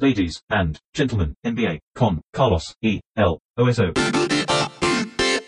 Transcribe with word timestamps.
Ladies 0.00 0.44
and 0.48 0.78
gentlemen, 0.94 1.34
NBA 1.42 1.80
con 1.92 2.20
Carlos 2.32 2.76
E. 2.80 3.00
L. 3.16 3.38
OSO. 3.56 3.94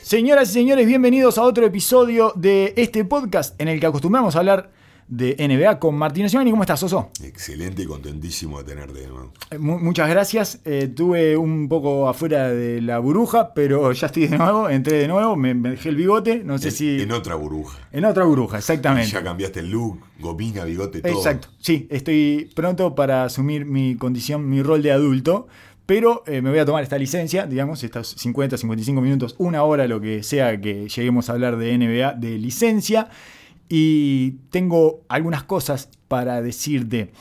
Señoras 0.02 0.50
y 0.50 0.52
señores, 0.54 0.88
bienvenidos 0.88 1.38
a 1.38 1.42
otro 1.42 1.64
episodio 1.64 2.32
de 2.34 2.74
este 2.76 3.04
podcast 3.04 3.54
en 3.60 3.68
el 3.68 3.78
que 3.78 3.86
acostumbramos 3.86 4.34
a 4.34 4.40
hablar 4.40 4.72
de 5.10 5.34
NBA 5.36 5.80
con 5.80 5.96
Martín 5.96 6.26
¿Y 6.26 6.50
¿Cómo 6.50 6.62
estás, 6.62 6.80
Oso? 6.84 7.10
Excelente 7.22 7.82
y 7.82 7.86
contentísimo 7.86 8.58
de 8.58 8.64
tenerte 8.64 9.00
de 9.00 9.08
nuevo. 9.08 9.32
Eh, 9.50 9.58
muchas 9.58 10.08
gracias. 10.08 10.60
Eh, 10.64 10.88
tuve 10.94 11.36
un 11.36 11.68
poco 11.68 12.08
afuera 12.08 12.48
de 12.48 12.80
la 12.80 13.00
burbuja, 13.00 13.52
pero 13.52 13.90
ya 13.90 14.06
estoy 14.06 14.28
de 14.28 14.38
nuevo, 14.38 14.68
entré 14.70 14.98
de 14.98 15.08
nuevo, 15.08 15.34
me, 15.34 15.52
dejé 15.52 15.88
el 15.88 15.96
bigote, 15.96 16.44
no 16.44 16.58
sé 16.58 16.68
en, 16.68 16.74
si... 16.74 17.00
En 17.02 17.10
otra 17.10 17.34
burbuja. 17.34 17.80
En 17.90 18.04
otra 18.04 18.22
burbuja, 18.22 18.58
exactamente. 18.58 19.10
ya 19.10 19.24
cambiaste 19.24 19.60
el 19.60 19.70
look, 19.70 20.00
gomina, 20.20 20.64
bigote, 20.64 21.00
todo. 21.00 21.12
Exacto, 21.12 21.48
sí, 21.58 21.88
estoy 21.90 22.48
pronto 22.54 22.94
para 22.94 23.24
asumir 23.24 23.66
mi 23.66 23.96
condición, 23.96 24.48
mi 24.48 24.62
rol 24.62 24.80
de 24.82 24.92
adulto. 24.92 25.48
Pero 25.86 26.22
eh, 26.28 26.40
me 26.40 26.50
voy 26.50 26.60
a 26.60 26.64
tomar 26.64 26.84
esta 26.84 26.96
licencia, 26.96 27.46
digamos, 27.46 27.82
estos 27.82 28.14
50, 28.16 28.56
55 28.56 29.00
minutos, 29.00 29.34
una 29.38 29.64
hora, 29.64 29.88
lo 29.88 30.00
que 30.00 30.22
sea 30.22 30.60
que 30.60 30.88
lleguemos 30.88 31.28
a 31.28 31.32
hablar 31.32 31.56
de 31.56 31.76
NBA, 31.76 32.12
de 32.12 32.38
licencia. 32.38 33.08
Y 33.72 34.32
tengo 34.50 35.04
algunas 35.08 35.44
cosas 35.44 35.88
para 36.08 36.42
decirte. 36.42 37.12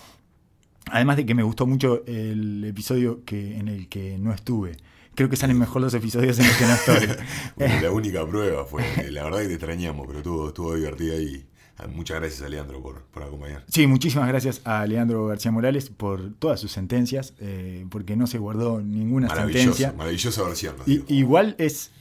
Además 0.91 1.17
de 1.17 1.27
que 1.27 1.35
me 1.35 1.43
gustó 1.43 1.67
mucho 1.67 2.03
el 2.07 2.65
episodio 2.65 3.23
que, 3.23 3.57
en 3.57 3.67
el 3.67 3.87
que 3.87 4.17
no 4.17 4.33
estuve. 4.33 4.75
Creo 5.13 5.29
que 5.29 5.35
salen 5.35 5.59
mejor 5.59 5.83
los 5.83 5.93
episodios 5.93 6.39
en 6.39 6.47
los 6.47 6.57
que 6.57 6.65
no 6.65 6.73
estoy. 6.73 7.17
la 7.83 7.91
única 7.91 8.25
prueba 8.25 8.65
fue, 8.65 8.83
la 9.11 9.25
verdad 9.25 9.41
que 9.41 9.47
te 9.47 9.53
extrañamos, 9.53 10.07
pero 10.07 10.19
estuvo, 10.19 10.47
estuvo 10.47 10.75
divertida 10.75 11.17
y 11.17 11.45
ah, 11.77 11.85
muchas 11.85 12.19
gracias 12.19 12.41
a 12.41 12.49
Leandro 12.49 12.81
por, 12.81 13.03
por, 13.03 13.21
acompañar. 13.21 13.63
Sí, 13.67 13.85
muchísimas 13.85 14.27
gracias 14.27 14.61
a 14.63 14.87
Leandro 14.87 15.27
García 15.27 15.51
Morales 15.51 15.91
por 15.91 16.33
todas 16.33 16.59
sus 16.59 16.71
sentencias, 16.71 17.35
eh, 17.39 17.85
porque 17.91 18.15
no 18.15 18.25
se 18.25 18.39
guardó 18.39 18.81
ninguna 18.81 19.29
sentencia. 19.29 19.93
Maravillosa 19.95 20.41
versión. 20.41 20.77
igual 20.87 21.53
es, 21.59 21.91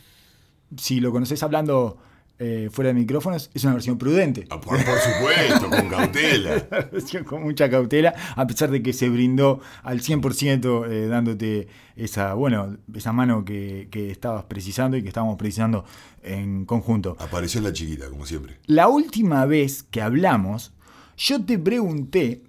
si 0.79 1.01
lo 1.01 1.13
conoces 1.13 1.43
hablando 1.43 1.99
eh, 2.41 2.69
fuera 2.71 2.89
de 2.89 2.95
micrófonos, 2.95 3.51
es 3.53 3.65
una 3.65 3.75
versión 3.75 3.99
prudente. 3.99 4.47
Ah, 4.51 4.61
por, 4.61 4.79
supuesto, 4.79 5.69
con 5.69 5.89
cautela. 5.89 6.69
con 7.27 7.43
mucha 7.43 7.69
cautela, 7.69 8.15
a 8.37 8.47
pesar 8.47 8.71
de 8.71 8.81
que 8.81 8.93
se 8.93 9.09
brindó 9.09 9.61
al 9.83 10.01
100% 10.01 10.89
eh, 10.89 11.09
dándote 11.09 11.67
esa, 11.97 12.35
bueno, 12.35 12.77
esa 12.95 13.13
mano 13.13 13.45
que, 13.45 13.89
estabas 13.93 14.45
precisando 14.45 14.97
y 14.97 15.03
que 15.03 15.09
estábamos 15.09 15.37
precisando 15.37 15.85
en 16.23 16.65
conjunto. 16.65 17.17
Apareció 17.19 17.61
la 17.61 17.73
chiquita, 17.73 18.09
como 18.09 18.25
siempre. 18.25 18.59
La 18.67 18.87
última 18.87 19.45
vez 19.45 19.83
que 19.83 20.01
hablamos, 20.01 20.73
yo 21.17 21.45
te 21.45 21.59
pregunté 21.59 22.43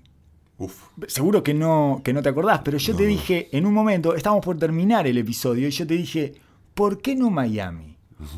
Seguro 1.08 1.42
que 1.42 1.54
no, 1.54 2.02
que 2.04 2.12
no 2.12 2.22
te 2.22 2.28
acordás, 2.28 2.60
pero 2.66 2.78
yo 2.78 2.94
te 2.94 3.06
dije 3.06 3.48
en 3.54 3.66
un 3.66 3.74
momento, 3.74 4.14
estábamos 4.14 4.44
por 4.44 4.58
terminar 4.60 5.08
el 5.08 5.18
episodio, 5.18 5.70
y 5.70 5.72
yo 5.72 5.88
te 5.88 5.94
dije, 5.94 6.34
¿por 6.74 7.02
qué 7.02 7.16
no 7.16 7.30
Miami? 7.30 7.89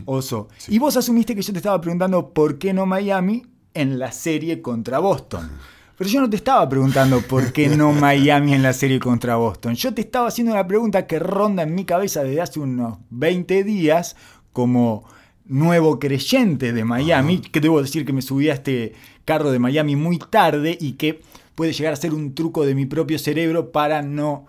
Oso. 0.05 0.49
Y 0.67 0.79
vos 0.79 0.95
asumiste 0.97 1.35
que 1.35 1.41
yo 1.41 1.53
te 1.53 1.59
estaba 1.59 1.81
preguntando 1.81 2.33
por 2.33 2.57
qué 2.57 2.73
no 2.73 2.85
Miami 2.85 3.43
en 3.73 3.99
la 3.99 4.11
serie 4.11 4.61
contra 4.61 4.99
Boston. 4.99 5.49
Pero 5.97 6.09
yo 6.09 6.21
no 6.21 6.29
te 6.29 6.35
estaba 6.35 6.67
preguntando 6.67 7.21
por 7.21 7.53
qué 7.53 7.69
no 7.69 7.91
Miami 7.93 8.53
en 8.53 8.63
la 8.63 8.73
serie 8.73 8.99
contra 8.99 9.35
Boston. 9.35 9.75
Yo 9.75 9.93
te 9.93 10.01
estaba 10.01 10.27
haciendo 10.27 10.53
una 10.53 10.67
pregunta 10.67 11.05
que 11.05 11.19
ronda 11.19 11.63
en 11.63 11.75
mi 11.75 11.85
cabeza 11.85 12.23
desde 12.23 12.41
hace 12.41 12.59
unos 12.59 12.97
20 13.11 13.63
días 13.63 14.15
como 14.51 15.03
nuevo 15.45 15.99
creyente 15.99 16.73
de 16.73 16.85
Miami, 16.85 17.39
que 17.39 17.59
debo 17.59 17.81
decir 17.81 18.05
que 18.05 18.13
me 18.13 18.21
subí 18.21 18.49
a 18.49 18.53
este 18.53 18.93
carro 19.25 19.51
de 19.51 19.59
Miami 19.59 19.95
muy 19.95 20.17
tarde 20.17 20.77
y 20.79 20.93
que 20.93 21.21
puede 21.55 21.73
llegar 21.73 21.93
a 21.93 21.97
ser 21.97 22.13
un 22.13 22.33
truco 22.33 22.65
de 22.65 22.73
mi 22.73 22.85
propio 22.85 23.19
cerebro 23.19 23.71
para 23.71 24.01
no 24.01 24.45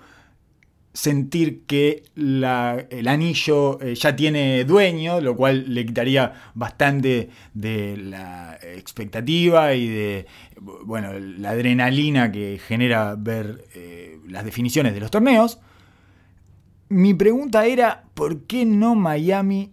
sentir 0.92 1.62
que 1.64 2.04
el 2.16 3.08
anillo 3.08 3.80
eh, 3.80 3.94
ya 3.94 4.14
tiene 4.14 4.64
dueño, 4.64 5.20
lo 5.20 5.36
cual 5.36 5.72
le 5.72 5.86
quitaría 5.86 6.32
bastante 6.54 7.30
de 7.54 7.96
la 7.96 8.58
expectativa 8.62 9.74
y 9.74 9.88
de 9.88 10.26
bueno, 10.60 11.18
la 11.18 11.50
adrenalina 11.50 12.30
que 12.30 12.60
genera 12.66 13.14
ver 13.18 13.64
eh, 13.74 14.18
las 14.28 14.44
definiciones 14.44 14.94
de 14.94 15.00
los 15.00 15.10
torneos. 15.10 15.58
Mi 16.88 17.14
pregunta 17.14 17.64
era, 17.64 18.04
¿por 18.14 18.42
qué 18.42 18.66
no 18.66 18.94
Miami 18.94 19.72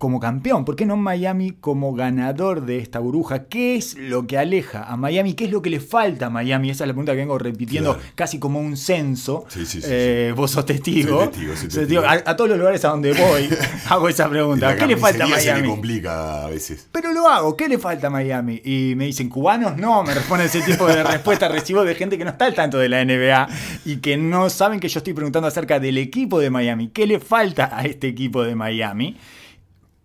como 0.00 0.18
campeón? 0.18 0.64
¿Por 0.64 0.76
qué 0.76 0.86
no 0.86 0.96
Miami 0.96 1.50
como 1.50 1.92
ganador 1.92 2.64
de 2.64 2.78
esta 2.78 3.00
burbuja? 3.00 3.44
¿Qué 3.44 3.76
es 3.76 3.96
lo 3.98 4.26
que 4.26 4.38
aleja 4.38 4.84
a 4.84 4.96
Miami? 4.96 5.34
¿Qué 5.34 5.44
es 5.44 5.50
lo 5.50 5.60
que 5.60 5.68
le 5.68 5.78
falta 5.78 6.26
a 6.26 6.30
Miami? 6.30 6.70
Esa 6.70 6.84
es 6.84 6.88
la 6.88 6.94
pregunta 6.94 7.12
que 7.12 7.18
vengo 7.18 7.38
repitiendo 7.38 7.98
casi 8.14 8.38
como 8.38 8.60
un 8.60 8.78
censo. 8.78 9.44
Sí, 9.48 9.66
sí, 9.66 9.82
sí, 9.82 9.88
eh, 9.90 10.32
vos 10.34 10.52
sos 10.52 10.64
testigo. 10.64 11.28
testigo, 11.28 12.02
A, 12.06 12.34
todos 12.34 12.48
los 12.48 12.58
lugares 12.58 12.82
a 12.86 12.88
donde 12.88 13.12
voy 13.12 13.50
hago 13.90 14.08
esa 14.08 14.26
pregunta. 14.30 14.74
¿Qué 14.74 14.86
le 14.86 14.96
falta 14.96 15.24
a 15.24 15.26
Miami? 15.26 15.42
Se 15.42 15.62
me 15.62 15.68
complica 15.68 16.46
a 16.46 16.48
veces. 16.48 16.88
Pero 16.90 17.12
lo 17.12 17.28
hago. 17.28 17.54
¿Qué 17.54 17.68
le 17.68 17.76
falta 17.76 18.06
a 18.06 18.10
Miami? 18.10 18.62
Y 18.64 18.94
me 18.96 19.04
dicen, 19.04 19.28
¿cubanos? 19.28 19.76
No, 19.76 20.02
me 20.02 20.14
responden 20.14 20.46
ese 20.46 20.62
tipo 20.62 20.86
de 20.86 21.02
respuesta. 21.02 21.46
Recibo 21.50 21.84
de 21.84 21.94
gente 21.94 22.16
que 22.16 22.24
no 22.24 22.30
está 22.30 22.46
al 22.46 22.54
tanto 22.54 22.78
de 22.78 22.88
la 22.88 23.04
NBA 23.04 23.48
y 23.84 23.98
que 23.98 24.16
no 24.16 24.48
saben 24.48 24.80
que 24.80 24.88
yo 24.88 24.96
estoy 24.96 25.12
preguntando 25.12 25.46
acerca 25.46 25.78
del 25.78 25.98
equipo 25.98 26.40
de 26.40 26.48
Miami. 26.48 26.88
¿Qué 26.88 27.06
le 27.06 27.20
falta 27.20 27.76
a 27.76 27.84
este 27.84 28.08
equipo 28.08 28.42
de 28.42 28.54
Miami? 28.54 29.18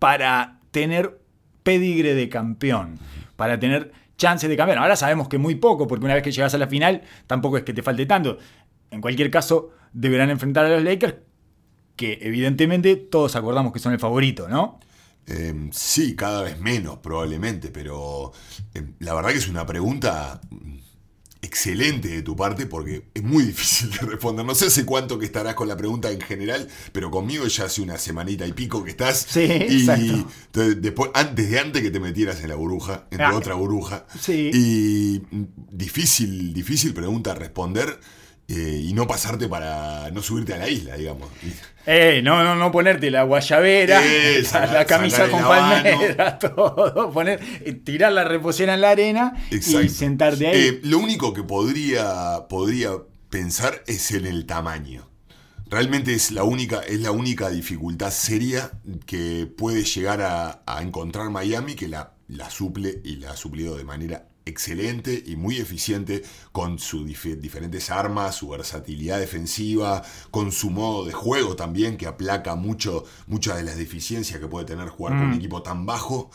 Para 0.05 0.59
tener 0.69 1.19
pedigre 1.63 2.13
de 2.13 2.29
campeón, 2.29 2.99
para 3.35 3.59
tener 3.59 3.91
chance 4.17 4.47
de 4.47 4.55
campeón. 4.55 4.77
Ahora 4.77 4.95
sabemos 4.95 5.27
que 5.27 5.39
muy 5.39 5.55
poco, 5.55 5.87
porque 5.87 6.05
una 6.05 6.13
vez 6.13 6.21
que 6.21 6.31
llegas 6.31 6.53
a 6.53 6.59
la 6.59 6.67
final, 6.67 7.01
tampoco 7.25 7.57
es 7.57 7.63
que 7.63 7.73
te 7.73 7.81
falte 7.81 8.05
tanto. 8.05 8.37
En 8.91 9.01
cualquier 9.01 9.31
caso, 9.31 9.71
deberán 9.93 10.29
enfrentar 10.29 10.63
a 10.65 10.69
los 10.69 10.83
Lakers, 10.83 11.15
que 11.95 12.19
evidentemente 12.21 12.97
todos 12.97 13.35
acordamos 13.35 13.73
que 13.73 13.79
son 13.79 13.93
el 13.93 13.99
favorito, 13.99 14.47
¿no? 14.47 14.79
Em, 15.25 15.71
sí, 15.71 16.15
cada 16.15 16.43
vez 16.43 16.59
menos 16.59 16.99
probablemente, 16.99 17.69
pero 17.69 18.31
em, 18.75 18.93
la 18.99 19.15
verdad 19.15 19.31
que 19.31 19.39
es 19.39 19.47
una 19.47 19.65
pregunta 19.65 20.39
excelente 21.45 22.09
de 22.09 22.21
tu 22.21 22.35
parte 22.35 22.65
porque 22.65 23.03
es 23.13 23.23
muy 23.23 23.43
difícil 23.45 23.91
de 23.91 23.97
responder. 24.07 24.45
No 24.45 24.55
sé 24.55 24.67
hace 24.67 24.85
cuánto 24.85 25.17
que 25.17 25.25
estarás 25.25 25.55
con 25.55 25.67
la 25.67 25.77
pregunta 25.77 26.11
en 26.11 26.21
general, 26.21 26.67
pero 26.91 27.11
conmigo 27.11 27.45
ya 27.47 27.65
hace 27.65 27.81
una 27.81 27.97
semanita 27.97 28.45
y 28.45 28.53
pico 28.53 28.83
que 28.83 28.91
estás. 28.91 29.25
Sí, 29.29 29.41
y 29.41 29.85
después, 30.53 31.11
antes 31.13 31.49
de 31.49 31.59
antes 31.59 31.81
que 31.81 31.91
te 31.91 31.99
metieras 31.99 32.41
en 32.41 32.49
la 32.49 32.55
burbuja, 32.55 33.07
en 33.11 33.21
ah, 33.21 33.35
otra 33.35 33.55
burbuja. 33.55 34.05
Sí. 34.19 34.51
Y 34.53 35.21
difícil, 35.71 36.53
difícil 36.53 36.93
pregunta 36.93 37.31
a 37.31 37.35
responder. 37.35 37.99
Eh, 38.47 38.81
y 38.83 38.93
no 38.93 39.07
pasarte 39.07 39.47
para 39.47 40.11
no 40.11 40.21
subirte 40.21 40.53
a 40.53 40.57
la 40.57 40.69
isla, 40.69 40.95
digamos. 40.95 41.29
Eh, 41.87 42.21
no, 42.23 42.43
no, 42.43 42.55
no 42.55 42.71
ponerte 42.71 43.09
la 43.09 43.23
guayabera, 43.23 44.01
la, 44.71 44.85
camisa 44.85 45.29
con 45.29 45.41
palmera, 45.41 46.37
todo, 46.39 47.11
poner, 47.11 47.39
eh, 47.61 47.73
tirar 47.73 48.11
la 48.11 48.23
reposera 48.23 48.75
en 48.75 48.81
la 48.81 48.91
arena 48.91 49.33
y 49.51 49.61
sentarte 49.61 50.47
ahí. 50.47 50.59
Eh, 50.59 50.79
lo 50.83 50.99
único 50.99 51.33
que 51.33 51.43
podría, 51.43 52.47
podría 52.47 52.91
pensar 53.29 53.83
es 53.87 54.11
en 54.11 54.27
el 54.27 54.45
tamaño. 54.45 55.09
Realmente 55.67 56.13
es 56.13 56.31
la 56.31 56.43
única, 56.43 56.81
es 56.81 57.01
la 57.01 57.11
única 57.11 57.49
dificultad 57.49 58.11
seria 58.11 58.71
que 59.07 59.47
puede 59.47 59.83
llegar 59.83 60.21
a, 60.21 60.61
a 60.65 60.81
encontrar 60.83 61.31
Miami 61.31 61.73
que 61.73 61.87
la, 61.87 62.13
la 62.27 62.49
suple 62.51 63.01
y 63.03 63.17
la 63.17 63.31
ha 63.31 63.35
suplido 63.35 63.75
de 63.75 63.83
manera 63.83 64.27
excelente 64.45 65.23
y 65.25 65.35
muy 65.35 65.57
eficiente 65.57 66.23
con 66.51 66.79
sus 66.79 67.05
diferentes 67.05 67.89
armas, 67.89 68.35
su 68.35 68.49
versatilidad 68.49 69.19
defensiva, 69.19 70.03
con 70.31 70.51
su 70.51 70.69
modo 70.69 71.05
de 71.05 71.13
juego 71.13 71.55
también, 71.55 71.97
que 71.97 72.07
aplaca 72.07 72.55
mucho 72.55 73.03
muchas 73.27 73.57
de 73.57 73.63
las 73.63 73.77
deficiencias 73.77 74.39
que 74.39 74.47
puede 74.47 74.65
tener 74.65 74.89
jugar 74.89 75.13
con 75.13 75.23
un 75.23 75.31
mm. 75.31 75.35
equipo 75.35 75.61
tan 75.61 75.85
bajo. 75.85 76.29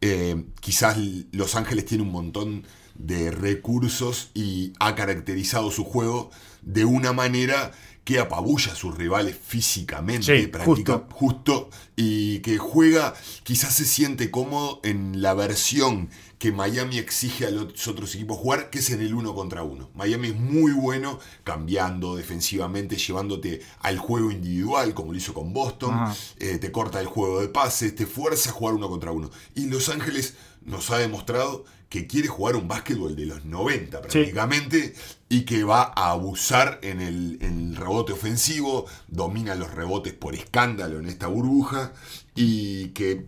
Eh, 0.00 0.44
quizás 0.60 0.96
Los 1.32 1.54
Ángeles 1.54 1.84
tiene 1.84 2.02
un 2.02 2.12
montón 2.12 2.64
de 2.94 3.30
recursos 3.30 4.30
y 4.34 4.72
ha 4.78 4.94
caracterizado 4.94 5.70
su 5.70 5.84
juego 5.84 6.30
de 6.62 6.84
una 6.84 7.12
manera 7.12 7.72
que 8.10 8.18
apabulla 8.18 8.72
a 8.72 8.74
sus 8.74 8.96
rivales 8.96 9.36
físicamente, 9.40 10.50
justo. 10.64 11.06
justo, 11.12 11.70
y 11.94 12.40
que 12.40 12.58
juega, 12.58 13.14
quizás 13.44 13.72
se 13.72 13.84
siente 13.84 14.32
cómodo 14.32 14.80
en 14.82 15.22
la 15.22 15.32
versión 15.34 16.10
que 16.40 16.50
Miami 16.50 16.98
exige 16.98 17.46
a 17.46 17.52
los 17.52 17.86
otros 17.86 18.12
equipos 18.16 18.36
jugar, 18.36 18.68
que 18.68 18.80
es 18.80 18.90
en 18.90 19.00
el 19.00 19.14
uno 19.14 19.32
contra 19.32 19.62
uno. 19.62 19.90
Miami 19.94 20.28
es 20.28 20.34
muy 20.34 20.72
bueno 20.72 21.20
cambiando 21.44 22.16
defensivamente, 22.16 22.96
llevándote 22.96 23.62
al 23.78 23.98
juego 23.98 24.32
individual, 24.32 24.92
como 24.92 25.12
lo 25.12 25.18
hizo 25.18 25.32
con 25.32 25.52
Boston, 25.52 26.12
eh, 26.40 26.58
te 26.58 26.72
corta 26.72 27.00
el 27.00 27.06
juego 27.06 27.40
de 27.40 27.46
pases, 27.46 27.94
te 27.94 28.06
fuerza 28.06 28.50
a 28.50 28.52
jugar 28.52 28.74
uno 28.74 28.88
contra 28.88 29.12
uno. 29.12 29.30
Y 29.54 29.66
Los 29.66 29.88
Ángeles 29.88 30.34
nos 30.62 30.90
ha 30.90 30.98
demostrado 30.98 31.64
que 31.90 32.06
quiere 32.06 32.28
jugar 32.28 32.54
un 32.54 32.68
básquetbol 32.68 33.16
de 33.16 33.26
los 33.26 33.44
90 33.44 34.00
prácticamente 34.00 34.94
y 35.28 35.42
que 35.42 35.64
va 35.64 35.92
a 35.94 36.12
abusar 36.12 36.78
en 36.82 37.00
el, 37.00 37.38
en 37.40 37.70
el, 37.70 37.76
rebote 37.76 38.12
ofensivo, 38.12 38.86
domina 39.08 39.56
los 39.56 39.74
rebotes 39.74 40.14
por 40.14 40.36
escándalo 40.36 41.00
en 41.00 41.06
esta 41.06 41.26
burbuja 41.26 41.92
y 42.36 42.90
que 42.90 43.26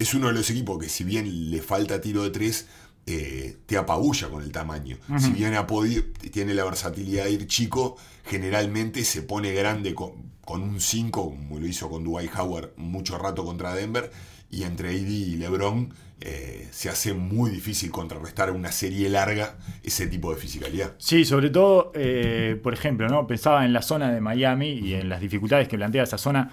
es 0.00 0.12
uno 0.12 0.26
de 0.26 0.32
los 0.32 0.50
equipos 0.50 0.78
que 0.78 0.88
si 0.88 1.04
bien 1.04 1.52
le 1.52 1.62
falta 1.62 2.00
tiro 2.00 2.24
de 2.24 2.30
tres, 2.30 2.66
eh, 3.06 3.56
te 3.66 3.76
apabulla 3.76 4.28
con 4.28 4.42
el 4.42 4.50
tamaño. 4.50 4.98
Si 5.18 5.30
bien 5.30 5.54
ha 5.54 5.68
podido, 5.68 6.02
tiene 6.32 6.52
la 6.52 6.64
versatilidad 6.64 7.24
de 7.24 7.32
ir 7.32 7.46
chico, 7.46 7.96
generalmente 8.24 9.04
se 9.04 9.22
pone 9.22 9.52
grande 9.52 9.94
con, 9.94 10.32
con 10.44 10.62
un 10.62 10.80
5, 10.80 11.30
como 11.30 11.60
lo 11.60 11.66
hizo 11.66 11.88
con 11.88 12.02
Dwight 12.02 12.34
Howard 12.36 12.72
mucho 12.76 13.18
rato 13.18 13.44
contra 13.44 13.72
Denver, 13.72 14.10
y 14.50 14.64
entre 14.64 14.88
AD 14.88 15.08
y 15.08 15.36
LeBron 15.36 15.94
eh, 16.22 16.68
se 16.70 16.90
hace 16.90 17.14
muy 17.14 17.50
difícil 17.50 17.90
contrarrestar 17.90 18.50
una 18.50 18.70
serie 18.72 19.08
larga 19.08 19.56
ese 19.82 20.06
tipo 20.06 20.34
de 20.34 20.40
fisicalidad. 20.40 20.94
Sí, 20.98 21.24
sobre 21.24 21.48
todo, 21.48 21.92
eh, 21.94 22.60
por 22.62 22.74
ejemplo, 22.74 23.08
¿no? 23.08 23.26
pensaba 23.26 23.64
en 23.64 23.72
la 23.72 23.80
zona 23.80 24.12
de 24.12 24.20
Miami 24.20 24.68
y 24.70 24.94
en 24.94 25.08
las 25.08 25.20
dificultades 25.20 25.66
que 25.66 25.78
plantea 25.78 26.02
esa 26.02 26.18
zona, 26.18 26.50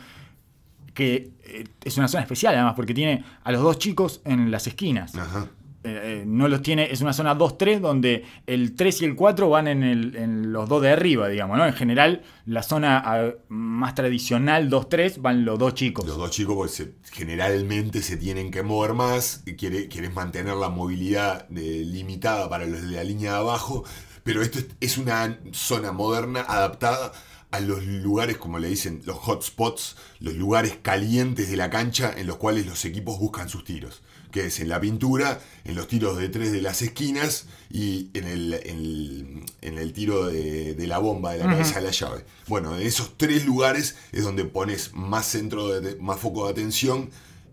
que 0.94 1.32
eh, 1.44 1.66
es 1.84 1.98
una 1.98 2.08
zona 2.08 2.24
especial 2.24 2.56
además, 2.56 2.76
porque 2.76 2.94
tiene 2.94 3.26
a 3.44 3.52
los 3.52 3.62
dos 3.62 3.78
chicos 3.78 4.22
en 4.24 4.52
las 4.52 4.68
esquinas. 4.68 5.16
Ajá. 5.16 5.50
Eh, 5.84 6.24
no 6.26 6.48
los 6.50 6.62
tiene, 6.64 6.92
es 6.92 7.00
una 7.02 7.14
zona 7.14 7.38
2-3 7.38 7.80
donde 7.80 8.26
el 8.46 8.76
3 8.76 9.04
y 9.04 9.06
el 9.06 9.16
4 9.16 9.48
van 9.50 9.68
en, 9.68 10.52
los 10.52 10.68
dos 10.68 10.82
de 10.82 10.90
arriba, 10.90 11.30
digamos, 11.30 11.58
¿no? 11.58 11.66
En 11.66 11.74
general, 11.74 12.24
la 12.46 12.62
zona 12.64 13.36
más 13.48 13.96
tradicional 13.96 14.70
2-3 14.70 15.22
van 15.22 15.46
los 15.46 15.58
dos 15.60 15.76
chicos. 15.76 16.06
Los 16.06 16.18
dos 16.18 16.32
chicos 16.32 16.72
se- 16.72 16.96
generalmente 17.12 18.02
se 18.02 18.18
tienen 18.18 18.52
que 18.52 18.64
mover 18.64 18.94
más, 18.94 19.44
y 19.46 19.54
quiere, 19.54 19.88
quieres 19.88 20.14
mantener 20.14 20.56
la 20.56 20.70
movilidad 20.70 21.46
eh, 21.56 21.84
limitada 21.86 22.50
para 22.50 22.66
los 22.66 22.82
de 22.82 22.88
la 22.96 23.04
línea 23.04 23.34
de 23.34 23.38
abajo, 23.38 23.86
pero 24.24 24.42
esto 24.42 24.60
es, 24.60 24.68
es 24.82 24.98
una 24.98 25.40
zona 25.52 25.92
moderna 25.94 26.42
adaptada 26.42 27.14
a 27.52 27.60
los 27.62 27.86
lugares, 27.86 28.36
como 28.38 28.60
le 28.60 28.68
dicen, 28.68 29.02
los 29.06 29.18
hotspots, 29.26 29.96
los 30.20 30.34
lugares 30.34 30.78
calientes 30.82 31.50
de 31.50 31.56
la 31.56 31.70
cancha 31.70 32.12
en 32.18 32.28
los 32.28 32.36
cuales 32.38 32.66
los 32.66 32.84
equipos 32.84 33.20
buscan 33.20 33.48
sus 33.48 33.64
tiros, 33.64 34.02
que 34.32 34.46
es 34.48 34.60
en 34.60 34.70
la 34.70 34.80
pintura, 34.80 35.40
en 35.66 35.76
los 35.76 35.88
tiros 35.88 36.18
de 36.18 36.30
tres 36.30 36.52
de 36.52 36.62
las 36.62 36.82
esquinas 36.82 37.46
y 37.72 38.10
en 38.14 38.26
el, 38.26 38.54
en 38.54 38.78
el- 38.80 39.44
en 39.62 39.78
el 39.78 39.94
tiro 39.94 40.28
de, 40.28 40.74
de 40.76 40.88
la 40.88 40.98
bomba 41.00 41.34
de 41.34 41.40
la 41.40 41.46
cabeza 41.46 41.76
de 41.80 41.86
la 41.86 41.92
llave. 41.92 42.26
Bueno, 42.48 42.76
en 42.78 42.86
esos 42.86 43.18
tres 43.18 43.46
lugares 43.46 43.96
es 44.12 44.24
donde 44.24 44.46
pones 44.46 44.94
más 44.94 45.26
centro, 45.28 45.80
de, 45.80 45.96
más 45.98 46.20
foco 46.20 46.46
de 46.46 46.52
atención 46.52 47.10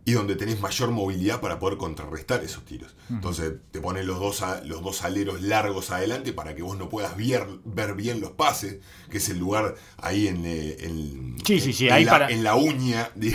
y 0.07 0.13
donde 0.13 0.37
tenés 0.37 0.61
mayor 0.61 0.91
movilidad 0.91 1.41
para 1.41 1.59
poder 1.59 1.79
contrarrestar 1.79 2.45
esos 2.45 2.63
tiros. 2.67 2.95
Entonces 3.09 3.55
te 3.71 3.81
ponen 3.81 4.07
los 4.07 4.21
dos, 4.21 4.43
a- 4.43 4.63
los 4.63 4.83
dos 4.83 5.03
aleros 5.03 5.41
largos 5.41 5.91
adelante 5.91 6.33
para 6.35 6.55
que 6.55 6.61
vos 6.63 6.77
no 6.77 6.91
puedas 6.91 7.17
ver, 7.17 7.47
ver 7.65 7.95
bien 7.95 8.21
los 8.21 8.33
pases, 8.33 8.77
que 9.11 9.17
es 9.17 9.29
el 9.31 9.39
lugar 9.39 9.77
ahí 9.97 10.29
en, 10.29 10.45
eh, 10.45 10.77
en- 10.81 11.37
Sí, 11.47 11.59
sí, 11.59 11.73
sí, 11.73 11.87
en 11.87 11.95
ahí 11.95 12.05
la, 12.05 12.11
para- 12.13 12.29
en 12.31 12.45
la 12.45 12.55
uña 12.55 13.11
de, 13.15 13.31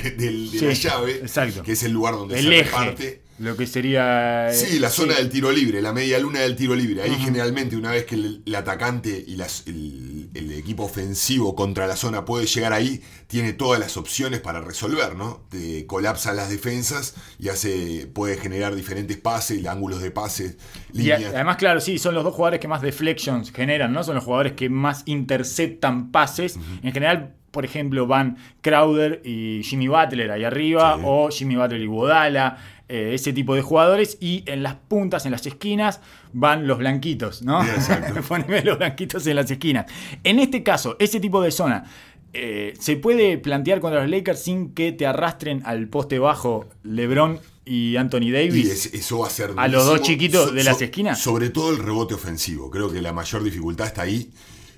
la 0.68 0.74
llave, 0.74 1.12
exacto. 1.18 1.64
que 1.64 1.72
es 1.72 1.82
el 1.84 1.92
lugar 1.92 2.14
donde 2.14 2.38
el 2.38 2.46
se 2.46 2.60
eje, 2.60 2.64
reparte. 2.70 3.22
Lo 3.40 3.56
que 3.58 3.66
sería... 3.68 4.50
eh, 4.50 4.54
Sí, 4.54 4.80
la 4.80 4.90
zona 4.90 5.16
del 5.16 5.30
tiro 5.30 5.52
libre, 5.52 5.82
la 5.82 5.94
media 5.94 6.20
luna 6.20 6.42
del 6.42 6.56
tiro 6.56 6.76
libre. 6.76 7.02
Ahí 7.04 7.16
generalmente 7.20 7.76
una 7.78 7.92
vez 7.92 8.06
que 8.06 8.16
el, 8.16 8.44
el 8.46 8.56
atacante 8.56 9.24
y 9.26 9.36
las- 9.36 9.64
el, 9.68 10.30
el 10.34 10.52
equipo 10.54 10.84
ofensivo 10.84 11.56
contra 11.56 11.88
la 11.88 11.96
zona 11.96 12.26
puede 12.26 12.46
llegar 12.46 12.74
ahí, 12.74 13.02
tiene 13.28 13.54
todas 13.54 13.80
las 13.80 13.98
opciones 13.98 14.40
para 14.42 14.62
resolver, 14.62 15.16
¿no? 15.16 15.42
Te 15.50 15.86
colapsa 15.88 16.34
las 16.34 16.50
defensas 16.50 17.16
y 17.40 17.50
hace, 17.50 18.08
puede 18.14 18.38
generar 18.38 18.76
diferentes 18.76 19.18
pases, 19.18 19.66
ángulos 19.66 20.02
de 20.02 20.12
pases, 20.12 20.58
Y 20.94 21.00
líneas. 21.00 21.34
además, 21.34 21.58
claro, 21.58 21.80
sí, 21.82 21.98
son 21.98 22.16
los 22.16 22.24
dos 22.24 22.34
jugadores 22.36 22.60
que 22.60 22.68
más 22.68 22.82
deflections 22.82 23.52
generan, 23.52 23.94
¿no? 23.94 24.04
Son 24.04 24.16
los 24.16 24.24
jugadores 24.24 24.54
que 24.54 24.70
más 24.70 25.04
interceptan 25.06 26.12
pases. 26.12 26.58
En 26.84 26.92
general, 26.92 27.36
por 27.52 27.66
ejemplo, 27.66 28.06
van 28.06 28.38
Crowder 28.62 29.22
y 29.26 29.62
Jimmy 29.64 29.88
Butler 29.88 30.32
ahí 30.32 30.44
arriba, 30.44 30.96
Sí. 30.98 31.02
o 31.06 31.30
Jimmy 31.30 31.56
Butler 31.56 31.82
y 31.82 31.88
Godala, 31.88 32.58
eh, 32.90 33.12
ese 33.14 33.32
tipo 33.32 33.56
de 33.56 33.62
jugadores. 33.62 34.18
Y 34.20 34.44
en 34.48 34.64
las 34.64 34.76
puntas, 34.76 35.26
en 35.26 35.32
las 35.32 35.46
esquinas, 35.48 36.02
van 36.34 36.68
los 36.68 36.78
blanquitos, 36.80 37.42
¿no? 37.44 37.64
Exacto. 37.64 38.22
Poneme 38.28 38.62
los 38.64 38.78
blanquitos 38.78 39.26
en 39.28 39.36
las 39.38 39.50
esquinas. 39.50 39.86
En 40.24 40.40
este 40.40 40.64
caso, 40.64 40.96
ese 41.00 41.20
tipo 41.20 41.42
de 41.42 41.52
zona. 41.52 41.86
eh, 42.34 42.74
¿Se 42.80 42.96
puede 42.98 43.38
plantear 43.38 43.80
contra 43.80 44.02
los 44.02 44.10
Lakers 44.12 44.44
sin 44.44 44.74
que 44.74 44.92
te 44.92 45.08
arrastren 45.08 45.62
al 45.66 45.88
poste 45.88 46.20
bajo 46.20 46.68
LeBron 46.84 47.40
y 47.66 47.96
Anthony 47.96 48.32
Davis? 48.32 48.66
Y 48.68 48.70
es- 48.70 48.94
eso 48.94 49.20
va 49.20 49.28
a 49.28 49.30
ser 49.32 49.52
A 49.58 49.68
los 49.68 49.86
dos 49.86 50.02
chiquitos 50.02 50.54
de 50.54 50.64
las 50.64 50.80
esquinas. 50.82 51.20
Sobre 51.20 51.50
todo 51.50 51.72
el 51.72 51.78
rebote 51.78 52.14
ofensivo. 52.14 52.70
Creo 52.70 52.92
que 52.92 53.02
la 53.02 53.14
mayor 53.14 53.44
dificultad 53.44 53.88
está 53.88 54.04
ahí. 54.04 54.30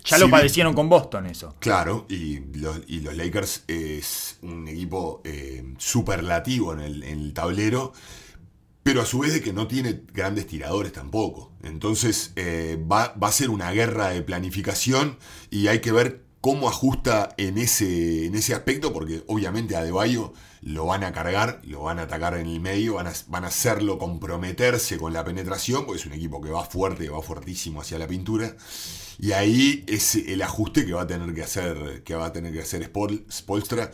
Ya 0.03 0.17
lo 0.17 0.29
padecieron 0.29 0.73
con 0.73 0.89
Boston 0.89 1.27
eso. 1.27 1.55
Claro, 1.59 2.05
y 2.09 2.39
los, 2.57 2.81
y 2.87 3.01
los 3.01 3.15
Lakers 3.15 3.63
es 3.67 4.37
un 4.41 4.67
equipo 4.67 5.21
eh, 5.23 5.73
superlativo 5.77 6.73
en 6.73 6.79
el, 6.79 7.03
en 7.03 7.19
el 7.19 7.33
tablero, 7.33 7.93
pero 8.83 9.01
a 9.01 9.05
su 9.05 9.19
vez 9.19 9.33
de 9.33 9.41
que 9.41 9.53
no 9.53 9.67
tiene 9.67 10.01
grandes 10.13 10.47
tiradores 10.47 10.91
tampoco. 10.91 11.51
Entonces 11.63 12.33
eh, 12.35 12.83
va, 12.91 13.13
va 13.21 13.27
a 13.27 13.31
ser 13.31 13.49
una 13.49 13.71
guerra 13.71 14.09
de 14.09 14.21
planificación 14.21 15.17
y 15.49 15.67
hay 15.67 15.79
que 15.79 15.91
ver 15.91 16.23
cómo 16.41 16.67
ajusta 16.67 17.29
en 17.37 17.59
ese, 17.59 18.25
en 18.25 18.35
ese 18.35 18.55
aspecto, 18.55 18.91
porque 18.91 19.23
obviamente 19.27 19.75
a 19.75 19.79
Adebayo 19.79 20.33
lo 20.63 20.87
van 20.87 21.03
a 21.03 21.11
cargar, 21.11 21.61
lo 21.63 21.81
van 21.83 21.99
a 21.99 22.03
atacar 22.03 22.35
en 22.35 22.47
el 22.47 22.59
medio, 22.59 22.95
van 22.95 23.07
a, 23.07 23.13
van 23.27 23.45
a 23.45 23.47
hacerlo 23.47 23.99
comprometerse 23.99 24.97
con 24.97 25.13
la 25.13 25.23
penetración, 25.23 25.85
porque 25.85 26.01
es 26.01 26.05
un 26.07 26.13
equipo 26.13 26.41
que 26.41 26.49
va 26.49 26.63
fuerte, 26.65 27.09
va 27.09 27.21
fuertísimo 27.21 27.81
hacia 27.81 27.99
la 27.99 28.07
pintura. 28.07 28.55
Y 29.21 29.33
ahí 29.33 29.83
es 29.87 30.15
el 30.15 30.41
ajuste 30.41 30.85
que 30.85 30.93
va 30.93 31.03
a 31.03 31.07
tener 31.07 31.33
que 31.33 31.43
hacer, 31.43 32.01
que 32.03 32.15
va 32.15 32.25
a 32.25 32.33
tener 32.33 32.51
que 32.51 32.59
hacer 32.61 32.91
Spol- 32.91 33.23
Spolstra 33.31 33.91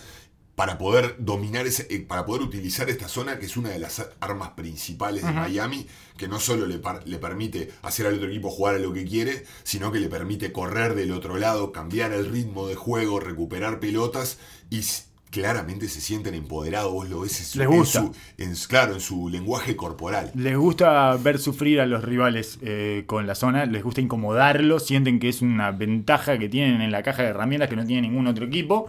para 0.55 0.79
poder 0.79 1.17
dominar 1.19 1.67
ese, 1.67 1.85
eh, 1.93 1.99
para 1.99 2.25
poder 2.25 2.41
utilizar 2.41 2.89
esta 2.89 3.07
zona 3.07 3.37
que 3.37 3.45
es 3.45 3.57
una 3.57 3.69
de 3.69 3.77
las 3.77 4.03
armas 4.21 4.51
principales 4.51 5.23
de 5.23 5.29
Miami, 5.41 5.85
que 6.17 6.27
no 6.27 6.39
solo 6.39 6.65
le, 6.65 6.79
par- 6.79 7.03
le 7.05 7.19
permite 7.19 7.71
hacer 7.83 8.07
al 8.07 8.15
otro 8.15 8.29
equipo 8.29 8.49
jugar 8.49 8.75
a 8.75 8.79
lo 8.79 8.91
que 8.93 9.05
quiere, 9.05 9.45
sino 9.63 9.91
que 9.91 9.99
le 9.99 10.09
permite 10.09 10.51
correr 10.51 10.95
del 10.95 11.11
otro 11.11 11.37
lado, 11.37 11.71
cambiar 11.73 12.11
el 12.13 12.25
ritmo 12.31 12.67
de 12.67 12.75
juego, 12.75 13.19
recuperar 13.19 13.79
pelotas 13.79 14.39
y 14.71 14.81
claramente 15.41 15.87
se 15.89 16.01
sienten 16.01 16.33
empoderados, 16.33 16.91
vos 16.91 17.09
lo 17.09 17.21
ves 17.21 17.39
en 17.39 17.45
su, 17.45 17.59
Les 17.59 17.67
en 17.69 17.73
gusta. 17.77 17.99
su- 18.01 18.11
en 18.37 18.55
su- 18.55 18.67
claro, 18.67 18.93
en 18.93 18.99
su 18.99 19.29
lenguaje 19.29 19.75
corporal. 19.75 20.31
Les 20.35 20.57
gusta 20.57 21.15
ver 21.17 21.37
sufrir 21.39 21.79
a 21.79 21.85
los 21.85 22.03
rivales 22.03 22.57
eh, 22.61 23.03
con 23.05 23.27
la 23.27 23.35
zona, 23.35 23.65
les 23.65 23.83
gusta 23.83 24.01
incomodarlos, 24.01 24.85
sienten 24.85 25.19
que 25.19 25.29
es 25.29 25.41
una 25.41 25.71
ventaja 25.71 26.37
que 26.37 26.49
tienen 26.49 26.81
en 26.81 26.91
la 26.91 27.03
caja 27.03 27.23
de 27.23 27.29
herramientas 27.29 27.69
que 27.69 27.75
no 27.75 27.85
tiene 27.85 28.01
ningún 28.07 28.27
otro 28.27 28.45
equipo. 28.45 28.87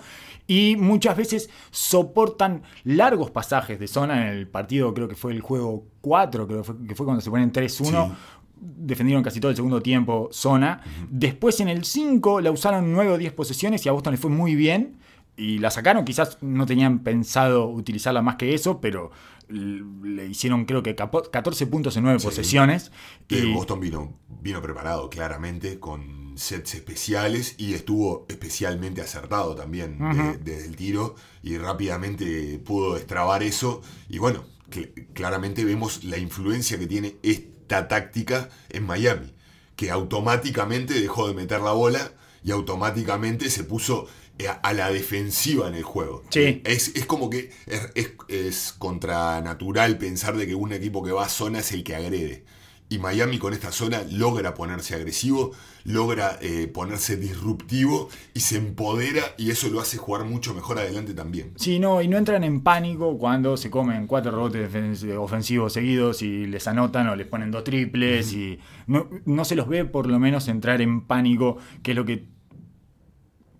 Y 0.51 0.77
muchas 0.77 1.15
veces 1.17 1.51
soportan 1.71 2.63
largos 2.85 3.31
pasajes 3.31 3.79
de 3.79 3.87
zona. 3.87 4.31
En 4.31 4.39
el 4.39 4.49
partido, 4.49 4.95
creo 4.95 5.07
que 5.09 5.15
fue 5.15 5.33
el 5.33 5.41
juego 5.43 5.85
4, 6.01 6.47
creo 6.47 6.59
que 6.59 6.65
fue, 6.65 6.87
que 6.89 6.95
fue 6.95 7.05
cuando 7.07 7.21
se 7.21 7.29
ponen 7.31 7.53
3-1. 7.53 8.07
Sí. 8.09 8.15
Defendieron 8.61 9.23
casi 9.23 9.39
todo 9.41 9.51
el 9.51 9.57
segundo 9.57 9.81
tiempo 9.83 10.29
zona. 10.33 10.81
Después 11.11 11.61
en 11.61 11.69
el 11.69 11.85
5 11.85 12.41
la 12.41 12.51
usaron 12.51 12.93
9 12.93 13.13
o 13.13 13.19
10 13.19 13.33
posesiones 13.33 13.85
y 13.87 13.89
a 13.89 13.93
Boston 13.93 14.15
le 14.15 14.19
fue 14.19 14.31
muy 14.31 14.55
bien. 14.57 14.97
Y 15.39 15.59
la 15.59 15.71
sacaron, 15.71 16.05
quizás 16.05 16.37
no 16.43 16.67
tenían 16.67 16.99
pensado 17.05 17.69
utilizarla 17.69 18.21
más 18.23 18.37
que 18.37 18.55
eso, 18.55 18.81
pero 18.81 19.11
le 19.49 20.27
hicieron 20.27 20.65
creo 20.67 20.83
que 20.83 20.95
capo- 20.95 21.31
14 21.31 21.67
puntos 21.67 21.97
en 21.97 22.03
9 22.05 22.19
Sí. 22.19 22.27
posesiones. 22.27 22.91
Que 23.29 23.39
Y- 23.39 23.55
Boston 23.55 23.81
vino, 23.81 24.19
vino 24.43 24.61
preparado 24.61 25.09
claramente 25.09 25.79
con 25.79 26.37
sets 26.37 26.75
especiales 26.75 27.55
y 27.59 27.75
estuvo 27.75 28.27
especialmente 28.29 29.01
acertado 29.01 29.55
también 29.55 29.99
desde 30.45 30.67
el 30.67 30.77
tiro 30.77 31.15
y 31.43 31.57
rápidamente 31.57 32.59
pudo 32.65 32.95
destrabar 32.95 33.43
eso. 33.43 33.81
Y 34.09 34.19
bueno, 34.19 34.45
cl- 34.71 35.07
claramente 35.15 35.65
vemos 35.65 36.05
la 36.05 36.19
influencia 36.19 36.79
que 36.79 36.87
tiene 36.87 37.17
esta 37.23 37.89
táctica 37.89 38.49
en 38.71 38.85
Miami, 38.87 39.33
que 39.77 39.91
automáticamente 39.91 41.01
dejó 41.01 41.27
de 41.29 41.35
meter 41.35 41.61
la 41.61 41.73
bola 41.73 42.13
y 42.45 42.51
automáticamente 42.51 43.51
se 43.51 43.65
puso 43.65 44.07
eh, 44.07 44.28
a, 44.47 44.53
a 44.53 44.73
la 44.73 44.91
defensiva 44.91 45.69
en 45.69 45.75
el 45.75 45.83
juego. 45.83 46.23
Sí. 46.31 46.61
Es, 46.65 46.95
es 46.95 47.07
como 47.07 47.31
que 47.31 47.51
es, 47.67 47.91
es, 47.95 48.13
es 48.29 48.75
contranatural 48.79 49.99
pensar 49.99 50.37
de 50.37 50.47
que 50.47 50.55
un 50.55 50.73
equipo 50.73 51.03
que 51.03 51.13
va 51.13 51.25
a 51.25 51.29
zona 51.29 51.61
es 51.61 51.73
el 51.73 51.83
que 51.85 51.97
agrede. 51.97 52.45
Y 52.91 52.99
Miami 52.99 53.39
con 53.39 53.53
esta 53.53 53.71
zona 53.71 54.03
logra 54.11 54.55
ponerse 54.55 54.95
agresivo, 54.95 55.53
logra 55.85 56.39
eh, 56.41 56.69
ponerse 56.69 57.19
disruptivo 57.19 58.09
y 58.33 58.41
se 58.41 58.57
empodera 58.57 59.23
y 59.37 59.51
eso 59.51 59.69
lo 59.69 59.81
hace 59.81 59.99
jugar 59.99 60.25
mucho 60.25 60.55
mejor 60.55 60.79
adelante 60.79 61.13
también. 61.13 61.53
Sí, 61.57 61.79
no, 61.79 62.01
y 62.01 62.09
no 62.09 62.17
entran 62.17 62.45
en 62.45 62.63
pánico 62.63 63.19
cuando 63.19 63.59
se 63.59 63.69
comen 63.69 64.07
cuatro 64.07 64.31
rebotes 64.31 64.73
defen- 64.73 65.19
ofensivos 65.19 65.75
seguidos 65.75 66.23
y 66.23 66.47
les 66.47 66.67
anotan 66.67 67.09
o 67.09 67.15
les 67.17 67.27
ponen 67.27 67.51
dos 67.51 67.63
triples 67.63 68.33
y 68.33 68.59
no, 68.87 69.07
no 69.27 69.45
se 69.45 69.55
los 69.55 69.69
ve 69.69 69.85
por 69.85 70.07
lo 70.07 70.19
menos 70.19 70.49
entrar 70.49 70.81
en 70.81 71.03
pánico, 71.03 71.59
que 71.83 71.91
es 71.91 71.97
lo 71.97 72.07
que 72.07 72.38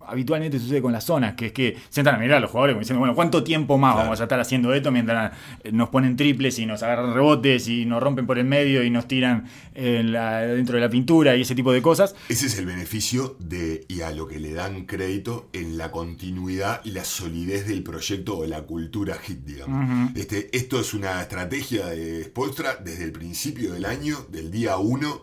habitualmente 0.09 0.59
sucede 0.59 0.81
con 0.81 0.91
las 0.91 1.03
zonas, 1.03 1.35
que 1.35 1.47
es 1.47 1.51
que 1.51 1.77
se 1.89 2.01
entran 2.01 2.15
a 2.15 2.19
mirar 2.19 2.37
a 2.37 2.39
los 2.41 2.51
jugadores 2.51 2.73
como 2.73 2.81
diciendo, 2.81 2.99
bueno, 2.99 3.15
¿cuánto 3.15 3.43
tiempo 3.43 3.77
más 3.77 3.93
Claro. 3.93 4.05
vamos 4.07 4.19
a 4.19 4.23
estar 4.23 4.39
haciendo 4.39 4.73
esto 4.73 4.91
mientras 4.91 5.33
eh, 5.63 5.71
nos 5.71 5.89
ponen 5.89 6.15
triples 6.15 6.57
y 6.59 6.65
nos 6.65 6.83
agarran 6.83 7.13
rebotes 7.13 7.67
y 7.67 7.85
nos 7.85 8.01
rompen 8.01 8.25
por 8.27 8.37
el 8.39 8.45
medio 8.45 8.83
y 8.83 8.89
nos 8.89 9.07
tiran 9.07 9.45
la- 9.75 10.41
dentro 10.41 10.75
de 10.75 10.81
la 10.81 10.89
pintura 10.89 11.35
y 11.35 11.41
ese 11.41 11.55
tipo 11.55 11.71
de 11.71 11.81
cosas? 11.81 12.15
Ese 12.27 12.47
es 12.47 12.57
el 12.59 12.65
beneficio 12.65 13.35
de, 13.39 13.85
y 13.87 14.01
a 14.01 14.11
lo 14.11 14.27
que 14.27 14.39
le 14.39 14.53
dan 14.53 14.85
crédito 14.85 15.49
en 15.53 15.77
la 15.77 15.91
continuidad 15.91 16.81
y 16.83 16.91
la 16.91 17.03
solidez 17.05 17.67
del 17.67 17.83
proyecto 17.83 18.37
o 18.39 18.45
la 18.45 18.61
cultura 18.63 19.15
hit, 19.15 19.39
digamos. 19.45 20.11
este, 20.15 20.49
esto 20.55 20.79
es 20.79 20.93
una 20.93 21.21
estrategia 21.21 21.85
de 21.87 22.23
Spolstra 22.25 22.75
desde 22.83 23.03
el 23.05 23.11
principio 23.11 23.73
del 23.73 23.85
año, 23.85 24.17
del 24.29 24.51
día 24.51 24.77
1. 24.77 25.21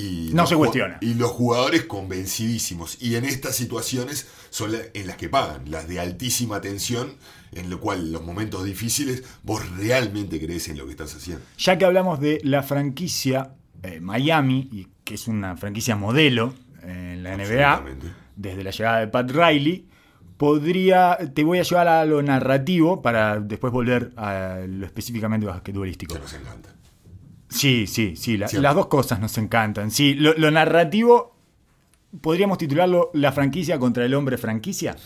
Y 0.00 0.30
No 0.32 0.46
se 0.46 0.54
cuestiona. 0.54 0.98
Y 1.00 1.14
los 1.14 1.30
jugadores 1.30 1.84
convencidísimos. 1.84 2.98
Y 3.02 3.16
en 3.16 3.24
estas 3.24 3.56
situaciones 3.56 4.28
son 4.50 4.72
la- 4.72 4.78
en 4.94 5.06
las 5.06 5.16
que 5.16 5.28
pagan, 5.28 5.70
las 5.70 5.88
de 5.88 5.98
altísima 6.00 6.60
tensión, 6.60 7.14
en 7.52 7.68
lo 7.70 7.80
cual 7.80 8.12
los 8.12 8.22
momentos 8.22 8.64
difíciles 8.64 9.24
vos 9.42 9.62
realmente 9.76 10.38
crees 10.38 10.68
en 10.68 10.78
lo 10.78 10.84
que 10.84 10.92
estás 10.92 11.14
haciendo. 11.14 11.42
Ya 11.58 11.78
que 11.78 11.84
hablamos 11.84 12.20
de 12.20 12.40
la 12.44 12.62
franquicia 12.62 13.54
eh, 13.82 14.00
Miami, 14.00 14.68
y 14.72 14.88
que 15.04 15.14
es 15.14 15.28
una 15.28 15.56
franquicia 15.56 15.94
modelo 15.96 16.52
en 16.82 17.22
la 17.22 17.36
NBA, 17.36 17.84
desde 18.36 18.62
la 18.64 18.70
llegada 18.70 19.00
de 19.00 19.08
Pat 19.08 19.30
Riley, 19.30 19.86
podría, 20.36 21.18
te 21.34 21.44
voy 21.44 21.58
a 21.58 21.62
llevar 21.62 21.88
a 21.88 22.04
lo 22.04 22.22
narrativo 22.22 23.02
para 23.02 23.40
después 23.40 23.72
volver 23.72 24.12
a 24.16 24.60
lo 24.66 24.86
específicamente 24.86 25.46
basquetbolístico. 25.46 26.14
Que 26.14 26.20
nos 26.20 26.32
encanta. 26.34 26.70
Sí, 27.48 27.86
sí, 27.86 28.14
sí, 28.16 28.36
la- 28.36 28.48
las 28.52 28.74
dos 28.74 28.86
cosas 28.86 29.20
nos 29.20 29.36
encantan. 29.38 29.90
Sí, 29.90 30.14
lo, 30.14 30.34
lo 30.34 30.50
narrativo 30.50 31.34
podríamos 32.20 32.56
titularlo 32.58 33.10
la 33.14 33.32
franquicia 33.32 33.78
contra 33.78 34.04
el 34.04 34.14
hombre 34.14 34.38
franquicia. 34.38 34.96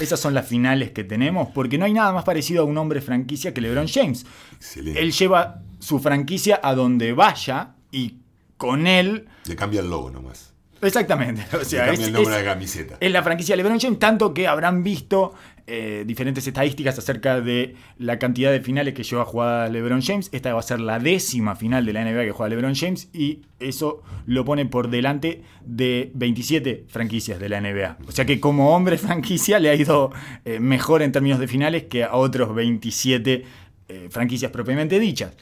Esas 0.00 0.20
son 0.20 0.32
las 0.34 0.46
finales 0.46 0.92
que 0.92 1.04
tenemos, 1.04 1.48
porque 1.54 1.78
no 1.78 1.84
hay 1.84 1.92
nada 1.92 2.12
más 2.12 2.24
parecido 2.24 2.62
a 2.62 2.64
un 2.64 2.78
hombre 2.78 3.00
franquicia 3.00 3.52
que 3.52 3.60
LeBron 3.60 3.88
James. 3.88 4.24
Excelente. 4.54 5.00
Él 5.00 5.12
lleva 5.12 5.62
su 5.80 5.98
franquicia 5.98 6.60
a 6.62 6.74
donde 6.74 7.12
vaya 7.12 7.74
y 7.90 8.16
con 8.56 8.86
él. 8.86 9.26
Le 9.46 9.56
cambia 9.56 9.80
el 9.80 9.90
logo 9.90 10.10
nomás. 10.10 10.52
Exactamente. 10.80 11.44
O 11.56 11.64
sea, 11.64 11.82
Le 11.82 11.86
cambia 11.90 12.02
es, 12.02 12.06
el 12.08 12.12
nombre 12.14 12.32
es- 12.34 12.38
de 12.40 12.44
la 12.44 12.52
camiseta. 12.54 12.96
es 13.00 13.12
la 13.12 13.22
franquicia 13.22 13.56
LeBron 13.56 13.78
James, 13.80 13.98
tanto 13.98 14.32
que 14.34 14.46
habrán 14.48 14.82
visto 14.84 15.32
eh, 15.74 16.04
diferentes 16.06 16.46
estadísticas 16.46 16.98
acerca 16.98 17.40
de 17.40 17.76
la 17.96 18.18
cantidad 18.18 18.52
de 18.52 18.60
finales 18.60 18.92
que 18.92 19.04
lleva 19.04 19.24
jugada 19.24 19.70
LeBron 19.70 20.02
James. 20.02 20.28
Esta 20.30 20.52
va 20.52 20.60
a 20.60 20.62
ser 20.62 20.80
la 20.80 20.98
décima 20.98 21.56
final 21.56 21.86
de 21.86 21.94
la 21.94 22.04
NBA 22.04 22.24
que 22.26 22.32
juega 22.32 22.50
LeBron 22.50 22.74
James 22.74 23.08
y 23.14 23.40
eso 23.58 24.02
lo 24.26 24.44
pone 24.44 24.66
por 24.66 24.90
delante 24.90 25.42
de 25.64 26.12
27 26.14 26.84
franquicias 26.88 27.40
de 27.40 27.48
la 27.48 27.62
NBA. 27.62 27.96
O 28.06 28.12
sea 28.12 28.26
que 28.26 28.38
como 28.38 28.76
hombre 28.76 28.98
franquicia 28.98 29.58
le 29.58 29.70
ha 29.70 29.74
ido 29.74 30.12
eh, 30.44 30.60
mejor 30.60 31.00
en 31.00 31.10
términos 31.10 31.38
de 31.38 31.48
finales 31.48 31.84
que 31.84 32.04
a 32.04 32.16
otros 32.16 32.54
27 32.54 33.44
eh, 33.88 34.08
franquicias 34.10 34.52
propiamente 34.52 35.00
dichas. 35.00 35.34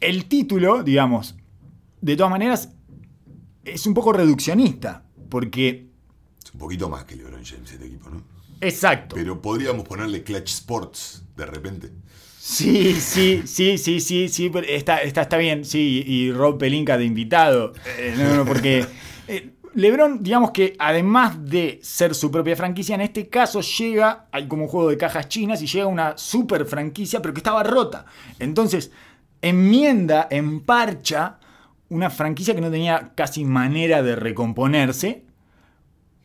El 0.00 0.26
título, 0.26 0.82
digamos, 0.82 1.34
de 2.02 2.14
todas 2.14 2.30
maneras, 2.30 2.74
es 3.64 3.86
un 3.86 3.94
poco 3.94 4.12
reduccionista, 4.12 5.06
porque... 5.30 5.88
Es 6.44 6.52
un 6.52 6.60
poquito 6.60 6.90
más 6.90 7.04
que 7.04 7.16
LeBron 7.16 7.42
James 7.42 7.72
este 7.72 7.86
equipo, 7.86 8.10
¿no? 8.10 8.29
Exacto. 8.60 9.16
Pero 9.16 9.40
podríamos 9.40 9.86
ponerle 9.86 10.22
Clutch 10.22 10.50
Sports 10.50 11.24
de 11.36 11.46
repente. 11.46 11.90
Sí, 12.38 12.94
sí, 12.94 13.42
sí, 13.44 13.78
sí, 13.78 14.00
sí, 14.00 14.28
sí, 14.28 14.50
pero 14.50 14.66
está, 14.66 15.02
está, 15.02 15.22
está 15.22 15.36
bien, 15.36 15.64
sí, 15.64 16.02
y 16.06 16.32
Rob 16.32 16.58
Pelinka 16.58 16.98
de 16.98 17.04
invitado. 17.04 17.72
Eh, 17.98 18.14
no, 18.16 18.34
no, 18.34 18.44
porque 18.44 18.84
eh, 19.28 19.50
LeBron, 19.74 20.22
digamos 20.22 20.50
que 20.50 20.74
además 20.78 21.44
de 21.44 21.78
ser 21.82 22.14
su 22.14 22.30
propia 22.30 22.56
franquicia, 22.56 22.94
en 22.94 23.02
este 23.02 23.28
caso 23.28 23.60
llega, 23.60 24.26
hay 24.32 24.48
como 24.48 24.64
un 24.64 24.68
juego 24.68 24.88
de 24.90 24.96
cajas 24.96 25.28
chinas 25.28 25.62
y 25.62 25.66
llega 25.66 25.86
una 25.86 26.18
super 26.18 26.64
franquicia, 26.66 27.22
pero 27.22 27.32
que 27.34 27.40
estaba 27.40 27.62
rota. 27.62 28.06
Entonces, 28.38 28.90
enmienda, 29.42 30.26
emparcha 30.30 31.38
una 31.88 32.10
franquicia 32.10 32.54
que 32.54 32.60
no 32.60 32.70
tenía 32.70 33.12
casi 33.14 33.44
manera 33.44 34.02
de 34.02 34.16
recomponerse. 34.16 35.24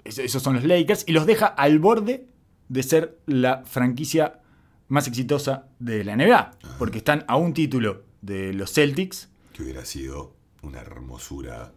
Eso- 0.05 0.21
Esos 0.21 0.41
son 0.41 0.55
los 0.55 0.63
Lakers 0.63 1.03
y 1.07 1.11
los 1.11 1.25
deja 1.25 1.47
al 1.47 1.79
borde 1.79 2.27
de 2.69 2.83
ser 2.83 3.19
la 3.25 3.63
franquicia 3.65 4.39
más 4.87 5.07
exitosa 5.07 5.67
de 5.79 6.03
la 6.03 6.13
NBA, 6.15 6.51
porque 6.79 6.99
están 6.99 7.25
a 7.27 7.35
un 7.37 7.53
título 7.53 8.03
de 8.21 8.53
los 8.53 8.71
Celtics, 8.71 9.29
Que 9.53 9.63
hubiera 9.63 9.83
sido 9.85 10.33
una 10.61 10.79
hermosura 10.79 11.73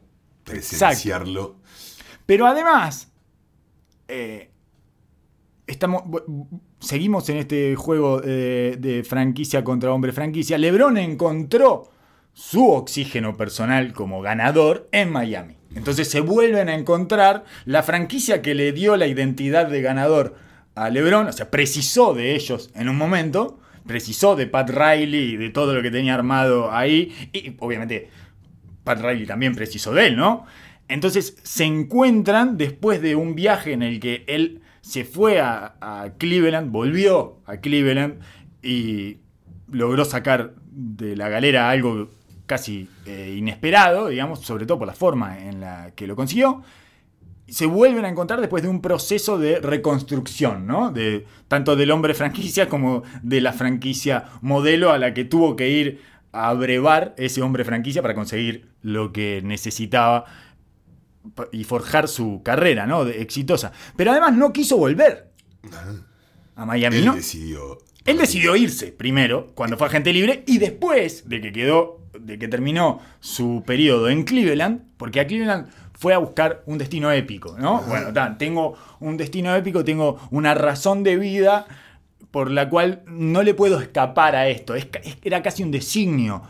Exacto. 0.47 0.51
presenciarlo. 0.53 1.57
pero 2.27 2.47
además 2.47 3.11
eh, 4.09 4.51
estamos 5.67 6.03
seguimos 6.81 7.29
en 7.29 7.39
este 7.39 7.75
juego 7.77 8.21
eh, 8.25 8.77
de 8.79 9.05
franquicia 9.05 9.65
contra 9.65 9.93
hombre 9.93 10.13
franquicia. 10.13 10.57
LeBron 10.59 10.97
encontró 10.97 11.91
su 12.39 12.71
oxígeno 12.71 13.37
personal 13.37 13.93
como 13.93 14.23
ganador 14.23 14.89
en 14.93 15.11
Miami. 15.11 15.57
Entonces 15.75 16.09
se 16.09 16.21
vuelven 16.21 16.69
a 16.69 16.77
encontrar 16.77 17.45
la 17.65 17.83
franquicia 17.83 18.43
que 18.43 18.55
le 18.55 18.71
dio 18.71 18.97
la 18.97 19.09
identidad 19.09 19.67
de 19.67 19.83
ganador 19.83 20.37
a 20.77 20.89
LeBron, 20.89 21.27
o 21.27 21.33
sea, 21.33 21.51
precisó 21.51 22.15
de 22.15 22.37
ellos 22.37 22.71
en 22.77 22.89
un 22.89 22.97
momento, 22.97 23.59
precisó 23.89 24.37
de 24.37 24.47
Pat 24.47 24.71
Riley 24.71 25.33
y 25.33 25.37
de 25.37 25.51
todo 25.51 25.75
lo 25.75 25.83
que 25.83 25.91
tenía 25.91 26.15
armado 26.15 26.71
ahí, 26.71 27.13
y 27.33 27.57
obviamente 27.59 28.09
Pat 28.85 29.01
Riley 29.01 29.27
también 29.27 29.57
precisó 29.57 29.93
de 29.93 30.07
él, 30.07 30.17
¿no? 30.17 30.47
Entonces 30.87 31.37
se 31.43 31.65
encuentran 31.65 32.57
después 32.57 33.03
de 33.03 33.17
un 33.17 33.35
viaje 33.35 33.73
en 33.73 33.83
el 33.83 33.99
que 33.99 34.23
él 34.29 34.61
se 34.81 35.05
fue 35.05 35.41
a, 35.41 35.75
a 35.81 36.13
Cleveland, 36.17 36.71
volvió 36.71 37.41
a 37.47 37.57
Cleveland 37.57 38.21
y 38.63 39.17
logró 39.73 40.05
sacar 40.05 40.55
de 40.71 41.17
la 41.17 41.29
galera 41.29 41.69
algo 41.69 42.17
casi 42.49 42.89
eh, 43.07 43.37
inesperado, 43.39 44.09
digamos, 44.09 44.41
sobre 44.41 44.67
todo 44.67 44.79
por 44.81 44.89
la 44.89 44.95
forma 44.95 45.39
en 45.39 45.61
la 45.61 45.93
que 45.95 46.09
lo 46.09 46.17
consiguió. 46.17 46.63
Se 47.47 47.67
vuelven 47.67 48.05
a 48.05 48.09
encontrar 48.09 48.41
después 48.41 48.63
de 48.65 48.69
un 48.69 48.83
proceso 48.83 49.39
de 49.39 49.61
reconstrucción, 49.61 50.67
¿no? 50.67 50.91
De, 50.91 51.25
tanto 51.47 51.77
del 51.77 51.93
hombre 51.93 52.13
franquicia 52.15 52.69
como 52.69 53.05
de 53.23 53.41
la 53.41 53.53
franquicia 53.53 54.25
modelo 54.43 54.91
a 54.91 54.99
la 54.99 55.15
que 55.15 55.25
tuvo 55.25 55.55
que 55.55 55.69
ir 55.71 56.01
a 56.33 56.53
brevar 56.55 57.15
ese 57.17 57.41
hombre 57.41 57.65
franquicia 57.65 58.03
para 58.03 58.15
conseguir 58.15 58.69
lo 58.83 59.13
que 59.13 59.41
necesitaba 59.45 60.25
y 61.53 61.65
forjar 61.65 62.09
su 62.09 62.43
carrera, 62.43 62.87
¿no? 62.87 63.05
De- 63.05 63.23
exitosa. 63.23 63.73
Pero 63.97 64.11
además 64.11 64.35
no 64.37 64.53
quiso 64.53 64.77
volver 64.77 65.31
a 66.55 66.67
Miami, 66.67 66.97
Él 66.99 67.05
¿no? 67.07 67.15
decidió. 67.15 67.79
Él 68.05 68.17
decidió 68.19 68.57
irse 68.57 68.93
primero, 68.93 69.53
cuando 69.55 69.77
fue 69.77 69.87
agente 69.87 70.13
libre, 70.13 70.43
y 70.47 70.59
después 70.59 71.29
de 71.29 71.41
que 71.41 71.53
quedó, 71.53 72.01
de 72.29 72.39
que 72.39 72.47
terminó 72.47 73.01
su 73.21 73.65
periodo 73.67 74.09
en 74.09 74.23
Cleveland, 74.23 74.83
porque 74.97 75.19
a 75.21 75.27
Cleveland 75.27 75.67
fue 75.95 76.15
a 76.15 76.19
buscar 76.19 76.63
un 76.67 76.79
destino 76.79 77.11
épico, 77.11 77.57
¿no? 77.59 77.83
Bueno, 77.83 78.13
tengo 78.39 78.77
un 79.01 79.17
destino 79.17 79.55
épico, 79.57 79.85
tengo 79.85 80.21
una 80.31 80.55
razón 80.55 81.03
de 81.03 81.17
vida 81.17 81.67
por 82.31 82.51
la 82.51 82.69
cual 82.69 83.03
no 83.07 83.43
le 83.43 83.55
puedo 83.55 83.81
escapar 83.81 84.37
a 84.37 84.47
esto. 84.49 84.75
Es- 84.77 84.87
era 85.25 85.43
casi 85.43 85.63
un 85.65 85.71
designio, 85.73 86.43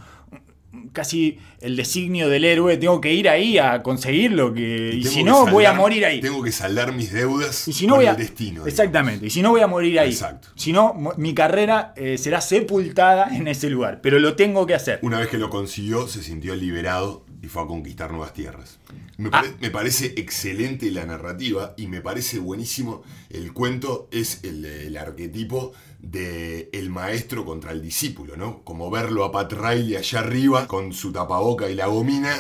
casi 0.93 1.39
el 1.61 1.77
designio 1.77 2.29
del 2.29 2.45
héroe. 2.45 2.77
Tengo 2.77 3.01
que 3.01 3.13
ir 3.13 3.29
ahí 3.29 3.59
a 3.59 3.83
conseguir 3.83 4.33
lo 4.33 4.53
que. 4.55 4.93
Y 4.95 5.05
si 5.05 5.23
no, 5.25 5.47
voy 5.47 5.65
a 5.65 5.73
morir 5.73 6.05
ahí. 6.05 6.21
Tengo 6.21 6.43
que 6.43 6.53
saldar 6.53 6.93
mis 6.93 7.13
deudas 7.13 7.67
Y 7.69 7.73
si 7.73 7.87
no 7.87 7.95
con 7.95 7.99
voy 8.01 8.07
a. 8.07 8.11
el 8.13 8.17
destino. 8.17 8.51
digamos. 8.51 8.69
exactamente. 8.69 9.27
Y 9.27 9.31
si 9.31 9.43
no 9.43 9.51
voy 9.51 9.61
a 9.61 9.67
morir 9.67 9.99
ahí. 10.01 10.11
Exacto. 10.11 10.49
Si 10.57 10.73
no, 10.73 10.95
mi 11.17 11.35
carrera 11.35 11.93
eh, 11.97 12.19
será 12.19 12.41
sepultada 12.41 13.35
en 13.37 13.49
ese 13.49 13.71
lugar. 13.71 14.01
Pero 14.03 14.19
lo 14.19 14.35
tengo 14.37 14.67
que 14.67 14.75
hacer. 14.75 14.99
Una 15.03 15.19
vez 15.19 15.29
que 15.29 15.39
lo 15.39 15.51
consiguió, 15.51 16.07
se 16.09 16.23
sintió 16.23 16.55
liberado 16.55 17.25
y 17.43 17.47
fue 17.47 17.63
a 17.63 17.67
conquistar 17.67 18.11
nuevas 18.11 18.33
tierras. 18.33 18.79
Me, 19.17 19.29
Ah. 19.29 19.43
pare- 19.43 19.55
me 19.61 19.71
parece 19.71 20.15
excelente 20.17 20.91
la 20.91 21.05
narrativa 21.07 21.75
y 21.77 21.87
me 21.87 22.01
parece 22.01 22.39
buenísimo 22.39 23.03
el 23.31 23.53
cuento, 23.53 24.09
es 24.13 24.41
el, 24.45 24.65
el 24.65 24.97
arquetipo 24.97 25.73
de 25.99 26.69
el 26.73 26.91
maestro 26.91 27.45
contra 27.45 27.73
el 27.73 27.83
discípulo, 27.83 28.37
¿no? 28.37 28.63
Como 28.65 28.91
verlo 28.91 29.25
a 29.25 29.33
Pat 29.33 29.53
Riley 29.53 29.97
allá 29.97 30.21
arriba 30.21 30.67
con 30.67 30.93
su 30.93 31.13
tapaboca 31.13 31.69
y 31.69 31.75
la 31.75 31.87
gomina, 31.87 32.35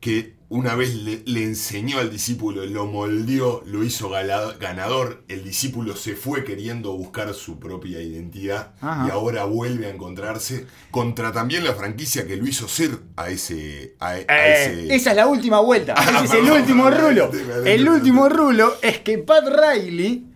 que 0.00 0.38
una 0.48 0.74
vez 0.74 0.94
le, 0.96 1.22
le 1.26 1.44
enseñó 1.44 1.98
al 1.98 2.10
discípulo, 2.10 2.66
lo 2.66 2.86
moldeó, 2.86 3.62
lo 3.66 3.84
hizo 3.84 4.08
ganador, 4.10 5.22
el 5.28 5.44
discípulo 5.44 5.94
se 5.94 6.16
fue 6.16 6.42
queriendo 6.42 6.96
buscar 6.96 7.32
su 7.34 7.60
propia 7.60 8.00
identidad 8.02 8.72
Ajá. 8.80 9.06
y 9.06 9.10
ahora 9.10 9.44
vuelve 9.44 9.86
a 9.86 9.90
encontrarse 9.90 10.66
contra 10.90 11.30
también 11.30 11.62
la 11.62 11.74
franquicia 11.74 12.26
que 12.26 12.36
lo 12.36 12.48
hizo 12.48 12.66
ser 12.66 12.98
a 13.16 13.28
ese... 13.30 13.94
A, 14.00 14.08
a 14.08 14.18
Eh, 14.18 14.24
ese 14.86 14.94
esa 14.96 15.10
es 15.10 15.16
la 15.16 15.26
última 15.28 15.60
vuelta. 15.60 15.94
Ah, 15.98 16.22
Ese 16.24 16.38
es 16.38 16.44
el 16.44 16.50
último 16.50 16.84
perdón, 16.84 17.10
rulo. 17.30 17.30
El 17.64 17.88
último 17.88 18.28
rulo 18.28 18.74
es 18.82 18.98
que 19.00 19.18
Pat 19.18 19.44
Riley 19.46 20.26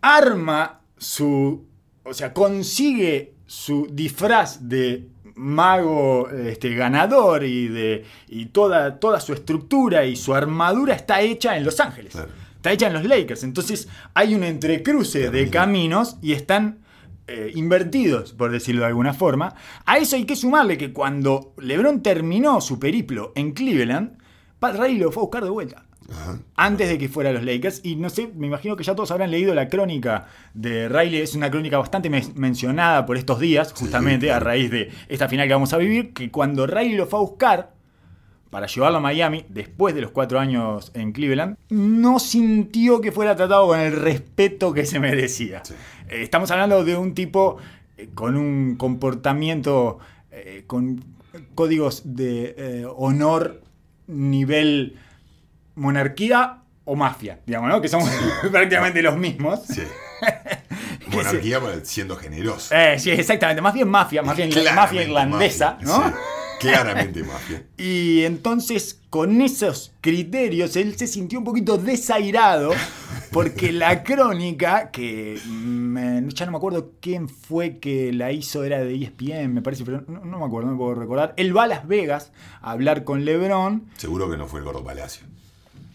arma 0.00 0.80
su. 0.96 1.66
O 2.10 2.14
sea, 2.14 2.32
consigue 2.32 3.34
su 3.46 3.86
disfraz 3.90 4.68
de 4.68 5.08
mago 5.36 6.28
este, 6.28 6.74
ganador 6.74 7.44
y 7.44 7.68
de 7.68 8.04
y 8.28 8.46
toda, 8.46 8.98
toda 8.98 9.20
su 9.20 9.32
estructura 9.32 10.04
y 10.04 10.16
su 10.16 10.34
armadura 10.34 10.94
está 10.94 11.20
hecha 11.20 11.56
en 11.56 11.64
Los 11.64 11.78
Ángeles. 11.78 12.12
Claro. 12.12 12.30
está 12.56 12.72
hecha 12.72 12.88
en 12.88 12.94
los 12.94 13.04
Lakers. 13.04 13.44
Entonces 13.44 13.86
hay 14.12 14.34
un 14.34 14.42
entrecruce 14.42 15.30
de 15.30 15.48
caminos 15.50 16.16
y 16.20 16.32
están 16.32 16.80
eh, 17.28 17.52
invertidos, 17.54 18.32
por 18.32 18.50
decirlo 18.50 18.80
de 18.80 18.88
alguna 18.88 19.14
forma. 19.14 19.54
A 19.86 19.98
eso 19.98 20.16
hay 20.16 20.24
que 20.24 20.34
sumarle 20.34 20.76
que 20.76 20.92
cuando 20.92 21.54
LeBron 21.58 22.02
terminó 22.02 22.60
su 22.60 22.80
periplo 22.80 23.32
en 23.36 23.52
Cleveland, 23.52 24.18
Pat 24.58 24.74
Riley 24.74 24.98
lo 24.98 25.12
fue 25.12 25.22
a 25.22 25.26
buscar 25.26 25.44
de 25.44 25.50
vuelta. 25.50 25.84
Ajá. 26.10 26.38
Antes 26.56 26.88
de 26.88 26.98
que 26.98 27.08
fuera 27.08 27.30
a 27.30 27.32
los 27.32 27.44
Lakers. 27.44 27.80
Y 27.84 27.96
no 27.96 28.10
sé, 28.10 28.30
me 28.34 28.46
imagino 28.46 28.76
que 28.76 28.84
ya 28.84 28.94
todos 28.94 29.10
habrán 29.10 29.30
leído 29.30 29.54
la 29.54 29.68
crónica 29.68 30.26
de 30.54 30.88
Riley. 30.88 31.20
Es 31.20 31.34
una 31.34 31.50
crónica 31.50 31.78
bastante 31.78 32.10
mencionada 32.10 33.06
por 33.06 33.16
estos 33.16 33.40
días, 33.40 33.72
justamente 33.72 34.30
a 34.32 34.40
raíz 34.40 34.70
de 34.70 34.90
esta 35.08 35.28
final 35.28 35.46
que 35.46 35.54
vamos 35.54 35.72
a 35.72 35.78
vivir. 35.78 36.12
Que 36.12 36.30
cuando 36.30 36.66
Riley 36.66 36.94
lo 36.94 37.06
fue 37.06 37.18
a 37.18 37.22
buscar 37.22 37.74
para 38.50 38.66
llevarlo 38.66 38.98
a 38.98 39.00
Miami, 39.00 39.44
después 39.48 39.94
de 39.94 40.00
los 40.00 40.10
cuatro 40.10 40.40
años 40.40 40.90
en 40.94 41.12
Cleveland, 41.12 41.56
no 41.68 42.18
sintió 42.18 43.00
que 43.00 43.12
fuera 43.12 43.36
tratado 43.36 43.68
con 43.68 43.78
el 43.78 43.92
respeto 43.92 44.72
que 44.74 44.86
se 44.86 44.98
merecía. 44.98 45.64
Sí. 45.64 45.74
Eh, 46.08 46.22
estamos 46.22 46.50
hablando 46.50 46.84
de 46.84 46.96
un 46.96 47.14
tipo 47.14 47.58
eh, 47.96 48.08
con 48.14 48.36
un 48.36 48.74
comportamiento, 48.76 50.00
eh, 50.32 50.64
con 50.66 51.04
códigos 51.54 52.02
de 52.04 52.54
eh, 52.56 52.86
honor 52.96 53.62
nivel 54.06 54.96
monarquía 55.80 56.58
o 56.84 56.94
mafia, 56.94 57.40
digamos, 57.46 57.70
¿no? 57.70 57.80
Que 57.80 57.88
somos 57.88 58.08
prácticamente 58.50 59.02
los 59.02 59.16
mismos. 59.16 59.60
Sí. 59.66 59.82
Monarquía 61.12 61.60
siendo 61.82 62.16
generoso. 62.16 62.74
Eh, 62.74 62.98
sí, 62.98 63.10
exactamente, 63.10 63.60
más 63.60 63.74
bien 63.74 63.88
mafia, 63.88 64.22
más 64.22 64.36
bien 64.36 64.50
mafia 64.74 65.02
irlandesa, 65.02 65.72
mafia, 65.72 65.86
¿no? 65.86 66.08
sí. 66.08 66.14
Claramente 66.60 67.24
mafia. 67.24 67.64
Y 67.78 68.24
entonces, 68.24 69.00
con 69.08 69.40
esos 69.40 69.92
criterios, 70.02 70.76
él 70.76 70.96
se 70.96 71.06
sintió 71.06 71.38
un 71.38 71.44
poquito 71.44 71.78
desairado 71.78 72.72
porque 73.32 73.72
la 73.72 74.02
crónica, 74.04 74.90
que 74.90 75.40
mm, 75.42 75.96
eh, 75.96 76.28
ya 76.34 76.44
no 76.44 76.52
me 76.52 76.58
acuerdo 76.58 76.92
quién 77.00 77.28
fue 77.28 77.78
que 77.78 78.12
la 78.12 78.30
hizo, 78.30 78.62
era 78.62 78.80
de 78.80 78.94
ESPN, 78.94 79.54
me 79.54 79.62
parece, 79.62 79.84
pero 79.84 80.04
no, 80.06 80.24
no 80.24 80.38
me 80.38 80.44
acuerdo, 80.44 80.66
no 80.66 80.72
me 80.74 80.78
puedo 80.78 80.94
recordar. 80.94 81.32
Él 81.38 81.56
va 81.56 81.64
a 81.64 81.66
Las 81.66 81.88
Vegas 81.88 82.32
a 82.60 82.72
hablar 82.72 83.04
con 83.04 83.24
LeBron. 83.24 83.86
Seguro 83.96 84.30
que 84.30 84.36
no 84.36 84.46
fue 84.46 84.60
el 84.60 84.66
Gordo 84.66 84.84
Palacio. 84.84 85.26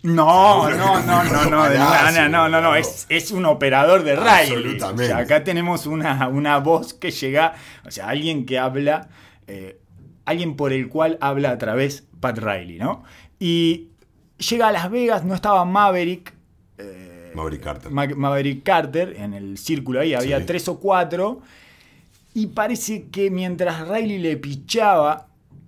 No, 0.05 0.69
no, 0.69 1.01
no, 1.01 1.23
no 1.23 1.23
no, 1.49 1.69
no, 1.69 2.29
no, 2.29 2.49
no, 2.49 2.61
no, 2.61 2.75
es, 2.75 3.05
es 3.09 3.31
un 3.31 3.45
operador 3.45 4.03
de 4.03 4.15
Riley. 4.15 4.55
Absolutamente. 4.55 5.03
O 5.03 5.07
sea, 5.07 5.17
acá 5.17 5.43
tenemos 5.43 5.85
una, 5.87 6.27
una 6.27 6.57
voz 6.59 6.93
que 6.93 7.11
llega, 7.11 7.53
o 7.85 7.91
sea, 7.91 8.09
alguien 8.09 8.45
que 8.45 8.59
habla, 8.59 9.09
eh, 9.47 9.79
alguien 10.25 10.55
por 10.55 10.73
el 10.73 10.89
cual 10.89 11.17
habla 11.21 11.51
a 11.51 11.57
través 11.57 12.03
Pat 12.19 12.37
Riley, 12.37 12.77
¿no? 12.77 13.03
Y 13.39 13.89
llega 14.37 14.67
a 14.67 14.71
Las 14.71 14.89
Vegas, 14.91 15.23
no 15.25 15.33
estaba 15.35 15.65
Maverick. 15.65 16.33
eh, 16.77 17.31
Maverick 17.35 17.61
Carter. 17.63 17.91
Ma- 17.91 18.07
Maverick 18.07 18.63
Carter, 18.63 19.15
en 19.17 19.33
el 19.33 19.57
círculo 19.57 19.99
ahí 20.01 20.13
había 20.13 20.39
Sí. 20.39 20.45
tres 20.45 20.67
o 20.69 20.79
cuatro. 20.79 21.41
Y 22.33 22.47
parece 22.47 23.07
que 23.09 23.31
mientras 23.31 23.87
Riley 23.87 24.19
le 24.19 24.37
pichaba 24.37 25.27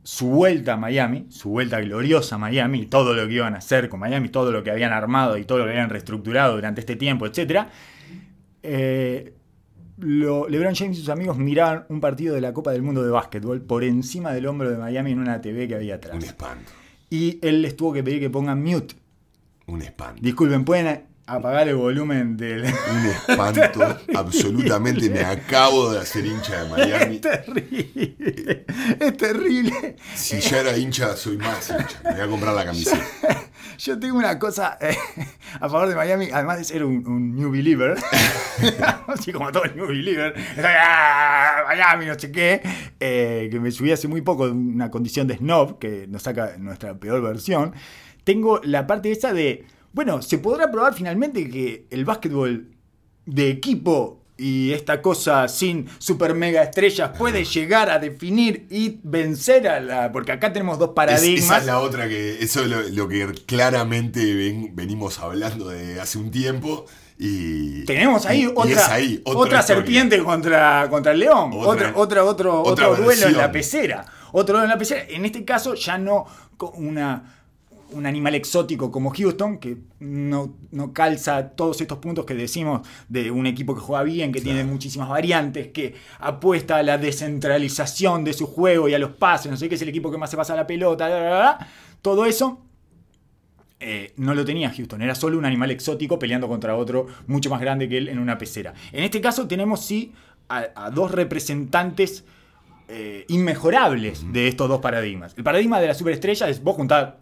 su 0.10 0.28
vuelta 0.30 0.76
a 0.76 0.78
Miami, 0.78 1.26
su 1.28 1.50
vuelta 1.50 1.82
gloriosa 1.82 2.36
a 2.36 2.38
Miami, 2.38 2.86
todo 2.86 3.14
lo 3.14 3.28
que 3.28 3.34
iban 3.34 3.56
a 3.56 3.58
hacer 3.58 3.90
con 3.90 4.00
Miami, 4.00 4.30
todo 4.30 4.54
lo 4.54 4.64
que 4.64 4.72
habían 4.72 4.94
armado 4.94 5.38
y 5.38 5.44
todo 5.44 5.58
lo 5.58 5.66
que 5.66 5.72
habían 5.72 5.90
reestructurado 5.90 6.56
durante 6.56 6.80
este 6.80 6.96
tiempo, 6.96 7.26
etc. 7.26 7.66
eh, 8.64 9.34
lo- 9.98 10.48
LeBron 10.48 10.76
James 10.76 10.98
y 10.98 11.02
sus 11.02 11.10
amigos 11.10 11.38
miraban 11.38 11.86
un 11.90 12.00
partido 12.00 12.36
de 12.36 12.40
la 12.40 12.54
Copa 12.54 12.72
del 12.72 12.84
Mundo 12.84 13.04
de 13.04 13.10
Básquetbol 13.10 13.62
por 13.62 13.84
encima 13.84 14.32
del 14.32 14.46
hombro 14.46 14.70
de 14.70 14.78
Miami 14.78 15.12
en 15.12 15.20
una 15.20 15.42
TV 15.42 15.68
que 15.68 15.76
había 15.76 15.96
Un 15.96 15.98
atrás. 15.98 16.24
espanto. 16.24 16.72
Y 17.10 17.40
él 17.46 17.62
les 17.62 17.76
tuvo 17.76 17.92
que 17.92 18.02
pedir 18.02 18.22
que 18.22 18.30
pongan 18.30 18.64
mute. 18.64 18.96
Un 19.66 19.82
espanto. 19.82 20.22
Disculpen, 20.22 20.64
¿pueden 20.64 20.88
apagar 21.27 21.67
el 21.67 21.75
volumen 21.75 22.38
del, 22.38 22.63
Un 22.63 23.05
espanto. 23.29 23.98
absolutamente. 24.15 25.10
Me 25.10 25.19
acabo 25.19 25.91
de 25.91 26.00
hacer 26.00 26.25
hincha 26.25 26.63
de 26.63 26.69
Miami. 26.69 27.15
Es 27.15 27.22
terrible. 27.22 28.65
Es 29.00 29.17
terrible. 29.17 29.96
Si 30.15 30.39
ya 30.39 30.62
era 30.62 30.77
hincha, 30.77 31.15
soy 31.15 31.38
más 31.38 31.69
hincha. 31.69 32.00
Me 32.03 32.12
voy 32.12 32.22
a 32.22 32.27
comprar 32.27 32.55
la 32.55 32.65
camiseta. 32.65 33.05
Yo 33.77 34.00
tengo 34.00 34.17
una 34.17 34.39
cosa 34.39 34.77
eh, 34.81 34.98
a 35.60 35.69
favor 35.69 35.88
de 35.88 35.96
Miami, 35.96 36.29
además 36.34 36.57
de 36.57 36.63
ser 36.63 36.84
un, 36.84 37.05
un 37.05 37.36
New 37.36 37.51
Believer, 37.51 37.96
así 39.07 39.31
como 39.31 39.51
todo 39.51 39.65
el 39.65 39.75
New 39.75 39.88
Believer, 39.88 40.34
¡ah! 40.63 41.63
Miami, 41.67 42.07
no 42.07 42.17
sé 42.17 42.31
qué, 42.31 42.62
eh, 43.00 43.50
que 43.51 43.60
me 43.60 43.69
subí 43.69 43.91
hace 43.91 44.07
muy 44.07 44.22
poco 44.22 44.48
de 44.48 44.53
una 44.53 44.89
condición 44.89 45.27
de 45.27 45.38
snob, 45.38 45.77
que 45.77 46.07
nos 46.07 46.24
saca 46.24 46.55
nuestra 46.57 46.96
peor 46.96 47.22
versión. 47.22 47.74
Tengo 48.24 48.60
la 48.63 48.88
parte 48.88 49.12
esa 49.12 49.31
de, 49.31 49.65
bueno, 49.94 50.22
se 50.22 50.38
podrá 50.38 50.72
probar 50.72 50.94
finalmente 50.94 51.50
que 51.50 51.88
el 51.89 52.06
básquetbol 52.06 52.70
de 53.25 53.50
equipo 53.50 54.24
y 54.39 54.72
esta 54.74 55.01
cosa 55.01 55.48
sin 55.48 55.88
super 55.97 56.36
mega 56.36 56.62
estrellas 56.62 57.12
puede 57.17 57.43
llegar 57.43 57.89
a 57.89 57.97
definir 57.97 58.67
y 58.69 59.00
vencer 59.04 59.67
a 59.67 59.80
la. 59.80 60.12
Porque 60.12 60.32
acá 60.32 60.54
tenemos 60.54 60.78
dos 60.78 60.89
Es- 60.89 60.95
paradigmas. 60.95 61.43
esa 61.45 61.58
es 61.58 61.65
la 61.65 61.80
otra 61.80 62.08
que. 62.08 62.38
Eso 62.43 62.62
es 62.62 62.67
lo, 62.67 62.82
lo 62.84 63.08
que 63.08 63.26
claramente 63.47 64.36
ven- 64.36 64.76
venimos 64.76 65.17
hablando 65.19 65.69
de 65.69 66.00
hace 66.00 66.19
un 66.19 66.30
tiempo. 66.30 66.86
Y. 67.17 67.84
Tenemos 67.86 68.28
ahí 68.28 68.41
y- 68.41 68.43
y 68.43 68.45
otra, 68.45 68.69
es 68.71 68.88
ahí, 68.89 69.21
otra 69.26 69.39
otra 69.39 69.62
serpiente 69.63 70.21
contra, 70.23 70.88
contra 70.88 71.13
el 71.13 71.19
león. 71.19 71.50
Otra- 71.56 71.93
Otra, 71.95 72.23
otro, 72.23 72.62
otra 72.62 72.89
otro 72.89 73.04
duelo 73.04 73.28
en 73.28 73.38
la 73.38 73.52
pecera. 73.52 74.06
Otro 74.34 74.54
duelo 74.54 74.65
en 74.65 74.69
la 74.69 74.78
pecera. 74.78 75.04
En 75.10 75.26
este 75.26 75.43
caso 75.43 75.73
ya 75.73 75.97
no 75.97 76.26
con 76.58 76.71
una, 76.76 77.37
un 77.91 78.06
animal 78.06 78.36
exótico 78.36 78.91
como 78.91 79.12
Houston, 79.12 79.58
que 79.58 79.78
no, 80.00 80.56
no 80.71 80.93
calza 80.93 81.50
todos 81.50 81.82
estos 81.82 81.97
puntos 82.00 82.26
que 82.26 82.34
decimos 82.34 82.88
de 83.10 83.32
un 83.32 83.45
equipo 83.47 83.73
que 83.76 83.82
juega 83.82 84.04
bien, 84.04 84.32
que 84.32 84.41
tiene 84.41 84.63
muchísimas 84.63 85.10
variantes, 85.10 85.69
que 85.69 85.95
apuesta 86.19 86.78
a 86.78 86.84
la 86.84 86.97
descentralización 86.97 88.23
de 88.23 88.34
su 88.34 88.47
juego 88.47 88.89
y 88.89 88.93
a 88.93 89.00
los 89.00 89.12
pases, 89.12 89.52
no 89.52 89.58
sé 89.58 89.69
qué 89.69 89.76
es 89.76 89.82
el 89.82 89.89
equipo 89.89 90.12
que 90.12 90.17
más 90.17 90.30
se 90.30 90.38
pasa 90.38 90.56
la 90.56 90.67
pelota, 90.67 91.08
bla, 91.08 91.19
bla, 91.19 91.30
bla. 91.30 91.67
todo 92.02 92.26
eso 92.26 92.62
eh, 93.80 94.13
no 94.17 94.34
lo 94.34 94.43
tenía 94.43 94.71
Houston, 94.71 95.02
era 95.02 95.15
solo 95.15 95.38
un 95.38 95.45
animal 95.45 95.71
exótico 95.71 96.17
peleando 96.17 96.47
contra 96.47 96.76
otro 96.76 97.08
mucho 97.28 97.50
más 97.50 97.62
grande 97.62 97.88
que 97.88 97.97
él 97.97 98.10
en 98.10 98.19
una 98.19 98.38
pecera. 98.38 98.73
En 98.91 99.04
este 99.04 99.21
caso 99.21 99.47
tenemos 99.47 99.86
sí 99.86 100.13
a, 100.50 100.67
a 100.76 100.89
dos 100.91 101.12
representantes 101.12 102.26
eh, 102.89 103.26
inmejorables 103.28 104.32
de 104.32 104.47
estos 104.47 104.69
dos 104.69 104.80
paradigmas. 104.80 105.34
El 105.36 105.43
paradigma 105.43 105.82
de 105.82 105.88
la 105.88 105.93
superestrella 105.93 106.47
es 106.47 106.63
vos 106.63 106.78
juntás, 106.78 107.15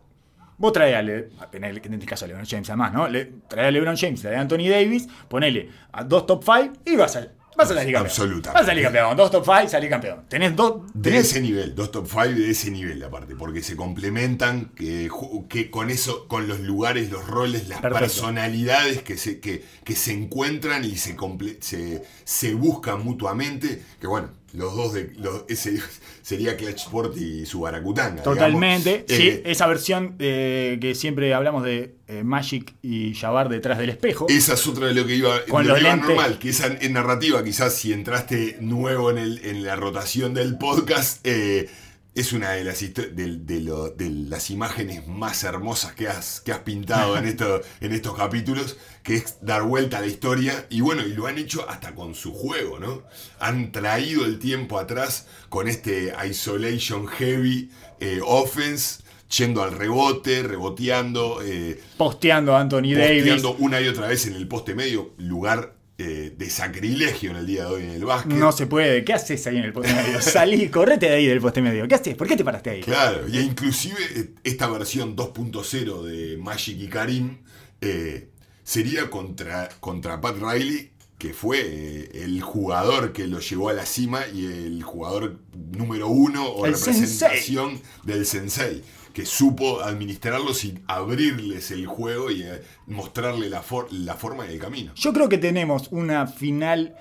vos 0.58 0.74
traes 0.74 0.96
a, 0.96 1.02
Le- 1.02 1.30
en, 1.54 1.64
este 1.94 2.06
caso 2.06 2.26
a 2.26 2.28
LeBron 2.28 2.46
James 2.46 2.70
además, 2.70 2.94
¿no? 2.94 3.08
Le, 3.08 3.26
traes 3.48 3.68
a 3.68 3.72
LeBron 3.72 3.96
James, 3.98 4.22
traes 4.22 4.38
a 4.38 4.42
Anthony 4.42 4.70
Davis, 4.70 5.08
ponele 5.28 5.70
a 5.92 6.04
dos 6.04 6.26
top 6.26 6.44
5 6.44 6.74
y 6.86 6.96
vas 6.96 7.16
a, 7.16 7.28
vas 7.58 7.72
a 7.72 7.74
salir 7.76 7.94
campeón. 7.94 8.06
Absolutamente. 8.06 8.50
Vas 8.54 8.62
a 8.62 8.66
salir 8.66 8.84
campeón, 8.84 9.18
dos 9.18 9.32
top 9.32 9.46
5, 9.46 9.70
salí 9.70 9.90
campeón. 9.90 10.24
Tenés 10.28 10.56
dos... 10.56 10.82
De 10.94 11.18
ese 11.18 11.40
nivel, 11.42 11.74
dos 11.76 11.92
top 11.92 12.08
5 12.08 12.24
de 12.26 12.50
ese 12.52 12.70
nivel 12.72 13.02
aparte, 13.04 13.36
porque 13.36 13.62
se 13.64 13.76
complementan 13.76 14.72
que, 14.76 15.10
que 15.50 15.70
con 15.72 15.90
eso, 15.90 16.28
con 16.28 16.48
los 16.48 16.60
lugares, 16.60 17.10
los 17.12 17.26
roles, 17.28 17.68
las 17.70 17.80
Perfecto. 17.82 18.00
personalidades 18.06 19.02
que 19.04 19.18
se, 19.18 19.40
que, 19.40 19.64
que 19.84 19.96
se 19.96 20.14
encuentran 20.14 20.84
y 20.84 20.96
se, 20.98 21.16
comple- 21.16 21.58
se, 21.62 22.04
se 22.24 22.54
buscan 22.54 23.04
mutuamente, 23.04 23.82
que 24.02 24.08
bueno, 24.08 24.30
los 24.56 24.76
dos 24.76 24.94
de 24.94 25.12
los, 25.18 25.44
ese 25.50 25.80
sería 26.22 26.58
Clutch 26.58 26.82
Sport 26.86 27.18
y 27.18 27.46
su 27.46 27.62
Baracutanga. 27.62 28.24
Totalmente, 28.24 29.06
digamos. 29.08 29.12
sí, 29.18 29.28
Eh, 29.30 29.44
esa 29.46 29.68
versión 29.68 30.16
eh, 30.20 30.78
que 30.82 30.96
siempre 30.96 31.34
hablamos 31.34 31.64
de 31.64 31.96
eh, 32.08 32.24
Magic 32.24 32.74
y 32.82 33.14
Jabbar 33.16 33.50
detrás 33.50 33.78
del 33.78 33.90
espejo. 33.90 34.28
Esa 34.30 34.54
es 34.54 34.68
otra 34.68 34.88
de 34.88 34.94
lo 34.94 35.06
que 35.06 35.16
iba, 35.16 35.44
Con 35.46 35.64
lo 35.64 35.70
los 35.70 35.78
que 35.80 35.84
iba 35.86 35.96
lentes. 35.96 36.10
normal, 36.16 36.40
que 36.40 36.50
esa 36.50 36.68
en 36.68 36.94
narrativa, 36.94 37.44
quizás 37.44 37.74
si 37.76 37.94
entraste 37.94 38.58
nuevo 38.62 39.10
en, 39.12 39.18
el, 39.18 39.46
en 39.46 39.64
la 39.64 39.76
rotación 39.76 40.34
del 40.34 40.58
podcast, 40.58 41.20
eh, 41.26 41.70
es 42.16 42.34
una 42.34 42.52
de 42.52 42.64
las, 42.64 42.80
de 42.80 43.60
lo- 43.62 43.90
de 43.90 44.10
las 44.10 44.50
imágenes 44.50 45.06
más 45.08 45.44
hermosas 45.44 45.94
que 45.94 46.08
has, 46.08 46.42
que 46.42 46.52
has 46.54 46.60
pintado 46.60 47.18
en, 47.18 47.26
esto, 47.34 47.62
en 47.82 47.92
estos 47.94 48.16
capítulos, 48.16 48.78
que 49.04 49.16
es 49.16 49.38
dar 49.42 49.64
vuelta 49.64 49.98
a 49.98 50.02
la 50.02 50.08
historia. 50.08 50.66
Y 50.70 50.82
bueno, 50.82 51.06
y 51.06 51.14
lo 51.14 51.28
han 51.28 51.38
hecho 51.38 51.70
hasta 51.70 51.94
con 51.94 52.16
su 52.16 52.34
juego, 52.34 52.80
¿no? 52.80 53.04
Han 53.40 53.72
traído 53.72 54.26
el 54.26 54.40
tiempo 54.40 54.80
atrás 54.80 55.28
con 55.50 55.68
este 55.68 56.14
Isolation 56.28 57.06
Heavy 57.08 57.70
eh, 58.00 58.22
Offense, 58.26 59.04
yendo 59.38 59.62
al 59.64 59.74
rebote, 59.74 60.44
reboteando. 60.44 61.42
eh, 61.44 61.82
posteando 61.98 62.56
a 62.56 62.62
Anthony 62.62 62.94
Davis. 62.96 63.24
posteando 63.24 63.56
una 63.60 63.82
y 63.82 63.88
otra 63.88 64.08
vez 64.08 64.26
en 64.28 64.36
el 64.36 64.48
poste 64.48 64.74
medio, 64.76 65.14
lugar 65.18 65.76
eh, 65.98 66.34
de 66.38 66.50
sacrilegio 66.50 67.32
en 67.32 67.38
el 67.38 67.46
día 67.46 67.66
de 67.66 67.72
hoy 67.72 67.84
en 67.84 67.92
el 67.92 68.04
básquet. 68.04 68.34
No 68.34 68.52
se 68.52 68.68
puede. 68.68 69.06
¿Qué 69.06 69.14
haces 69.14 69.48
ahí 69.48 69.58
en 69.58 69.64
el 69.64 69.74
poste 69.74 69.94
medio? 69.94 70.22
Salí, 70.22 70.68
correte 70.70 71.08
de 71.08 71.16
ahí 71.16 71.26
del 71.26 71.40
poste 71.40 71.62
medio. 71.62 71.88
¿Qué 71.88 71.96
haces? 71.96 72.16
¿Por 72.16 72.28
qué 72.28 72.36
te 72.36 72.44
paraste 72.44 72.70
ahí? 72.72 72.82
Claro, 72.82 73.28
y 73.30 73.40
inclusive 73.40 73.98
eh, 74.16 74.30
esta 74.44 74.68
versión 74.68 75.16
2.0 75.16 76.04
de 76.04 76.38
Magic 76.38 76.78
y 76.80 76.88
Karim 76.88 77.38
eh, 77.82 78.30
sería 78.64 79.10
contra, 79.10 79.70
contra 79.80 80.20
Pat 80.20 80.38
Riley, 80.38 80.92
que 81.18 81.34
fue 81.34 81.62
eh, 81.62 82.24
el 82.24 82.42
jugador 82.42 83.14
que 83.14 83.28
lo 83.28 83.40
llevó 83.40 83.70
a 83.70 83.74
la 83.74 83.86
cima 83.86 84.28
y 84.28 84.46
el 84.46 84.84
jugador 84.84 85.40
número 85.72 86.10
uno 86.10 86.46
o 86.46 86.66
El 86.66 86.74
representación 86.74 87.80
del 88.04 88.26
sensei. 88.26 88.84
Que 89.16 89.26
supo 89.26 89.82
administrarlos 89.82 90.66
y 90.66 90.78
abrirles 90.88 91.72
el 91.72 91.88
juego 91.88 92.30
y 92.30 92.44
eh, 92.44 92.62
mostrarle 92.86 93.50
la, 93.50 93.62
for- 93.64 93.88
la 93.92 94.14
forma 94.16 94.46
y 94.46 94.54
el 94.54 94.60
camino. 94.60 94.92
Yo 94.96 95.14
creo 95.14 95.30
que 95.30 95.38
tenemos 95.38 95.88
una 95.92 96.28
final 96.28 96.96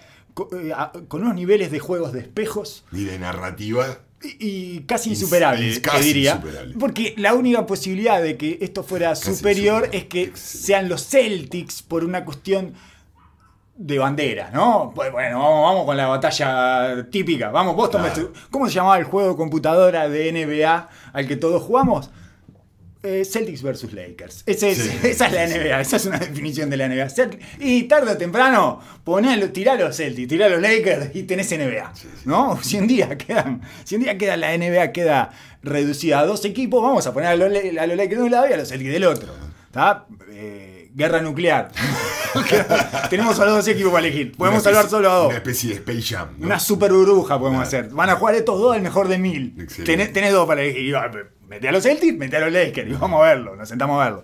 eh, 0.53 0.73
con 1.09 1.23
unos 1.23 1.35
niveles 1.35 1.71
de 1.73 1.81
juegos 1.81 2.13
de 2.13 2.21
espejos 2.21 2.85
Y 2.93 3.03
de 3.05 3.19
narrativa, 3.19 3.99
y, 4.39 4.81
casi 4.87 5.11
Ins- 5.11 5.15
insuperables, 5.15 5.73
ins- 5.73 5.75
te 5.75 5.83
casi 5.83 6.05
diría. 6.05 6.37
insuperable. 6.37 6.75
Porque 6.79 7.15
la 7.19 7.35
única 7.35 7.67
posibilidad 7.67 8.23
de 8.23 8.37
que 8.39 8.59
esto 8.63 8.83
fuera 8.85 9.09
Casi 9.11 9.35
superior 9.35 9.83
insuperable. 9.93 9.99
es 9.99 10.05
que 10.05 10.37
sean 10.39 10.89
los 10.89 11.07
Celtics 11.09 11.83
por 11.83 12.05
una 12.05 12.25
cuestión 12.25 12.75
de 13.77 13.99
bandera, 13.99 14.51
¿no? 14.53 14.93
Pues 14.95 15.11
Bueno, 15.11 15.39
vamos, 15.41 15.63
vamos 15.65 15.85
con 15.87 15.97
la 15.97 16.07
batalla 16.07 17.07
típica. 17.11 17.51
Vamos, 17.51 17.75
Boston. 17.75 18.03
Claro. 18.03 18.33
¿Cómo 18.51 18.69
se 18.69 18.75
llamaba 18.75 18.99
el 18.99 19.05
juego 19.05 19.31
de 19.31 19.37
computadora 19.37 20.09
de 20.09 20.31
NBA 20.33 20.89
al 21.13 21.27
que 21.27 21.37
todos 21.37 21.63
jugamos? 21.63 22.11
Eh, 23.03 23.23
Celtics 23.27 23.63
versus 23.63 23.93
Lakers. 23.93 24.45
Ese 24.47 24.71
es- 24.71 24.79
Sí, 24.79 24.91
esa 25.09 25.27
es 25.27 25.33
la 25.35 25.47
sí. 25.49 25.59
NBA, 25.59 25.81
esa 25.81 25.97
es 25.97 26.07
una 26.07 26.19
definición 26.19 26.71
de 26.71 26.77
la 26.79 26.89
NBA. 26.89 27.07
Y 27.59 27.83
tarde 27.83 28.13
o 28.13 28.17
temprano, 28.17 28.81
ponelo, 29.05 29.51
tirá 29.51 29.75
los 29.75 29.95
Celtics, 29.97 30.27
tirá 30.29 30.49
los 30.49 30.63
Lakers 30.63 31.15
y 31.15 31.25
tenés 31.25 31.51
NBA. 31.53 31.93
¿No? 32.25 32.57
Si 32.63 32.79
un 32.79 32.87
día 32.87 33.19
quedan, 33.19 33.61
si 33.85 33.97
un 33.97 34.03
día 34.05 34.17
queda 34.17 34.39
la 34.39 34.57
NBA 34.57 34.93
queda 34.93 35.31
reducida 35.63 36.21
a 36.21 36.25
dos 36.27 36.45
equipos, 36.47 36.83
vamos 36.83 37.07
a 37.07 37.13
poner 37.13 37.29
a 37.31 37.37
los, 37.37 37.49
a 37.79 37.87
los 37.87 37.97
Lakers 37.97 38.17
de 38.19 38.23
un 38.25 38.31
lado 38.31 38.49
y 38.49 38.53
a 38.55 38.57
los 38.57 38.69
Celtics 38.69 38.93
del 38.93 39.05
otro. 39.05 39.35
¿Está? 39.67 40.07
Eh, 40.31 40.74
guerra 40.95 41.21
nuclear. 41.21 41.71
Tenemos 43.11 43.39
a 43.39 43.45
los 43.45 43.57
dos 43.57 43.69
equipos 43.69 43.93
para 43.93 44.07
elegir. 44.07 44.33
Podemos 44.37 44.63
una 44.63 44.65
salvar 44.65 44.85
especie- 44.87 44.97
solo 44.97 45.11
a 45.11 45.15
dos. 45.17 45.27
Una 45.29 45.37
especie 45.37 45.71
de 45.71 45.77
Space 45.77 46.03
Jam. 46.15 46.29
¿no? 46.39 46.47
Una 46.47 46.59
super 46.59 46.93
burbuja 46.93 47.39
podemos 47.39 47.63
hacer. 47.63 47.91
Van 47.91 48.11
a 48.11 48.17
jugar 48.17 48.35
estos 48.35 48.59
dos 48.59 48.75
al 48.75 48.83
mejor 48.83 49.09
de 49.09 49.19
mil. 49.19 49.69
Tenés, 49.85 50.13
tenés 50.13 50.33
dos 50.33 50.47
para 50.47 50.63
elegir. 50.63 50.85
Y 50.87 50.93
va, 50.93 51.11
Mete 51.47 51.69
a 51.69 51.73
los 51.73 51.83
Celtics, 51.83 52.17
mete 52.17 52.37
a 52.37 52.41
los 52.41 52.53
Lakers. 52.53 52.91
Y 52.91 52.95
vamos 52.95 53.21
a 53.21 53.27
verlo, 53.27 53.55
nos 53.55 53.69
sentamos 53.69 54.01
a 54.01 54.05
verlo. 54.05 54.23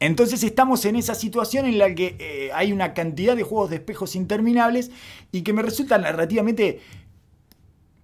Entonces 0.00 0.42
estamos 0.42 0.84
en 0.86 0.96
esa 0.96 1.14
situación 1.14 1.66
en 1.66 1.78
la 1.78 1.94
que 1.94 2.16
eh, 2.18 2.50
hay 2.54 2.72
una 2.72 2.92
cantidad 2.94 3.36
de 3.36 3.42
juegos 3.44 3.70
de 3.70 3.76
espejos 3.76 4.16
interminables 4.16 4.90
y 5.30 5.42
que 5.42 5.52
me 5.52 5.62
resulta 5.62 5.98
narrativamente 5.98 6.80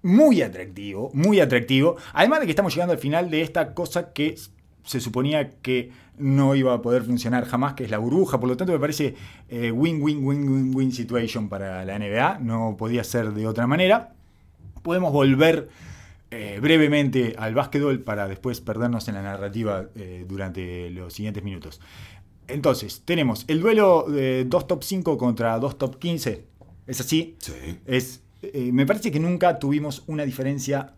muy 0.02 0.42
atractivo, 0.42 1.10
muy 1.12 1.40
atractivo. 1.40 1.96
Además 2.12 2.40
de 2.40 2.46
que 2.46 2.52
estamos 2.52 2.72
llegando 2.74 2.92
al 2.92 3.00
final 3.00 3.30
de 3.30 3.42
esta 3.42 3.74
cosa 3.74 4.12
que 4.12 4.36
se 4.84 5.00
suponía 5.00 5.50
que 5.60 5.90
no 6.18 6.54
iba 6.54 6.74
a 6.74 6.82
poder 6.82 7.02
funcionar 7.02 7.44
jamás, 7.46 7.74
que 7.74 7.84
es 7.84 7.90
la 7.90 7.98
burbuja. 7.98 8.38
Por 8.40 8.48
lo 8.48 8.56
tanto, 8.56 8.72
me 8.72 8.78
parece 8.78 9.14
eh, 9.48 9.70
win-win-win-win-win 9.70 10.92
situation 10.92 11.48
para 11.48 11.84
la 11.84 11.98
NBA. 11.98 12.38
No 12.40 12.76
podía 12.78 13.04
ser 13.04 13.32
de 13.32 13.46
otra 13.46 13.66
manera. 13.66 14.14
Podemos 14.82 15.12
volver 15.12 15.68
eh, 16.30 16.58
brevemente 16.60 17.34
al 17.38 17.54
básquetbol 17.54 18.00
para 18.00 18.28
después 18.28 18.60
perdernos 18.60 19.08
en 19.08 19.14
la 19.14 19.22
narrativa 19.22 19.86
eh, 19.94 20.26
durante 20.28 20.90
los 20.90 21.14
siguientes 21.14 21.42
minutos. 21.42 21.80
Entonces, 22.48 23.02
tenemos 23.04 23.44
el 23.48 23.60
duelo 23.60 24.04
de 24.08 24.44
dos 24.44 24.66
top 24.66 24.82
5 24.82 25.16
contra 25.16 25.58
dos 25.58 25.78
top 25.78 25.98
15. 25.98 26.44
¿Es 26.86 27.00
así? 27.00 27.36
Sí. 27.38 27.78
Es, 27.86 28.22
eh, 28.42 28.70
me 28.72 28.84
parece 28.84 29.10
que 29.10 29.20
nunca 29.20 29.58
tuvimos 29.58 30.04
una 30.06 30.24
diferencia. 30.24 30.94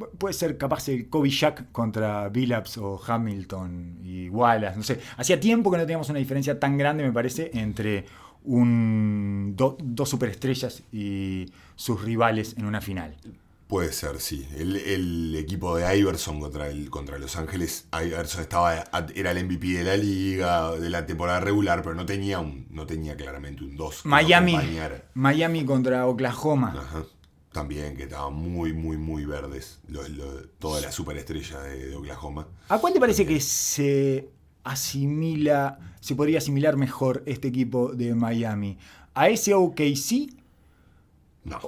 Pu- 0.00 0.08
Puede 0.18 0.32
ser 0.34 0.56
capaz 0.58 0.88
el 0.88 1.08
Kobe 1.08 1.28
Shaq 1.30 1.70
contra 1.72 2.28
Billups 2.30 2.78
o 2.78 3.00
Hamilton 3.06 4.00
y 4.02 4.28
Wallace, 4.30 4.76
no 4.76 4.82
sé. 4.82 4.98
Hacía 5.16 5.38
tiempo 5.38 5.70
que 5.70 5.76
no 5.76 5.84
teníamos 5.84 6.08
una 6.08 6.18
diferencia 6.18 6.58
tan 6.58 6.76
grande, 6.78 7.04
me 7.04 7.12
parece, 7.12 7.50
entre 7.54 8.06
un, 8.44 9.54
do- 9.56 9.76
dos 9.80 10.08
superestrellas 10.08 10.82
y 10.92 11.46
sus 11.76 12.02
rivales 12.02 12.54
en 12.58 12.64
una 12.66 12.80
final. 12.80 13.14
Puede 13.68 13.92
ser, 13.92 14.18
sí. 14.18 14.48
El, 14.56 14.74
el 14.76 15.36
equipo 15.36 15.76
de 15.76 15.96
Iverson 15.96 16.40
contra, 16.40 16.66
el, 16.68 16.90
contra 16.90 17.18
Los 17.18 17.36
Ángeles, 17.36 17.86
Iverson 18.04 18.40
estaba, 18.40 18.84
era 19.14 19.30
el 19.30 19.44
MVP 19.44 19.68
de 19.78 19.84
la 19.84 19.96
liga, 19.96 20.72
de 20.72 20.90
la 20.90 21.06
temporada 21.06 21.38
regular, 21.38 21.80
pero 21.82 21.94
no 21.94 22.04
tenía 22.04 22.40
un, 22.40 22.66
no 22.70 22.84
tenía 22.84 23.16
claramente 23.16 23.62
un 23.62 23.76
2. 23.76 24.06
Miami, 24.06 24.54
Miami 25.14 25.64
contra 25.64 26.04
Oklahoma. 26.08 26.74
Ajá. 26.76 27.04
También, 27.52 27.96
que 27.96 28.04
estaban 28.04 28.34
muy, 28.34 28.72
muy, 28.72 28.96
muy 28.96 29.24
verdes. 29.24 29.80
lo- 29.88 30.06
lo- 30.08 30.42
toda 30.60 30.80
la 30.80 30.92
superestrella 30.92 31.60
de, 31.62 31.88
de 31.88 31.96
Oklahoma. 31.96 32.46
¿A 32.68 32.78
cuál 32.78 32.92
te 32.92 33.00
parece 33.00 33.26
que 33.26 33.40
se 33.40 34.28
asimila, 34.62 35.78
se 36.00 36.14
podría 36.14 36.38
asimilar 36.38 36.76
mejor 36.76 37.22
este 37.26 37.48
equipo 37.48 37.92
de 37.92 38.14
Miami? 38.14 38.78
¿A 39.14 39.28
ese 39.28 39.52
OKC? 39.54 40.32
No. 41.44 41.58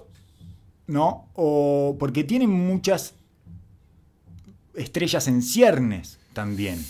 ¿no? 0.86 1.28
O 1.34 1.96
porque 1.98 2.22
tienen 2.24 2.50
muchas 2.50 3.14
estrellas 4.74 5.26
en 5.28 5.42
ciernes 5.42 6.18
también. 6.32 6.84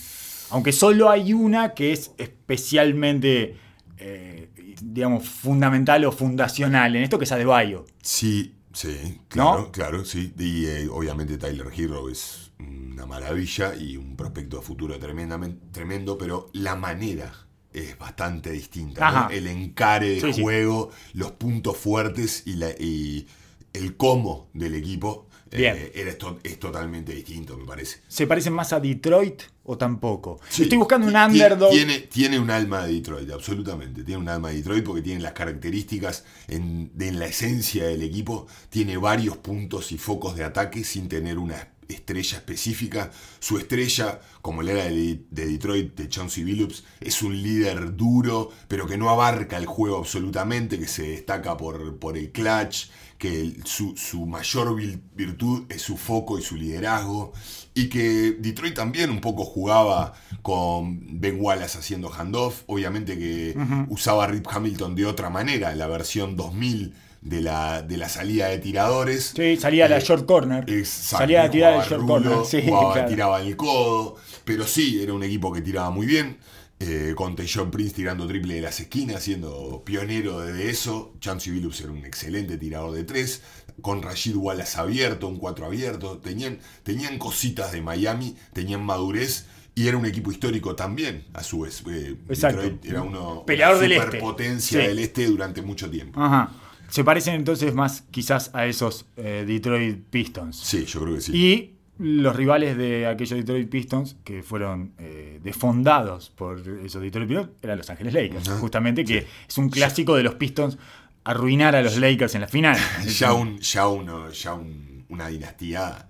Aunque 0.51 0.73
solo 0.73 1.09
hay 1.11 1.33
una 1.33 1.73
que 1.75 1.93
es 1.93 2.11
especialmente, 2.19 3.57
eh, 3.99 4.51
digamos, 4.83 5.27
fundamental 5.29 6.05
o 6.05 6.13
fundacional 6.13 6.95
en 6.97 7.05
esto, 7.05 7.19
que 7.19 7.25
es 7.25 7.33
Adebayo. 7.33 7.87
Sí, 8.03 8.55
sí, 8.73 9.21
claro, 9.29 9.63
¿No? 9.63 9.73
claro, 9.73 10.05
sí. 10.05 10.33
Y 10.39 10.67
eh, 10.67 10.89
obviamente 10.91 11.39
Tyler 11.39 11.69
Hero 11.77 12.09
es 12.09 12.53
una 12.59 13.07
maravilla 13.07 13.75
y 13.75 13.97
un 13.97 14.17
prospecto 14.17 14.57
de 14.59 14.63
futuro 14.63 14.99
tremendamente, 14.99 15.67
tremendo, 15.73 16.17
pero 16.19 16.49
la 16.53 16.77
manera 16.77 17.33
es 17.73 17.99
bastante 17.99 18.51
distinta. 18.53 19.29
El 19.31 19.47
encare 19.47 20.11
de 20.11 20.21
Sí, 20.21 20.33
sí. 20.33 20.43
juego, 20.43 20.91
los 21.15 21.33
puntos 21.33 21.77
fuertes 21.77 22.43
y, 22.47 22.55
la, 22.55 22.71
y 22.71 23.27
el 23.73 23.97
cómo 23.97 24.51
del 24.53 24.75
equipo 24.75 25.29
Bien. 25.57 25.91
esto- 25.95 26.39
es 26.43 26.59
totalmente 26.59 27.13
distinto, 27.15 27.57
me 27.57 27.65
parece. 27.67 28.01
¿Se 28.09 28.27
parecen 28.27 28.53
más 28.53 28.73
a 28.73 28.81
Detroit 28.81 29.43
o 29.65 29.77
tampoco? 29.79 30.41
Sí, 30.49 30.63
Estoy 30.65 30.79
buscando 30.79 31.07
un 31.07 31.17
underdog. 31.17 31.71
Tiene, 31.71 31.99
tiene 32.01 32.39
un 32.39 32.51
alma 32.51 32.87
de 32.87 32.95
Detroit, 32.95 33.31
absolutamente. 33.31 34.03
Tiene 34.05 34.21
un 34.23 34.29
alma 34.29 34.49
de 34.51 34.57
Detroit 34.57 34.85
porque 34.85 35.03
tiene 35.03 35.21
las 35.21 35.33
características 35.33 36.25
en, 36.49 36.91
de- 36.97 37.09
en 37.09 37.19
la 37.19 37.27
esencia 37.27 37.85
del 37.87 38.03
equipo. 38.03 38.47
Tiene 38.71 38.97
varios 38.97 39.37
puntos 39.39 39.93
y 39.93 39.99
focos 39.99 40.37
de 40.37 40.45
ataque 40.45 40.85
sin 40.85 41.09
tener 41.09 41.39
una 41.39 41.69
estrella 41.89 42.39
específica. 42.39 43.11
Su 43.39 43.59
estrella, 43.59 44.21
como 44.41 44.63
la 44.63 44.73
era 44.73 44.85
de, 44.85 45.21
de 45.31 45.47
Detroit, 45.47 45.95
de 45.95 46.09
Chauncey 46.09 46.43
Billups, 46.43 46.85
es 47.01 47.21
un 47.23 47.43
líder 47.43 47.95
duro, 47.97 48.51
pero 48.67 48.87
que 48.87 48.97
no 48.97 49.11
abarca 49.11 49.59
el 49.59 49.67
juego 49.67 49.99
absolutamente, 49.99 50.79
que 50.79 50.87
se 50.89 51.03
destaca 51.03 51.55
por, 51.59 51.99
por 51.99 52.17
el 52.17 52.33
clutch, 52.33 52.87
que 53.23 53.55
su, 53.65 53.97
su 53.97 54.27
mayor 54.27 54.75
virtud 55.15 55.63
es 55.69 55.81
su 55.81 55.97
foco 55.97 56.41
y 56.41 56.43
su 56.43 56.57
liderazgo, 56.57 57.33
y 57.73 57.89
que 57.89 58.33
Detroit 58.37 58.75
también 58.75 59.11
un 59.11 59.21
poco 59.21 59.45
jugaba 59.45 60.15
con 60.43 61.21
Ben 61.21 61.37
Wallace 61.41 61.79
haciendo 61.79 62.11
handoff, 62.13 62.65
obviamente 62.67 63.17
que 63.17 63.57
usaba 63.91 64.25
a 64.25 64.27
Rip 64.27 64.49
Hamilton 64.51 64.97
de 64.97 65.07
otra 65.07 65.31
manera, 65.31 65.73
la 65.77 65.87
versión 65.87 66.35
2000 66.37 66.95
de 67.21 67.41
la, 67.41 67.83
de 67.83 67.97
la 67.97 68.09
salida 68.09 68.49
de 68.49 68.59
tiradores. 68.59 69.35
Sí, 69.37 69.57
salía 69.57 69.85
a 69.87 69.89
la 69.89 69.99
Eh, 69.99 70.05
short 70.05 70.27
corner. 70.27 70.69
Exacto, 70.69 71.19
salía 71.19 71.45
a 71.45 71.51
tirar 71.53 71.75
el 71.75 71.83
jugaba 71.83 71.91
short 71.91 72.03
rulo, 72.03 72.31
corner. 72.43 72.47
Sí, 72.47 72.69
jugaba, 72.69 72.93
claro. 72.95 73.09
tiraba 73.09 73.41
el 73.41 73.57
codo, 73.57 74.17
pero 74.45 74.67
sí, 74.67 75.01
era 75.01 75.13
un 75.13 75.23
equipo 75.23 75.53
que 75.53 75.61
tiraba 75.61 75.91
muy 75.91 76.07
bien. 76.07 76.39
Eh, 76.83 77.15
con 77.15 77.37
John 77.37 77.71
Prince 77.71 77.95
tirando 77.95 78.27
triple 78.27 78.55
de 78.55 78.61
las 78.61 78.81
esquinas, 78.81 79.23
siendo 79.23 79.83
pionero 79.85 80.41
de 80.41 80.69
eso. 80.69 81.15
Chansey 81.21 81.53
Billups 81.53 81.81
era 81.83 81.93
un 81.93 82.05
excelente 82.05 82.59
tirador 82.59 82.93
de 82.93 83.05
tres. 83.05 83.43
Con 83.81 84.03
Rashid 84.03 84.35
Wallace 84.37 84.79
abierto, 84.79 85.29
un 85.29 85.39
4 85.39 85.67
abierto. 85.67 86.19
Tenían, 86.19 86.59
tenían 86.83 87.19
cositas 87.19 87.73
de 87.73 87.83
Miami, 87.83 88.37
tenían 88.53 88.85
madurez. 88.85 89.47
Y 89.75 89.87
era 89.87 89.97
un 89.97 90.05
equipo 90.05 90.31
histórico 90.31 90.75
también, 90.75 91.25
a 91.33 91.43
su 91.43 91.61
vez. 91.61 91.83
Eh, 91.89 92.17
Exacto. 92.29 92.61
Detroit 92.61 92.85
era 92.85 93.03
uno, 93.03 93.45
Peleador 93.47 93.77
una 93.77 93.83
del 93.83 93.93
este. 93.93 94.61
Sí. 94.61 94.77
del 94.77 94.99
este 94.99 95.27
durante 95.27 95.63
mucho 95.63 95.89
tiempo. 95.89 96.21
Ajá. 96.21 96.53
Se 96.89 97.05
parecen 97.05 97.37
entonces 97.37 97.73
más 97.73 98.03
quizás 98.11 98.51
a 98.55 98.67
esos 98.67 99.07
eh, 99.17 99.45
Detroit 99.47 100.05
Pistons. 100.11 100.59
Sí, 100.59 100.85
yo 100.85 101.01
creo 101.01 101.15
que 101.15 101.21
sí. 101.23 101.33
Y 101.35 101.77
los 102.03 102.35
rivales 102.37 102.77
de 102.77 103.07
aquellos 103.07 103.39
Detroit 103.39 103.69
Pistons 103.71 104.17
que 104.25 104.43
fueron 104.43 104.93
eh, 104.99 105.41
defondados 105.43 106.31
por 106.31 106.59
esos 106.85 107.01
Detroit 107.01 107.29
Pistons 107.29 107.49
eran 107.63 107.79
Los 107.79 107.89
Ángeles 107.91 108.13
Lakers. 108.15 108.49
Justamente 108.61 109.05
que 109.05 109.27
es 109.49 109.59
un 109.59 109.71
clásico 109.71 110.17
de 110.17 110.23
los 110.25 110.35
Pistons 110.35 110.79
arruinar 111.25 111.77
a 111.77 111.83
los 111.83 111.97
Lakers 111.99 112.35
en 112.35 112.41
la 112.41 112.49
final. 112.49 112.77
ya, 113.07 113.33
un, 113.33 113.59
ya, 113.59 113.87
uno, 113.87 114.31
ya 114.31 114.55
un- 114.55 115.05
una 115.09 115.29
dinastía 115.29 116.09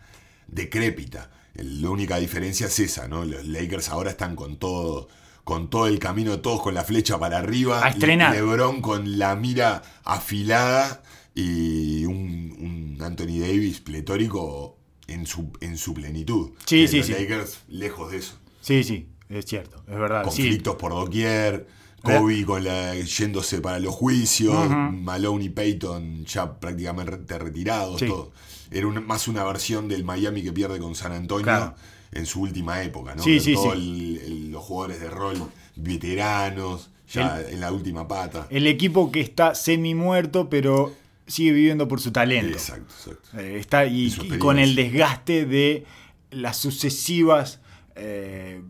decrépita. 0.49 1.31
La 1.55 1.91
única 1.91 2.17
diferencia 2.19 2.67
es 2.67 2.79
esa, 2.81 3.09
¿no? 3.09 3.25
Los 3.25 3.47
Lakers 3.47 3.91
ahora 3.91 4.11
están 4.11 4.35
con 4.37 4.57
todo, 4.57 5.09
con 5.45 5.69
todo 5.69 5.87
el 5.87 5.99
camino, 5.99 6.41
todos 6.41 6.63
con 6.63 6.75
la 6.75 6.85
flecha 6.85 7.19
para 7.19 7.39
arriba. 7.39 7.85
A 7.85 7.91
estrenar. 7.91 8.35
LeBron 8.35 8.81
con 8.81 9.19
la 9.19 9.37
mira 9.37 9.83
afilada 10.05 11.03
y 11.35 12.05
un, 12.07 12.97
un 12.97 13.03
Anthony 13.03 13.39
Davis 13.41 13.81
pletórico 13.81 14.79
en 15.09 15.27
su, 15.27 15.51
en 15.61 15.77
su 15.77 15.95
plenitud. 15.95 16.51
Sí, 16.67 16.87
sí, 16.89 16.99
los 16.99 17.07
sí. 17.07 17.13
Lakers 17.13 17.59
lejos 17.69 18.11
de 18.13 18.19
eso. 18.19 18.35
Sí, 18.61 18.85
sí, 18.85 19.09
es 19.29 19.45
cierto, 19.47 19.83
es 19.89 19.99
verdad. 19.99 20.23
Sí. 20.31 20.43
Conflictos 20.43 20.77
por 20.77 20.93
doquier, 20.93 21.67
Kobe 22.03 22.45
con 22.45 22.65
la, 22.65 22.95
yéndose 22.97 23.61
para 23.61 23.79
los 23.79 23.95
juicios, 23.95 24.55
Ujú. 24.67 24.75
Malone 24.75 25.45
y 25.45 25.49
Peyton 25.51 26.25
ya 26.25 26.59
prácticamente 26.59 27.39
retirados, 27.39 28.01
Sí. 28.01 28.07
todo. 28.09 28.33
Era 28.71 28.89
más 28.89 29.29
una 29.29 29.45
versión 29.45 29.87
del 29.87 30.03
Miami 30.03 30.43
que 30.43 30.53
pierde 30.53 30.79
con 30.81 30.95
San 30.95 31.13
Antonio 31.13 31.45
Claro. 31.45 31.75
en 32.11 32.27
su 32.27 32.41
última 32.41 32.83
época, 32.83 33.15
¿no? 33.15 33.23
Sí, 33.23 33.37
Con 33.37 33.45
sí, 33.45 33.55
todo 33.55 33.73
sí. 33.75 33.79
el- 33.79 34.17
el- 34.25 34.51
los 34.51 34.65
jugadores 34.65 35.01
de 35.01 35.11
rol 35.11 35.37
veteranos, 35.77 36.91
ya 37.13 37.41
en 37.43 37.61
la 37.61 37.71
última 37.73 38.09
pata. 38.09 38.47
El 38.51 38.67
equipo 38.67 39.13
que 39.13 39.21
está 39.21 39.55
semi 39.55 39.95
muerto, 39.95 40.49
pero 40.49 40.93
sigue 41.27 41.53
viviendo 41.53 41.89
por 41.89 42.01
su 42.01 42.13
talento. 42.13 42.53
Exacto, 42.53 42.93
exacto. 42.99 43.41
Eh, 43.41 43.59
está 43.59 43.87
y, 43.87 44.11
con 44.39 44.59
el 44.59 44.75
desgaste 44.75 45.47
de 45.47 45.85
las 46.31 46.57
sucesivas 46.57 47.61
eh, 47.95 48.63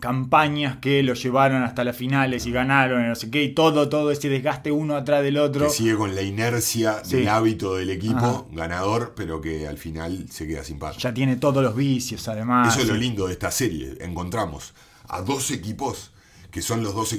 campañas 0.00 0.78
que 0.78 1.02
lo 1.02 1.12
llevaron 1.14 1.62
hasta 1.62 1.84
las 1.84 1.94
finales 1.96 2.46
y 2.46 2.52
ganaron, 2.52 3.04
y 3.04 3.08
no 3.08 3.14
sé 3.14 3.30
qué, 3.30 3.42
y 3.42 3.50
todo, 3.54 3.88
todo 3.90 4.10
ese 4.10 4.28
desgaste 4.30 4.72
uno 4.72 4.96
atrás 4.96 5.22
del 5.22 5.36
otro. 5.36 5.66
Que 5.66 5.72
sigue 5.72 5.94
con 5.96 6.14
la 6.14 6.22
inercia 6.22 7.04
Sí. 7.04 7.16
del 7.16 7.28
hábito 7.28 7.74
del 7.76 7.90
equipo 7.90 8.16
Ajá. 8.16 8.44
ganador, 8.52 9.12
pero 9.14 9.40
que 9.42 9.68
al 9.68 9.76
final 9.76 10.26
se 10.30 10.46
queda 10.46 10.64
sin 10.64 10.78
par. 10.78 10.96
Ya 10.96 11.12
tiene 11.12 11.36
todos 11.36 11.62
los 11.62 11.76
vicios, 11.76 12.26
además. 12.28 12.72
Eso 12.72 12.82
es 12.82 12.88
lo 12.88 12.94
lindo 12.96 13.26
de 13.26 13.34
esta 13.34 13.50
serie. 13.50 13.98
Encontramos 14.00 14.72
a 15.06 15.20
dos 15.22 15.50
equipos 15.50 16.09
que 16.50 16.62
son 16.62 16.82
los 16.82 16.94
dos, 16.94 17.14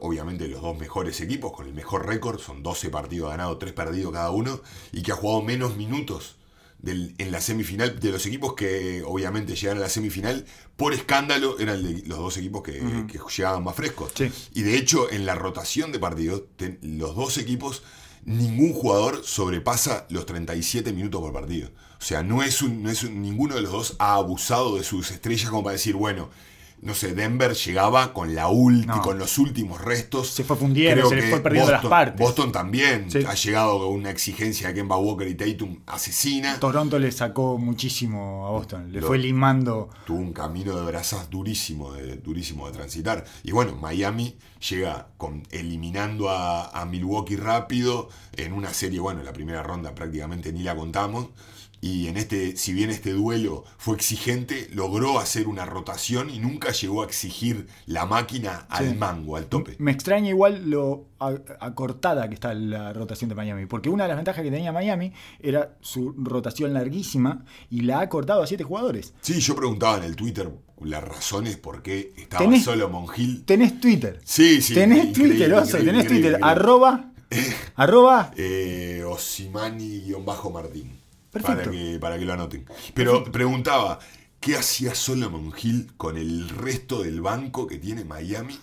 obviamente 0.00 0.46
los 0.48 0.62
dos 0.62 0.78
mejores 0.78 1.20
equipos, 1.20 1.52
con 1.52 1.66
el 1.66 1.74
mejor 1.74 2.06
récord, 2.06 2.38
son 2.38 2.62
12 2.62 2.90
partidos 2.90 3.30
ganados, 3.30 3.58
3 3.58 3.72
perdidos 3.72 4.12
cada 4.12 4.30
uno, 4.30 4.60
y 4.92 5.02
que 5.02 5.12
ha 5.12 5.16
jugado 5.16 5.42
menos 5.42 5.76
minutos 5.76 6.36
del- 6.78 7.14
en 7.18 7.32
la 7.32 7.40
semifinal 7.40 7.98
de 7.98 8.12
los 8.12 8.24
equipos 8.26 8.54
que 8.54 9.02
obviamente 9.04 9.56
llegaron 9.56 9.78
a 9.82 9.86
la 9.86 9.90
semifinal 9.90 10.44
por 10.76 10.94
escándalo 10.94 11.58
eran 11.58 11.82
de- 11.82 12.06
los 12.06 12.18
dos 12.18 12.36
equipos 12.36 12.62
que, 12.62 12.74
que 13.10 13.18
llegaban 13.36 13.64
más 13.64 13.74
frescos. 13.74 14.12
Sí. 14.14 14.30
y 14.54 14.62
de 14.62 14.76
hecho 14.76 15.10
en 15.10 15.26
la 15.26 15.34
rotación 15.34 15.90
de 15.90 15.98
partidos 15.98 16.42
ten- 16.56 16.78
los 16.82 17.16
dos 17.16 17.36
equipos 17.38 17.82
ningún 18.24 18.72
jugador 18.74 19.22
sobrepasa 19.24 20.06
los 20.10 20.24
37 20.26 20.92
minutos 20.92 21.20
por 21.20 21.32
partido. 21.32 21.68
O 21.98 22.04
sea 22.04 22.22
no 22.22 22.44
es 22.44 22.62
un, 22.62 22.82
no 22.84 22.90
es 22.90 23.02
un- 23.02 23.22
ninguno 23.22 23.56
de 23.56 23.62
los 23.62 23.72
dos 23.72 23.96
ha 23.98 24.14
abusado 24.14 24.76
de 24.76 24.84
sus 24.84 25.10
estrellas 25.10 25.50
como 25.50 25.64
para 25.64 25.72
decir 25.72 25.96
bueno 25.96 26.30
no 26.80 26.94
sé, 26.94 27.14
Denver 27.14 27.54
llegaba 27.54 28.12
con 28.12 28.34
la 28.34 28.42
No. 28.44 29.02
con 29.02 29.18
los 29.18 29.38
últimos 29.38 29.80
restos. 29.80 30.28
Se 30.28 30.44
fue 30.44 30.56
fundiendo, 30.56 31.08
se 31.08 31.16
le 31.16 31.22
fue 31.30 31.40
perdiendo 31.40 31.70
las 31.72 31.82
Boston- 31.82 31.90
partes. 31.90 32.20
Boston 32.20 32.52
también 32.52 33.10
Sí. 33.10 33.18
ha 33.26 33.34
llegado 33.34 33.78
con 33.78 33.88
una 33.94 34.10
exigencia 34.10 34.68
de 34.68 34.74
Kemba 34.74 34.96
Walker 34.96 35.26
y 35.26 35.34
Tatum 35.34 35.80
asesina. 35.86 36.58
Toronto 36.60 36.98
le 36.98 37.10
sacó 37.12 37.58
muchísimo 37.58 38.46
a 38.46 38.50
Boston. 38.50 38.92
Le 38.92 39.00
Lo- 39.00 39.06
fue 39.06 39.18
limando. 39.18 39.90
tuvo 40.06 40.18
un 40.18 40.32
camino 40.32 40.76
de 40.76 40.84
brazas 40.86 41.28
durísimo 41.30 41.92
de, 41.92 42.16
durísimo 42.16 42.66
de 42.66 42.72
transitar. 42.72 43.24
Y 43.42 43.52
bueno, 43.52 43.74
Miami 43.76 44.36
llega 44.68 45.08
con, 45.16 45.42
eliminando 45.50 46.30
a, 46.30 46.68
a 46.70 46.84
Milwaukee 46.86 47.36
rápido 47.36 48.08
en 48.36 48.52
una 48.52 48.72
serie, 48.72 49.00
bueno, 49.00 49.22
la 49.22 49.32
primera 49.32 49.62
ronda 49.62 49.94
prácticamente 49.94 50.52
ni 50.52 50.62
la 50.62 50.76
contamos. 50.76 51.28
Y 51.80 52.08
en 52.08 52.16
este, 52.16 52.56
si 52.56 52.72
bien 52.72 52.90
este 52.90 53.12
duelo 53.12 53.64
fue 53.76 53.94
exigente, 53.94 54.68
logró 54.72 55.20
hacer 55.20 55.46
una 55.46 55.64
rotación 55.64 56.28
y 56.28 56.40
nunca 56.40 56.72
llegó 56.72 57.02
a 57.02 57.04
exigir 57.06 57.68
la 57.86 58.04
máquina 58.04 58.66
al 58.68 58.88
Sí. 58.90 58.94
mango, 58.96 59.36
al 59.36 59.46
tope. 59.46 59.76
Me 59.78 59.92
extraña 59.92 60.28
igual 60.30 60.68
lo 60.70 61.06
acortada 61.60 62.28
que 62.28 62.34
está 62.34 62.52
la 62.54 62.92
rotación 62.92 63.28
de 63.28 63.34
Miami. 63.36 63.66
Porque 63.66 63.88
una 63.90 64.04
de 64.04 64.08
las 64.08 64.16
ventajas 64.18 64.42
que 64.42 64.50
tenía 64.50 64.72
Miami 64.72 65.12
era 65.40 65.76
su 65.80 66.12
rotación 66.18 66.72
larguísima 66.74 67.44
y 67.70 67.82
la 67.82 68.00
ha 68.00 68.08
cortado 68.08 68.42
a 68.42 68.46
siete 68.48 68.64
jugadores. 68.64 69.14
Sí, 69.20 69.38
yo 69.40 69.54
preguntaba 69.54 69.98
en 69.98 70.04
el 70.04 70.16
Twitter 70.16 70.50
las 70.82 71.02
razones 71.04 71.56
por 71.58 71.82
qué 71.82 72.12
estaba 72.16 72.44
Tenés- 72.44 72.62
Solomon 72.64 73.06
Hill. 73.16 73.44
Tenés 73.44 73.80
Twitter. 73.80 74.20
Sí, 74.24 74.60
sí. 74.62 74.74
tenés 74.74 75.12
Twitter, 75.12 75.48
tenés. 75.70 76.36
Arroba. 76.42 77.12
arroba. 77.76 78.32
eh, 78.36 79.04
Osimani-Martín. 79.06 80.97
Perfecto. 81.42 81.70
Para 81.70 81.70
que, 81.70 81.98
para 81.98 82.18
que 82.18 82.24
lo 82.24 82.32
anoten. 82.32 82.64
Pero 82.94 83.24
preguntaba, 83.24 83.98
¿qué 84.40 84.56
hacía 84.56 84.94
Solomon 84.94 85.52
Hill 85.60 85.92
con 85.96 86.16
el 86.16 86.48
resto 86.48 87.02
del 87.02 87.20
banco 87.20 87.66
que 87.66 87.78
tiene 87.78 88.04
Miami 88.04 88.58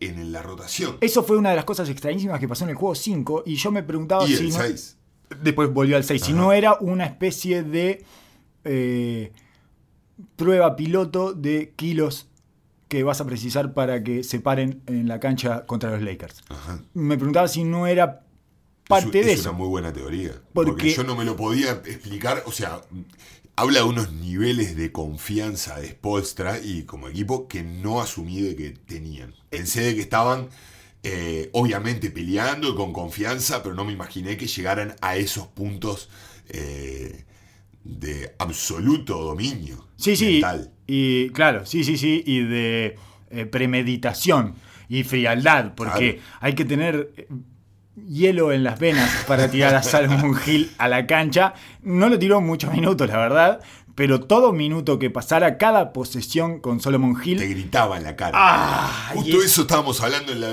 en 0.00 0.32
la 0.32 0.42
rotación? 0.42 0.96
Eso 1.00 1.22
fue 1.22 1.36
una 1.36 1.50
de 1.50 1.56
las 1.56 1.64
cosas 1.64 1.88
extrañísimas 1.88 2.40
que 2.40 2.48
pasó 2.48 2.64
en 2.64 2.70
el 2.70 2.76
juego 2.76 2.94
5. 2.94 3.44
Y 3.46 3.56
yo 3.56 3.70
me 3.70 3.82
preguntaba 3.82 4.24
y 4.26 4.34
si. 4.36 4.44
el 4.46 4.50
no- 4.50 4.58
6. 4.58 4.96
Después 5.42 5.72
volvió 5.72 5.96
al 5.96 6.04
6. 6.04 6.22
Si 6.22 6.32
no 6.32 6.52
era 6.52 6.74
una 6.80 7.06
especie 7.06 7.62
de 7.62 8.04
eh, 8.64 9.32
prueba 10.36 10.76
piloto 10.76 11.32
de 11.32 11.72
kilos 11.76 12.28
que 12.88 13.02
vas 13.02 13.20
a 13.22 13.24
precisar 13.26 13.72
para 13.72 14.02
que 14.04 14.22
se 14.22 14.40
paren 14.40 14.82
en 14.86 15.08
la 15.08 15.18
cancha 15.18 15.64
contra 15.64 15.90
los 15.90 16.02
Lakers. 16.02 16.42
Ajá. 16.50 16.80
Me 16.92 17.16
preguntaba 17.16 17.48
si 17.48 17.64
no 17.64 17.86
era 17.86 18.20
parte 18.88 19.20
es, 19.20 19.26
de 19.26 19.32
es 19.32 19.40
eso. 19.40 19.50
una 19.50 19.58
muy 19.58 19.68
buena 19.68 19.92
teoría. 19.92 20.32
Porque... 20.52 20.70
Porque- 20.72 20.94
yo 20.94 21.04
no 21.04 21.16
me 21.16 21.24
lo 21.24 21.36
podía 21.36 21.72
explicar. 21.72 22.42
O 22.46 22.52
sea, 22.52 22.80
habla 23.56 23.80
de 23.80 23.84
unos 23.84 24.12
niveles 24.12 24.76
de 24.76 24.92
confianza 24.92 25.78
de 25.80 25.88
Spolstra 25.90 26.58
y 26.58 26.82
como 26.84 27.08
equipo 27.08 27.48
que 27.48 27.62
no 27.62 28.00
asumí 28.00 28.40
de 28.40 28.56
que 28.56 28.70
tenían. 28.70 29.34
Pensé 29.50 29.82
de 29.82 29.94
que 29.94 30.00
estaban. 30.02 30.48
eh, 31.04 31.50
obviamente 31.52 32.10
peleando 32.12 32.68
y 32.68 32.74
con 32.76 32.92
confianza, 32.92 33.60
pero 33.62 33.74
no 33.74 33.84
me 33.84 33.92
imaginé 33.92 34.36
que 34.36 34.46
llegaran 34.46 34.94
a 35.00 35.16
esos 35.16 35.48
puntos 35.48 36.08
eh, 36.48 37.24
de 37.82 38.34
absoluto 38.38 39.18
dominio 39.20 39.84
Sí, 39.96 40.14
sí. 40.14 40.32
mental. 40.34 40.70
Y 40.86 41.30
claro, 41.30 41.66
sí, 41.66 41.82
sí, 41.82 41.96
sí. 41.98 42.22
Y 42.24 42.44
de 42.44 42.96
eh, 43.30 43.46
premeditación 43.46 44.54
y 44.88 45.02
frialdad. 45.02 45.74
Porque 45.74 46.14
Claro. 46.20 46.28
hay 46.40 46.54
que 46.54 46.64
tener 46.64 47.26
hielo 48.08 48.52
en 48.52 48.64
las 48.64 48.78
venas 48.78 49.24
para 49.26 49.50
tirar 49.50 49.74
a 49.74 49.82
Salmon 49.82 50.38
Hill 50.46 50.70
a 50.78 50.88
la 50.88 51.06
cancha. 51.06 51.54
No 51.82 52.08
lo 52.08 52.18
tiró 52.18 52.40
muchos 52.40 52.72
minutos, 52.72 53.08
la 53.08 53.18
verdad. 53.18 53.60
Pero 53.94 54.20
todo 54.20 54.52
minuto 54.52 54.98
que 54.98 55.10
pasara, 55.10 55.58
cada 55.58 55.92
posesión 55.92 56.60
con 56.60 56.80
Solomon 56.80 57.14
Hill. 57.22 57.38
Te 57.38 57.48
gritaba 57.48 57.98
en 57.98 58.04
la 58.04 58.16
cara. 58.16 58.32
¡Ah! 58.34 59.10
Justo 59.12 59.38
es- 59.38 59.44
eso 59.44 59.62
estábamos 59.62 60.00
hablando 60.00 60.32
en 60.32 60.40
la, 60.40 60.48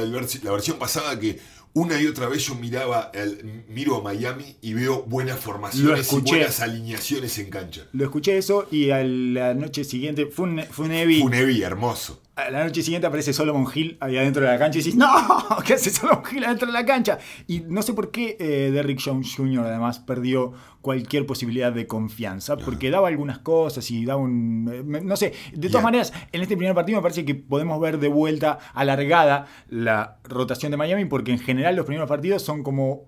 versión 0.52 0.78
pasada 0.78 1.18
que 1.18 1.40
una 1.72 2.02
y 2.02 2.08
otra 2.08 2.28
vez 2.28 2.46
yo 2.46 2.56
miraba, 2.56 3.12
el, 3.14 3.64
miro 3.70 3.96
a 3.98 4.02
Miami 4.02 4.58
y 4.62 4.74
veo 4.74 5.04
buenas 5.04 5.40
formaciones 5.40 6.12
y 6.12 6.20
buenas 6.20 6.60
alineaciones 6.60 7.38
en 7.40 7.50
cancha. 7.50 7.84
Lo 7.94 8.04
escuché 8.04 8.38
eso 8.38 8.68
y 8.72 8.90
a 8.90 9.04
la 9.04 9.54
noche 9.54 9.86
siguiente 9.86 10.26
fue 10.26 10.46
un, 10.46 10.64
fue 10.70 10.86
un 10.88 10.92
heavy. 10.92 11.22
Funevi, 11.22 11.62
hermoso. 11.62 12.22
A 12.48 12.50
la 12.52 12.64
noche 12.64 12.82
siguiente 12.84 13.06
aparece 13.08 13.34
Solomon 13.34 13.68
Hill 13.74 13.98
ahí 14.00 14.16
adentro 14.18 14.44
de 14.44 14.50
la 14.52 14.58
cancha 14.58 14.80
y 14.80 14.82
decís, 14.82 14.96
¡No! 14.96 15.08
¿Qué 15.66 15.74
hace 15.74 15.90
Solomon 15.90 16.24
Hill 16.32 16.46
adentro 16.46 16.68
de 16.68 16.74
la 16.74 16.86
cancha? 16.86 17.18
Y 17.48 17.62
no 17.62 17.82
sé 17.82 17.94
por 17.94 18.12
qué 18.12 18.38
eh, 18.40 18.72
Derrick 18.72 19.02
Jones 19.04 19.34
Jr. 19.36 19.66
además 19.66 20.00
perdió 20.00 20.54
cualquier 20.82 21.26
posibilidad 21.26 21.74
de 21.74 21.88
confianza, 21.88 22.56
porque 22.56 22.90
daba 22.90 23.10
algunas 23.10 23.40
cosas 23.40 23.90
y 23.92 24.06
daba 24.06 24.22
un... 24.22 24.70
eh, 24.72 25.02
No 25.04 25.18
sé, 25.18 25.34
de 25.54 25.68
todas 25.68 25.84
maneras, 25.84 26.14
en 26.32 26.42
este 26.42 26.56
primer 26.56 26.74
partido 26.76 26.98
me 26.98 27.02
parece 27.02 27.26
que 27.26 27.36
podemos 27.36 27.80
ver 27.82 28.00
de 28.00 28.08
vuelta 28.08 28.60
alargada 28.74 29.46
la 29.68 30.20
rotación 30.24 30.72
de 30.72 30.78
Miami, 30.78 31.06
porque 31.06 31.32
en 31.32 31.40
general 31.40 31.76
los 31.76 31.86
primeros 31.86 32.08
partidos 32.08 32.42
son 32.42 32.64
como 32.64 33.08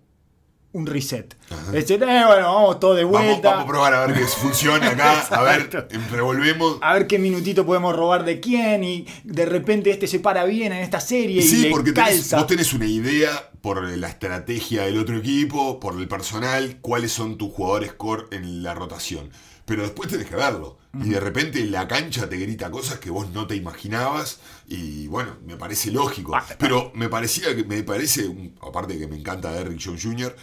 un 0.74 0.86
reset. 0.86 1.36
Es 1.68 1.72
decir, 1.72 2.02
eh, 2.04 2.24
bueno, 2.26 2.54
vamos 2.54 2.80
todo 2.80 2.94
de 2.96 3.04
vuelta. 3.04 3.50
vamos 3.50 3.66
a 3.66 3.68
probar 3.68 3.94
a 3.94 4.06
ver 4.06 4.18
que 4.18 4.26
funciona 4.26 4.90
acá. 4.90 5.22
A 5.32 5.42
ver, 5.42 5.88
em, 5.92 6.02
revolvemos. 6.10 6.78
a 6.82 6.94
ver 6.94 7.08
qué 7.08 7.20
minutito 7.20 7.66
podemos 7.66 7.96
robar 7.96 8.24
de 8.24 8.40
quién 8.40 8.84
y 8.84 9.06
de 9.24 9.46
repente 9.46 9.90
este 9.92 10.08
se 10.08 10.20
para 10.20 10.46
bien 10.46 10.72
en 10.72 10.80
esta 10.80 11.00
serie 11.02 11.42
y 11.42 11.48
Sí, 11.48 11.62
le 11.64 11.70
porque 11.72 11.92
tenés- 11.92 11.96
calza. 12.06 12.38
vos 12.38 12.48
tenés 12.48 12.72
una 12.74 12.86
idea 12.88 13.50
por 13.62 13.84
la 13.84 14.08
estrategia 14.08 14.84
del 14.84 14.98
otro 14.98 15.18
equipo, 15.18 15.80
por 15.80 16.00
el 16.00 16.08
personal, 16.08 16.78
cuáles 16.82 17.12
son 17.12 17.38
tus 17.38 17.52
jugadores 17.52 17.94
core 17.94 18.24
en 18.32 18.64
la 18.64 18.74
rotación. 18.74 19.30
Pero 19.66 19.84
después 19.84 20.10
tenés 20.10 20.28
que 20.28 20.36
verlo. 20.36 20.78
Y 20.94 21.10
de 21.10 21.20
repente 21.22 21.64
la 21.66 21.88
cancha 21.88 22.28
te 22.28 22.36
grita 22.38 22.70
cosas 22.72 23.00
que 23.00 23.10
vos 23.10 23.30
no 23.30 23.48
te 23.48 23.56
imaginabas. 23.56 24.40
Y 24.74 25.08
bueno, 25.08 25.36
me 25.46 25.58
parece 25.58 25.92
lógico. 25.92 26.34
Pero 26.58 26.94
me 26.96 27.10
parecía 27.10 27.54
que 27.54 27.66
me 27.66 27.84
parece, 27.84 28.34
aparte 28.62 28.98
que 28.98 29.06
me 29.06 29.18
encanta 29.18 29.52
Derrick 29.52 29.82
Jones 29.84 30.02
Jr., 30.02 30.34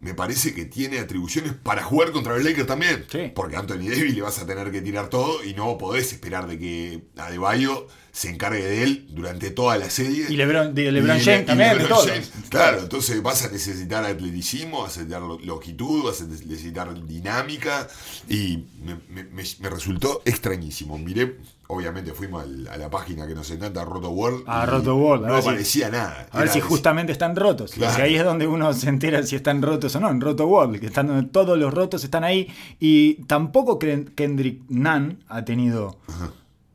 me 0.00 0.12
parece 0.12 0.52
que 0.52 0.64
tiene 0.64 0.98
atribuciones 0.98 1.52
para 1.52 1.84
jugar 1.84 2.10
contra 2.10 2.34
los 2.34 2.44
Lakers 2.44 2.66
también. 2.66 3.06
Sí. 3.08 3.30
Porque 3.32 3.54
a 3.54 3.60
Anthony 3.60 3.88
Davis 3.88 4.12
le 4.12 4.22
vas 4.22 4.40
a 4.40 4.46
tener 4.46 4.72
que 4.72 4.82
tirar 4.82 5.08
todo 5.08 5.44
y 5.44 5.54
no 5.54 5.78
podés 5.78 6.12
esperar 6.12 6.48
de 6.48 6.58
que 6.58 7.04
Adebayo 7.16 7.86
se 8.16 8.30
encargue 8.30 8.64
de 8.64 8.82
él 8.82 9.06
durante 9.10 9.50
toda 9.50 9.76
la 9.76 9.90
serie. 9.90 10.24
Y 10.30 10.36
LeBron, 10.36 10.74
de 10.74 10.90
LeBron 10.90 11.18
Y 11.18 11.20
James 11.20 11.42
y 11.42 11.44
también, 11.44 11.70
de 11.76 11.82
LeBron. 11.82 12.06
James. 12.08 12.32
Claro, 12.48 12.78
entonces 12.80 13.22
vas 13.22 13.44
a 13.44 13.50
necesitar 13.50 14.04
atleticismo, 14.06 14.80
vas 14.84 14.96
a 14.96 15.00
necesitar 15.00 15.20
lo- 15.20 15.38
longitud, 15.40 16.02
vas 16.04 16.22
a 16.22 16.24
necesitar 16.24 17.06
dinámica. 17.06 17.86
Y 18.26 18.64
me, 18.82 18.94
me- 19.10 19.24
me- 19.24 19.44
me 19.60 19.68
resultó 19.68 20.22
extrañísimo. 20.24 20.96
Miré, 20.96 21.36
obviamente 21.66 22.12
fuimos 22.12 22.42
al- 22.44 22.66
a 22.68 22.78
la 22.78 22.88
página 22.88 23.26
que 23.26 23.34
nos 23.34 23.50
encanta, 23.50 23.84
Roto 23.84 24.08
World. 24.08 24.44
Ah, 24.46 24.64
y 24.66 24.70
Roto 24.70 24.96
World, 24.96 25.26
a 25.26 25.28
No 25.28 25.42
si- 25.42 25.48
aparecía 25.48 25.90
nada. 25.90 26.26
A 26.30 26.38
ver 26.38 26.48
si 26.48 26.60
justamente 26.60 27.12
están 27.12 27.36
rotos. 27.36 27.72
Claro. 27.72 27.92
Porque 27.92 28.02
ahí 28.08 28.14
es 28.16 28.24
donde 28.24 28.46
uno 28.46 28.72
se 28.72 28.88
entera 28.88 29.22
si 29.24 29.36
están 29.36 29.60
rotos 29.60 29.94
o 29.94 30.00
no. 30.00 30.08
En 30.10 30.22
Roto 30.22 30.46
World, 30.46 30.80
que 30.80 30.86
están 30.86 31.08
donde 31.08 31.28
todos 31.28 31.58
los 31.58 31.74
rotos 31.74 32.02
están 32.02 32.24
ahí. 32.24 32.48
Y 32.80 33.16
tampoco 33.24 33.78
Ken- 33.78 34.10
Kendrick 34.14 34.62
Nunn 34.70 35.22
ha 35.28 35.44
tenido 35.44 35.98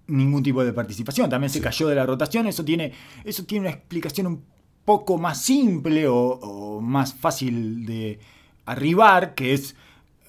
ningún 0.08 0.44
tipo 0.44 0.64
de 0.64 0.74
participación. 0.74 1.30
También 1.30 1.50
se 1.50 1.62
cayó 1.62 1.88
de 1.88 1.96
la 1.96 2.06
rotación. 2.06 2.48
Eso 2.48 2.64
tiene, 2.66 2.94
eso 3.24 3.44
tiene 3.46 3.68
una 3.68 3.76
explicación 3.76 4.28
un 4.28 4.44
poco 4.86 5.18
más 5.18 5.42
simple 5.42 6.08
o, 6.08 6.16
o 6.18 6.82
más 6.82 7.14
fácil 7.14 7.86
de 7.86 8.20
arribar, 8.66 9.34
que 9.36 9.54
es, 9.54 9.76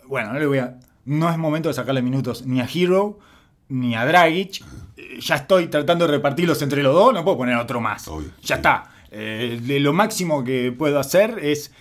bueno, 0.07 0.33
no 0.33 0.39
le 0.39 0.47
voy 0.47 0.59
a, 0.59 0.79
no 1.05 1.31
es 1.31 1.39
momento 1.39 1.69
de 1.69 1.75
sacarle 1.75 2.03
minutos 2.03 2.47
ni 2.47 2.61
a 2.61 2.69
Hero 2.73 3.19
ni 3.69 3.95
a 3.95 4.05
Dragic. 4.05 4.63
Eh, 4.97 5.19
Ya 5.21 5.37
estoy 5.37 5.69
tratando 5.69 6.07
de 6.07 6.13
repartirlos 6.13 6.61
entre 6.63 6.83
los 6.83 6.95
dos, 6.95 7.15
no 7.15 7.25
puedo 7.25 7.39
poner 7.39 7.57
otro 7.57 7.81
más. 7.81 8.07
Obvio, 8.09 8.31
ya 8.43 8.47
sí. 8.47 8.53
está. 8.55 8.85
Eh, 9.11 9.61
de 9.63 9.81
lo 9.81 9.93
máximo 9.93 10.43
que 10.45 10.73
puedo 10.73 10.99
hacer 10.99 11.39
es 11.43 11.73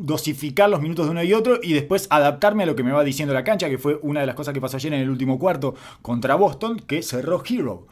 dosificar 0.00 0.70
los 0.70 0.80
minutos 0.80 1.04
de 1.04 1.10
uno 1.10 1.22
y 1.22 1.34
otro 1.34 1.60
y 1.62 1.74
después 1.74 2.06
adaptarme 2.10 2.62
a 2.62 2.66
lo 2.66 2.74
que 2.74 2.82
me 2.82 2.90
va 2.90 3.04
diciendo 3.04 3.34
la 3.34 3.44
cancha, 3.44 3.68
que 3.68 3.76
fue 3.76 3.98
una 4.02 4.20
de 4.20 4.26
las 4.26 4.34
cosas 4.34 4.54
que 4.54 4.60
pasó 4.60 4.78
ayer 4.78 4.94
en 4.94 5.00
el 5.00 5.10
último 5.10 5.38
cuarto 5.38 5.74
contra 6.00 6.34
Boston, 6.36 6.78
que 6.86 7.02
cerró 7.02 7.42
Hero. 7.46 7.86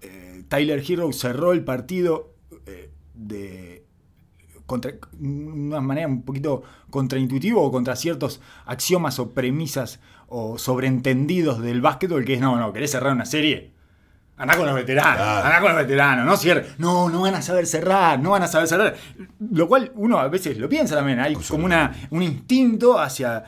Eh, 0.00 0.44
Tyler 0.48 0.82
Hero 0.86 1.12
cerró 1.12 1.52
el 1.52 1.62
partido 1.62 2.32
eh, 2.66 2.90
de 3.14 3.84
contra 4.64 4.94
una 5.20 5.82
manera 5.82 6.08
un 6.08 6.22
poquito 6.22 6.62
contraintuitivo 6.88 7.62
o 7.62 7.70
contra 7.70 7.96
ciertos 7.96 8.40
axiomas 8.64 9.18
o 9.18 9.32
premisas 9.32 10.00
o 10.28 10.56
sobreentendidos 10.56 11.60
del 11.60 11.82
básquetbol, 11.82 12.24
que 12.24 12.34
es 12.34 12.40
no, 12.40 12.56
no, 12.56 12.72
querés 12.72 12.92
cerrar 12.92 13.12
una 13.12 13.26
serie. 13.26 13.72
Andá 14.42 14.56
con 14.56 14.66
los 14.66 14.74
veteranos, 14.74 15.16
Claro. 15.16 15.46
andá 15.46 15.60
con 15.60 15.68
los 15.72 15.78
veteranos, 15.86 16.26
no 16.26 16.36
cierre. 16.36 16.66
No, 16.78 17.08
no 17.08 17.20
van 17.22 17.36
a 17.36 17.42
saber 17.42 17.64
cerrar, 17.66 18.18
no 18.18 18.30
van 18.30 18.42
a 18.42 18.48
saber 18.48 18.66
cerrar. 18.66 18.96
Lo 19.52 19.68
cual 19.68 19.92
uno 19.94 20.18
a 20.18 20.26
veces 20.26 20.58
lo 20.58 20.68
piensa 20.68 20.96
también. 20.96 21.20
Hay 21.20 21.34
como 21.36 21.64
una, 21.64 21.94
un 22.10 22.24
instinto 22.24 22.98
hacia 22.98 23.44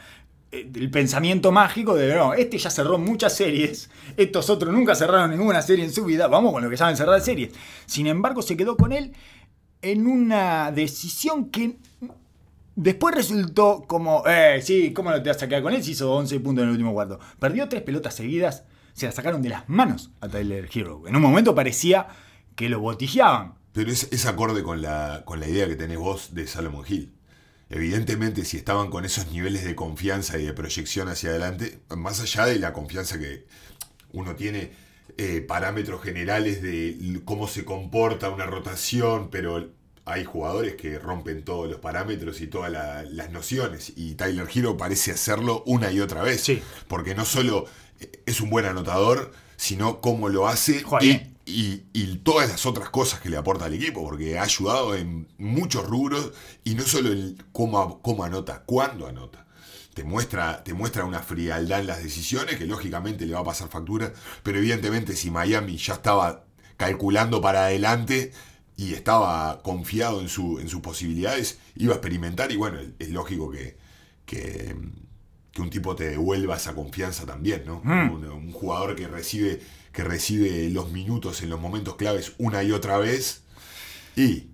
eh, 0.52 0.70
el 0.72 0.90
pensamiento 0.92 1.50
mágico 1.50 1.96
de 1.96 2.14
no, 2.14 2.32
este 2.34 2.58
ya 2.58 2.70
cerró 2.70 2.96
muchas 2.96 3.34
series, 3.34 3.90
estos 4.16 4.48
otros 4.50 4.72
nunca 4.72 4.94
cerraron 4.94 5.32
ninguna 5.32 5.62
serie 5.62 5.84
en 5.84 5.92
su 5.92 6.04
vida, 6.04 6.28
vamos 6.28 6.52
con 6.52 6.62
lo 6.62 6.70
que 6.70 6.76
saben 6.76 6.96
cerrar 6.96 7.20
series. 7.20 7.50
Sin 7.86 8.06
embargo, 8.06 8.40
se 8.40 8.56
quedó 8.56 8.76
con 8.76 8.92
él 8.92 9.12
en 9.82 10.06
una 10.06 10.70
decisión 10.70 11.50
que 11.50 11.76
después 12.76 13.14
resultó 13.16 13.82
como, 13.86 14.22
eh, 14.28 14.60
sí, 14.62 14.92
¿cómo 14.92 15.10
no 15.10 15.20
te 15.20 15.28
vas 15.28 15.42
a 15.42 15.48
quedar 15.48 15.62
con 15.62 15.72
él 15.74 15.82
si 15.82 15.90
hizo 15.90 16.14
11 16.14 16.38
puntos 16.38 16.62
en 16.62 16.68
el 16.68 16.72
último 16.72 16.92
cuarto? 16.92 17.18
Perdió 17.40 17.68
tres 17.68 17.82
pelotas 17.82 18.14
seguidas, 18.14 18.62
se 18.94 19.06
las 19.06 19.14
sacaron 19.14 19.42
de 19.42 19.50
las 19.50 19.68
manos 19.68 20.10
a 20.20 20.28
Tyler 20.28 20.68
Hero. 20.72 21.02
En 21.06 21.14
un 21.16 21.22
momento 21.22 21.54
parecía 21.54 22.06
que 22.56 22.68
lo 22.70 22.80
botijeaban. 22.80 23.54
Pero 23.72 23.90
es, 23.90 24.08
es 24.12 24.24
acorde 24.26 24.62
con 24.62 24.80
la, 24.80 25.22
con 25.26 25.40
la 25.40 25.48
idea 25.48 25.66
que 25.68 25.76
tenés 25.76 25.98
vos 25.98 26.34
de 26.34 26.46
Salomon 26.46 26.84
Hill. 26.88 27.12
Evidentemente, 27.70 28.44
si 28.44 28.56
estaban 28.56 28.90
con 28.90 29.04
esos 29.04 29.30
niveles 29.32 29.64
de 29.64 29.74
confianza 29.74 30.38
y 30.38 30.44
de 30.44 30.52
proyección 30.52 31.08
hacia 31.08 31.30
adelante, 31.30 31.80
más 31.96 32.20
allá 32.20 32.46
de 32.46 32.58
la 32.58 32.72
confianza 32.72 33.18
que 33.18 33.46
uno 34.12 34.36
tiene, 34.36 34.72
eh, 35.16 35.40
parámetros 35.40 36.02
generales 36.02 36.62
de 36.62 37.20
cómo 37.24 37.48
se 37.48 37.64
comporta 37.64 38.30
una 38.30 38.46
rotación, 38.46 39.28
pero 39.30 39.70
hay 40.04 40.24
jugadores 40.24 40.74
que 40.76 40.98
rompen 40.98 41.42
todos 41.44 41.68
los 41.68 41.80
parámetros 41.80 42.40
y 42.42 42.46
todas 42.46 42.70
la- 42.70 43.02
las 43.04 43.30
nociones. 43.32 43.92
Y 43.96 44.14
Tyler 44.14 44.46
Hero 44.54 44.76
parece 44.76 45.10
hacerlo 45.12 45.62
una 45.66 45.90
y 45.90 46.00
otra 46.00 46.22
vez. 46.22 46.42
Sí. 46.42 46.62
Porque 46.86 47.14
no 47.14 47.24
solo 47.24 47.64
es 48.26 48.40
un 48.40 48.50
buen 48.50 48.64
anotador, 48.66 49.32
sino 49.56 50.00
cómo 50.00 50.28
lo 50.28 50.46
hace 50.48 50.82
y, 51.00 51.06
bien. 51.08 51.36
y- 51.46 51.82
y 51.92 52.16
todas 52.18 52.48
las 52.48 52.66
otras 52.66 52.90
cosas 52.90 53.20
que 53.20 53.28
le 53.30 53.36
aporta 53.36 53.66
al 53.66 53.74
equipo, 53.74 54.02
porque 54.02 54.38
ha 54.38 54.42
ayudado 54.42 54.94
en 54.94 55.28
muchos 55.38 55.86
rubros 55.86 56.32
y 56.64 56.74
no 56.74 56.82
solo 56.84 57.12
en 57.12 57.36
cómo, 57.52 58.00
cómo 58.02 58.24
anota, 58.24 58.62
cuándo 58.66 59.06
anota. 59.06 59.46
Te 59.94 60.02
muestra, 60.04 60.64
te 60.64 60.74
muestra 60.74 61.04
una 61.04 61.20
frialdad 61.22 61.80
en 61.80 61.86
las 61.86 62.02
decisiones 62.02 62.56
que 62.56 62.66
lógicamente 62.66 63.26
le 63.26 63.34
va 63.34 63.40
a 63.40 63.44
pasar 63.44 63.68
factura, 63.68 64.12
pero 64.42 64.58
evidentemente 64.58 65.14
si 65.14 65.30
Miami 65.30 65.76
ya 65.76 65.94
estaba 65.94 66.44
calculando 66.76 67.40
para 67.40 67.66
adelante 67.66 68.32
y 68.76 68.94
estaba 68.94 69.62
confiado 69.62 70.20
en, 70.20 70.28
su, 70.28 70.58
en 70.58 70.68
sus 70.68 70.80
posibilidades, 70.80 71.58
iba 71.76 71.92
a 71.92 71.96
experimentar 71.98 72.50
y 72.50 72.56
bueno, 72.56 72.80
es 72.98 73.10
lógico 73.10 73.50
que, 73.52 73.76
que, 74.26 74.74
que 75.54 75.62
un 75.62 75.70
tipo 75.70 75.94
te 75.96 76.10
devuelva 76.10 76.56
esa 76.56 76.74
confianza 76.74 77.24
también, 77.26 77.64
¿no? 77.66 77.80
Mm. 77.84 78.10
Un, 78.12 78.24
un 78.26 78.52
jugador 78.52 78.96
que 78.96 79.06
recibe, 79.08 79.60
que 79.92 80.04
recibe 80.04 80.68
los 80.70 80.90
minutos 80.92 81.42
en 81.42 81.50
los 81.50 81.60
momentos 81.60 81.96
claves 81.96 82.34
una 82.38 82.62
y 82.64 82.72
otra 82.72 82.98
vez 82.98 83.44
y 84.16 84.48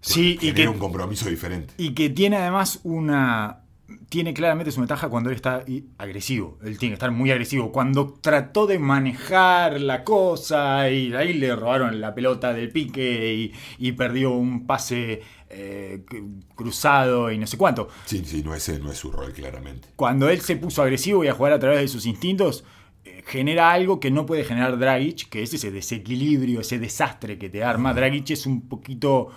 Sí, 0.00 0.38
y 0.40 0.52
que, 0.52 0.68
un 0.68 0.78
compromiso 0.78 1.28
diferente. 1.28 1.74
y 1.78 1.92
que 1.94 2.10
tiene 2.10 2.36
además 2.36 2.80
una. 2.84 3.62
Tiene 4.08 4.34
claramente 4.34 4.70
su 4.72 4.80
ventaja 4.80 5.08
cuando 5.08 5.30
él 5.30 5.36
está 5.36 5.64
agresivo. 5.98 6.58
Él 6.64 6.78
tiene 6.78 6.92
que 6.92 6.94
estar 6.94 7.10
muy 7.12 7.30
agresivo. 7.30 7.72
Cuando 7.72 8.14
trató 8.20 8.66
de 8.66 8.78
manejar 8.78 9.80
la 9.80 10.04
cosa 10.04 10.90
y 10.90 11.12
ahí 11.14 11.34
le 11.34 11.54
robaron 11.54 12.00
la 12.00 12.14
pelota 12.14 12.52
del 12.52 12.70
pique 12.70 13.34
y, 13.34 13.52
y 13.78 13.92
perdió 13.92 14.30
un 14.32 14.66
pase 14.66 15.22
eh, 15.50 16.04
cru- 16.08 16.42
cruzado 16.54 17.30
y 17.30 17.38
no 17.38 17.46
sé 17.46 17.56
cuánto. 17.56 17.88
Sí, 18.04 18.22
sí, 18.24 18.42
no, 18.42 18.54
ese 18.54 18.78
no 18.78 18.90
es 18.90 18.98
su 18.98 19.10
rol, 19.12 19.32
claramente. 19.32 19.88
Cuando 19.96 20.28
él 20.28 20.40
se 20.40 20.56
puso 20.56 20.82
agresivo 20.82 21.24
y 21.24 21.28
a 21.28 21.34
jugar 21.34 21.52
a 21.52 21.58
través 21.58 21.80
de 21.80 21.88
sus 21.88 22.06
instintos, 22.06 22.64
eh, 23.04 23.22
genera 23.26 23.70
algo 23.72 24.00
que 24.00 24.10
no 24.10 24.26
puede 24.26 24.44
generar 24.44 24.78
Dragic, 24.78 25.28
que 25.28 25.42
es 25.42 25.54
ese 25.54 25.70
desequilibrio, 25.70 26.60
ese 26.60 26.78
desastre 26.78 27.38
que 27.38 27.48
te 27.48 27.62
arma. 27.62 27.94
Dragic 27.94 28.30
es 28.30 28.46
un 28.46 28.68
poquito 28.68 29.28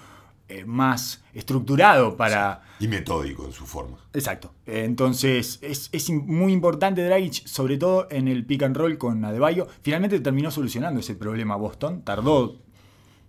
eh, 0.47 0.65
más 0.65 1.23
estructurado 1.33 2.17
para. 2.17 2.63
Y 2.79 2.87
metódico 2.87 3.45
en 3.45 3.51
su 3.51 3.67
forma. 3.67 3.97
Exacto. 4.13 4.53
Entonces, 4.65 5.59
es, 5.61 5.89
es 5.91 6.09
muy 6.09 6.51
importante 6.53 7.03
Dragic, 7.03 7.45
sobre 7.45 7.77
todo 7.77 8.07
en 8.09 8.27
el 8.27 8.45
pick 8.45 8.63
and 8.63 8.75
roll 8.75 8.97
con 8.97 9.23
Adebayo. 9.23 9.67
Finalmente 9.83 10.19
terminó 10.21 10.49
solucionando 10.49 11.01
ese 11.01 11.13
problema 11.13 11.55
Boston. 11.55 12.01
Tardó 12.03 12.55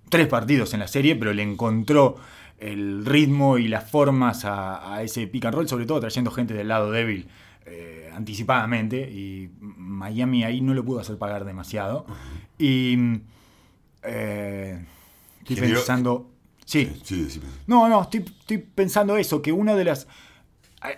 tres 0.08 0.28
partidos 0.28 0.72
en 0.72 0.80
la 0.80 0.88
serie, 0.88 1.14
pero 1.16 1.32
le 1.34 1.42
encontró 1.42 2.16
el 2.60 3.06
ritmo 3.06 3.56
y 3.56 3.68
las 3.68 3.90
formas 3.90 4.44
a, 4.44 4.94
a 4.94 5.02
ese 5.02 5.26
pick 5.26 5.46
and 5.46 5.54
roll, 5.54 5.66
sobre 5.66 5.86
todo 5.86 5.98
trayendo 6.00 6.30
gente 6.30 6.52
del 6.52 6.68
lado 6.68 6.90
débil 6.90 7.26
eh, 7.64 8.10
anticipadamente. 8.14 9.10
Y 9.10 9.50
Miami 9.60 10.44
ahí 10.44 10.60
no 10.60 10.74
lo 10.74 10.84
pudo 10.84 11.00
hacer 11.00 11.16
pagar 11.16 11.46
demasiado. 11.46 12.04
Y 12.58 12.98
eh, 14.02 14.84
estoy 15.38 15.56
pensando. 15.56 16.30
Sí. 16.66 17.00
No, 17.66 17.88
no, 17.88 18.02
estoy, 18.02 18.20
estoy 18.20 18.58
pensando 18.58 19.16
eso, 19.16 19.40
que 19.40 19.52
una 19.52 19.74
de 19.74 19.84
las... 19.84 20.06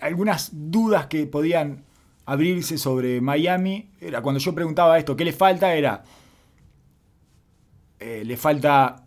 Algunas 0.00 0.50
dudas 0.52 1.06
que 1.06 1.26
podían 1.26 1.84
abrirse 2.26 2.76
sobre 2.76 3.20
Miami, 3.20 3.88
era 4.00 4.20
cuando 4.20 4.38
yo 4.38 4.54
preguntaba 4.54 4.98
esto, 4.98 5.16
¿qué 5.16 5.24
le 5.24 5.32
falta? 5.32 5.74
Era... 5.74 6.02
eh, 8.02 8.22
le 8.24 8.36
falta... 8.36 9.06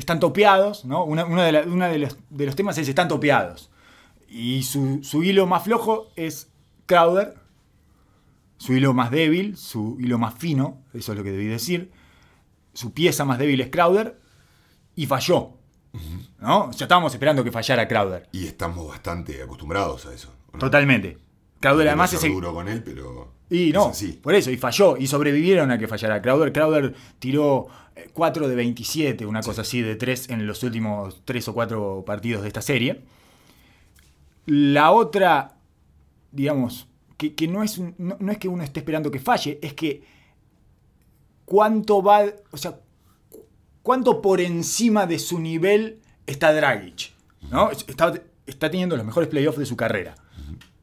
Están 0.00 0.18
topeados, 0.18 0.84
¿no? 0.86 1.04
Una, 1.04 1.24
una 1.26 1.44
de, 1.44 1.68
una 1.68 1.88
de, 1.88 1.98
los, 1.98 2.16
de 2.30 2.46
los 2.46 2.56
temas 2.56 2.76
es 2.78 2.88
están 2.88 3.06
topeados. 3.08 3.70
Y 4.28 4.62
su, 4.62 5.00
su 5.02 5.22
hilo 5.22 5.46
más 5.46 5.62
flojo 5.64 6.08
es 6.16 6.48
Crowder. 6.86 7.34
Su 8.56 8.72
hilo 8.74 8.92
más 8.94 9.10
débil, 9.10 9.56
su 9.56 9.96
hilo 10.00 10.18
más 10.18 10.34
fino, 10.34 10.82
eso 10.92 11.12
es 11.12 11.18
lo 11.18 11.24
que 11.24 11.30
debí 11.32 11.46
decir. 11.46 11.92
Su 12.74 12.92
pieza 12.92 13.24
más 13.24 13.38
débil 13.38 13.60
es 13.60 13.68
Crowder. 13.70 14.18
Y 14.96 15.06
falló. 15.06 15.52
¿No? 16.38 16.70
Ya 16.72 16.84
estábamos 16.84 17.12
esperando 17.12 17.42
que 17.44 17.50
fallara 17.52 17.86
Crowder. 17.88 18.28
Y 18.32 18.46
estamos 18.46 18.86
bastante 18.88 19.42
acostumbrados 19.42 20.06
a 20.06 20.14
eso. 20.14 20.32
Totalmente. 20.58 21.18
Crowder 21.60 21.88
además 21.88 22.12
es 22.14 22.24
el- 22.24 22.32
duro 22.32 22.54
con 22.54 22.68
él, 22.68 22.82
pero. 22.82 23.32
Y 23.50 23.68
es 23.68 23.74
no, 23.74 23.86
así. 23.88 24.12
por 24.12 24.34
eso, 24.34 24.50
y 24.52 24.56
falló, 24.56 24.96
y 24.96 25.06
sobrevivieron 25.08 25.70
a 25.72 25.78
que 25.78 25.88
fallara 25.88 26.22
Crowder. 26.22 26.52
Crowder 26.52 26.94
tiró 27.18 27.66
4 28.12 28.48
de 28.48 28.54
27, 28.54 29.26
una 29.26 29.42
cosa 29.42 29.62
así, 29.62 29.80
de 29.82 29.96
3 29.96 30.30
en 30.30 30.46
los 30.46 30.62
últimos 30.62 31.22
3 31.24 31.48
o 31.48 31.54
4 31.54 32.04
partidos 32.06 32.42
de 32.42 32.48
esta 32.48 32.62
serie. 32.62 33.02
La 34.46 34.90
otra, 34.92 35.56
digamos, 36.32 36.88
que, 37.16 37.34
que 37.34 37.46
no, 37.48 37.62
es 37.62 37.78
un- 37.78 37.94
no, 37.98 38.16
no 38.18 38.32
es 38.32 38.38
que 38.38 38.48
uno 38.48 38.62
esté 38.64 38.80
esperando 38.80 39.10
que 39.10 39.18
falle, 39.20 39.58
es 39.62 39.74
que 39.74 40.02
cuánto 41.44 42.02
va, 42.02 42.24
o 42.50 42.56
sea, 42.56 42.80
cu- 43.28 43.44
cuánto 43.82 44.22
por 44.22 44.40
encima 44.40 45.06
de 45.06 45.18
su 45.18 45.38
nivel 45.38 46.00
está 46.26 46.52
Dragic. 46.52 47.12
¿no? 47.50 47.70
Está, 47.70 48.14
está 48.46 48.70
teniendo 48.70 48.96
los 48.96 49.04
mejores 49.06 49.28
playoffs 49.28 49.58
de 49.58 49.66
su 49.66 49.76
carrera 49.76 50.14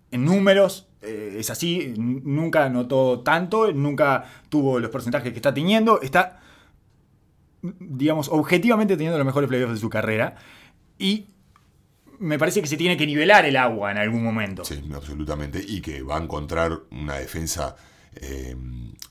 en 0.10 0.23
números 0.23 0.88
eh, 1.01 1.36
es 1.39 1.49
así, 1.49 1.93
nunca 1.97 2.65
anotó 2.65 3.19
tanto, 3.21 3.71
nunca 3.73 4.23
tuvo 4.49 4.80
los 4.80 4.89
porcentajes 4.89 5.32
que 5.34 5.38
está 5.38 5.53
teniendo, 5.53 6.01
está, 6.01 6.39
digamos, 7.80 8.30
objetivamente 8.30 8.95
teniendo 8.95 9.17
los 9.17 9.25
mejores 9.25 9.47
playoffs 9.49 9.73
de 9.73 9.80
su 9.80 9.89
carrera 9.89 10.36
y 10.97 11.27
me 12.19 12.39
parece 12.39 12.62
que 12.62 12.67
se 12.67 12.77
tiene 12.77 12.97
que 12.97 13.06
nivelar 13.06 13.45
el 13.45 13.56
agua 13.58 13.91
en 13.91 13.97
algún 13.97 14.23
momento. 14.23 14.65
Sí, 14.65 14.82
absolutamente. 14.93 15.63
Y 15.65 15.82
que 15.82 16.01
va 16.01 16.17
a 16.17 16.23
encontrar 16.23 16.80
una 16.91 17.15
defensa. 17.15 17.75
eh, 18.19 18.56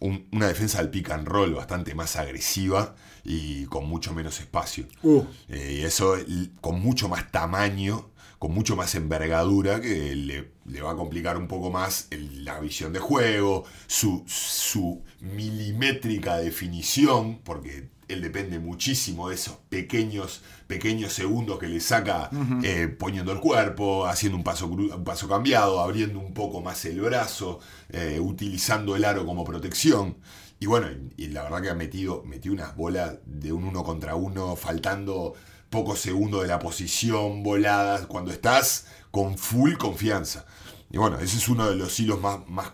un- 0.00 0.26
una 0.32 0.48
defensa 0.48 0.80
al 0.80 0.90
pick 0.90 1.10
and 1.10 1.28
roll 1.28 1.54
bastante 1.54 1.94
más 1.94 2.16
agresiva 2.16 2.96
y 3.24 3.64
con 3.66 3.88
mucho 3.88 4.12
menos 4.12 4.40
espacio. 4.40 4.86
Uh, 5.04 5.22
Eh, 5.48 5.78
y 5.80 5.84
eso 5.84 6.16
con 6.60 6.80
mucho 6.80 7.08
más 7.08 7.30
tamaño, 7.30 8.10
con 8.40 8.52
mucho 8.52 8.74
más 8.74 8.96
envergadura, 8.96 9.80
que 9.80 10.16
le, 10.16 10.50
le 10.64 10.82
va 10.82 10.90
a 10.90 10.96
complicar 10.96 11.36
un 11.36 11.46
poco 11.46 11.70
más 11.70 12.08
el- 12.10 12.44
la 12.44 12.58
visión 12.58 12.92
de 12.92 12.98
juego, 12.98 13.62
su, 13.86 14.24
su 14.26 15.04
milimétrica 15.20 16.38
definición, 16.38 17.38
porque 17.44 17.88
él 18.08 18.22
depende 18.22 18.58
muchísimo 18.58 19.28
de 19.28 19.34
esos 19.34 19.56
pequeños, 19.68 20.42
pequeños 20.66 21.12
segundos 21.12 21.58
que 21.58 21.68
le 21.68 21.80
saca 21.80 22.30
eh, 22.62 22.88
poniendo 22.88 23.32
el 23.32 23.40
cuerpo, 23.40 24.06
haciendo 24.06 24.36
un 24.36 24.44
paso, 24.44 24.66
un 24.66 25.04
paso 25.04 25.28
cambiado, 25.28 25.80
abriendo 25.80 26.20
un 26.20 26.32
poco 26.32 26.60
más 26.60 26.84
el 26.84 27.00
brazo, 27.00 27.60
eh, 27.90 28.18
utilizando 28.20 28.96
el 28.96 29.04
aro 29.04 29.26
como 29.26 29.44
protección. 29.44 30.18
Y 30.58 30.66
bueno, 30.66 30.88
y, 31.16 31.24
y 31.24 31.28
la 31.28 31.42
verdad 31.42 31.62
que 31.62 31.70
ha 31.70 31.74
metido, 31.74 32.22
metido 32.24 32.54
unas 32.54 32.76
bolas 32.76 33.16
de 33.26 33.52
un 33.52 33.64
uno 33.64 33.82
contra 33.82 34.14
uno, 34.14 34.56
faltando 34.56 35.34
pocos 35.70 35.98
segundos 35.98 36.42
de 36.42 36.48
la 36.48 36.58
posición, 36.58 37.42
voladas, 37.42 38.06
cuando 38.06 38.30
estás 38.30 38.86
con 39.10 39.36
full 39.36 39.74
confianza. 39.74 40.46
Y 40.90 40.98
bueno, 40.98 41.18
ese 41.18 41.38
es 41.38 41.48
uno 41.48 41.68
de 41.68 41.76
los 41.76 41.98
hilos 41.98 42.20
más, 42.20 42.48
más, 42.48 42.72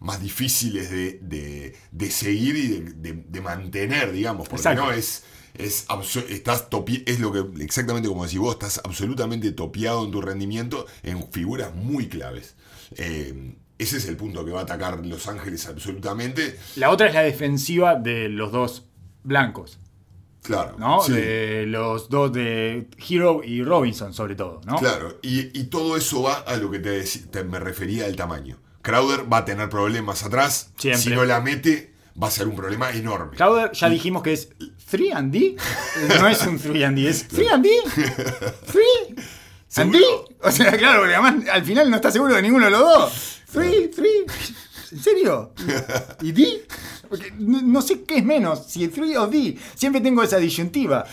más 0.00 0.20
difíciles 0.22 0.90
de, 0.90 1.18
de- 1.22 1.74
de 1.90 2.10
seguir 2.10 2.56
y 2.56 2.68
de, 2.68 3.40
mantener, 3.40 4.12
digamos, 4.12 4.48
porque 4.48 4.60
Exacto. 4.62 4.84
no 4.86 4.92
es, 4.92 5.24
es, 5.54 5.86
estás 6.28 6.68
topi- 6.70 7.02
es 7.06 7.18
lo 7.20 7.32
que 7.32 7.64
exactamente 7.64 8.08
como 8.08 8.24
decís 8.24 8.38
vos, 8.38 8.54
estás 8.54 8.80
absolutamente 8.84 9.52
topeado 9.52 10.04
en 10.04 10.10
tu 10.10 10.20
rendimiento 10.20 10.86
en 11.02 11.30
figuras 11.32 11.74
muy 11.74 12.08
claves. 12.08 12.56
Eh, 12.96 13.54
ese 13.78 13.98
es 13.98 14.06
el 14.06 14.16
punto 14.16 14.44
que 14.44 14.50
va 14.52 14.60
a 14.60 14.62
atacar 14.62 15.04
Los 15.04 15.26
Ángeles 15.28 15.66
absolutamente. 15.66 16.58
La 16.76 16.90
otra 16.90 17.08
es 17.08 17.14
la 17.14 17.22
defensiva 17.22 17.94
de 17.96 18.28
los 18.28 18.50
dos 18.52 18.84
blancos, 19.22 19.78
Claro. 20.42 20.76
¿no? 20.78 21.02
sí. 21.02 21.12
De 21.12 21.66
los 21.66 22.08
dos 22.08 22.32
de 22.32 22.88
Hero 23.08 23.42
y 23.44 23.62
Robinson, 23.64 24.14
sobre 24.14 24.34
todo, 24.36 24.60
¿no? 24.64 24.76
Claro, 24.78 25.18
y, 25.22 25.58
y 25.58 25.64
todo 25.64 25.96
eso 25.96 26.22
va 26.22 26.36
a 26.38 26.56
lo 26.56 26.70
que 26.70 26.78
te, 26.78 27.02
te- 27.02 27.44
me 27.44 27.58
refería 27.58 28.04
del 28.04 28.14
tamaño. 28.16 28.56
Crowder 28.86 29.30
va 29.30 29.38
a 29.38 29.44
tener 29.44 29.68
problemas 29.68 30.22
atrás. 30.22 30.70
Siempre. 30.78 31.02
Si 31.02 31.10
no 31.10 31.24
la 31.24 31.40
mete, 31.40 31.92
va 32.22 32.28
a 32.28 32.30
ser 32.30 32.46
un 32.46 32.54
problema 32.54 32.92
enorme. 32.92 33.36
Crowder 33.36 33.72
ya 33.72 33.88
dijimos 33.88 34.22
que 34.22 34.32
es 34.32 34.48
3 34.88 35.12
and 35.12 35.32
D. 35.32 35.56
No 36.20 36.28
es 36.28 36.46
un 36.46 36.56
3 36.56 36.84
and 36.84 36.96
D, 36.96 37.08
es 37.08 37.26
3 37.28 37.50
and 37.50 37.64
D. 37.64 37.70
3 38.70 39.78
and 39.78 39.92
D. 39.92 39.98
O 40.40 40.52
sea, 40.52 40.76
claro, 40.78 41.00
porque 41.00 41.14
además 41.16 41.48
al 41.52 41.64
final 41.64 41.90
no 41.90 41.96
está 41.96 42.12
seguro 42.12 42.36
de 42.36 42.42
ninguno 42.42 42.66
de 42.66 42.70
los 42.70 42.80
dos. 42.80 43.40
3, 43.52 43.90
3. 43.90 44.10
¿En 44.92 45.02
serio? 45.02 45.52
¿Y 46.22 46.30
D? 46.30 46.64
Porque 47.08 47.32
no, 47.38 47.62
no 47.62 47.82
sé 47.82 48.04
qué 48.04 48.18
es 48.18 48.24
menos, 48.24 48.66
si 48.68 48.86
3 48.86 49.16
o 49.16 49.26
D. 49.26 49.58
Siempre 49.74 50.00
tengo 50.00 50.22
esa 50.22 50.36
disyuntiva. 50.36 51.04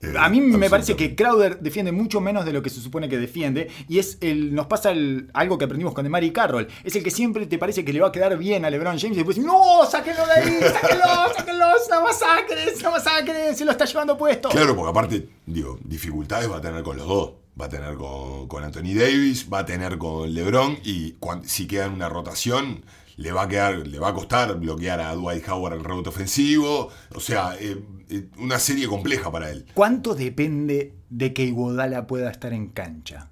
Eh, 0.00 0.14
A 0.16 0.28
mí 0.28 0.40
me 0.40 0.70
parece 0.70 0.94
que 0.94 1.16
Crowder 1.16 1.58
defiende 1.58 1.90
mucho 1.90 2.20
menos 2.20 2.44
de 2.44 2.52
lo 2.52 2.62
que 2.62 2.70
se 2.70 2.80
supone 2.80 3.08
que 3.08 3.18
defiende. 3.18 3.68
Y 3.88 3.98
es 3.98 4.18
el. 4.20 4.54
Nos 4.54 4.66
pasa 4.66 4.90
el- 4.92 5.28
algo 5.34 5.58
que 5.58 5.64
aprendimos 5.64 5.92
con 5.94 6.08
Mary 6.08 6.30
Carroll. 6.32 6.68
Es 6.84 6.94
el 6.94 7.02
que 7.02 7.10
siempre 7.10 7.46
te 7.46 7.58
parece 7.58 7.84
que 7.84 7.92
le 7.92 8.00
va 8.00 8.08
a 8.08 8.12
quedar 8.12 8.36
bien 8.38 8.64
a 8.64 8.70
LeBron 8.70 8.98
James. 8.98 9.14
Y 9.16 9.16
después, 9.16 9.38
¡No! 9.38 9.84
¡Sáquenlo 9.90 10.24
de 10.26 10.32
ahí! 10.32 10.58
¡Sáquenlo! 10.80 11.04
¡Sáquenlo! 11.36 11.64
¡Es 11.76 11.88
una 11.88 12.00
masacre! 12.00 12.64
¡Es 12.72 12.80
una 12.80 12.90
masacre! 12.90 13.54
¡Se 13.54 13.64
lo 13.64 13.72
está 13.72 13.84
llevando 13.86 14.16
puesto! 14.16 14.48
Claro, 14.50 14.76
porque 14.76 14.90
aparte, 14.90 15.28
digo, 15.46 15.78
dificultades 15.84 16.50
va 16.50 16.58
a 16.58 16.60
tener 16.60 16.82
con 16.84 16.96
los 16.96 17.06
dos. 17.08 17.32
Va 17.60 17.64
a 17.64 17.68
tener 17.68 17.96
con, 17.96 18.46
con 18.46 18.62
Anthony 18.62 18.94
Davis, 18.94 19.48
va 19.52 19.58
a 19.58 19.66
tener 19.66 19.98
con 19.98 20.32
LeBron 20.32 20.78
y 20.84 21.16
si 21.44 21.66
queda 21.66 21.86
en 21.86 21.94
una 21.94 22.08
rotación, 22.08 22.84
le 23.18 23.32
va 23.32 23.42
a 23.42 23.48
quedar, 23.48 23.86
le 23.86 23.98
va 23.98 24.08
a 24.08 24.14
costar 24.14 24.58
bloquear 24.58 25.00
a 25.00 25.14
Dwight 25.14 25.46
Howard 25.48 25.74
el 25.74 25.84
rebote 25.84 26.08
ofensivo. 26.08 26.88
O 27.14 27.20
sea, 27.20 27.56
eh, 27.60 27.76
eh, 28.08 28.28
una 28.38 28.58
serie 28.58 28.86
compleja 28.88 29.30
para 29.30 29.50
él. 29.50 29.66
¿Cuánto 29.74 30.14
depende 30.14 30.94
de 31.10 31.34
que 31.34 31.44
Iguodala 31.44 32.06
pueda 32.06 32.30
estar 32.30 32.52
en 32.52 32.68
cancha? 32.68 33.28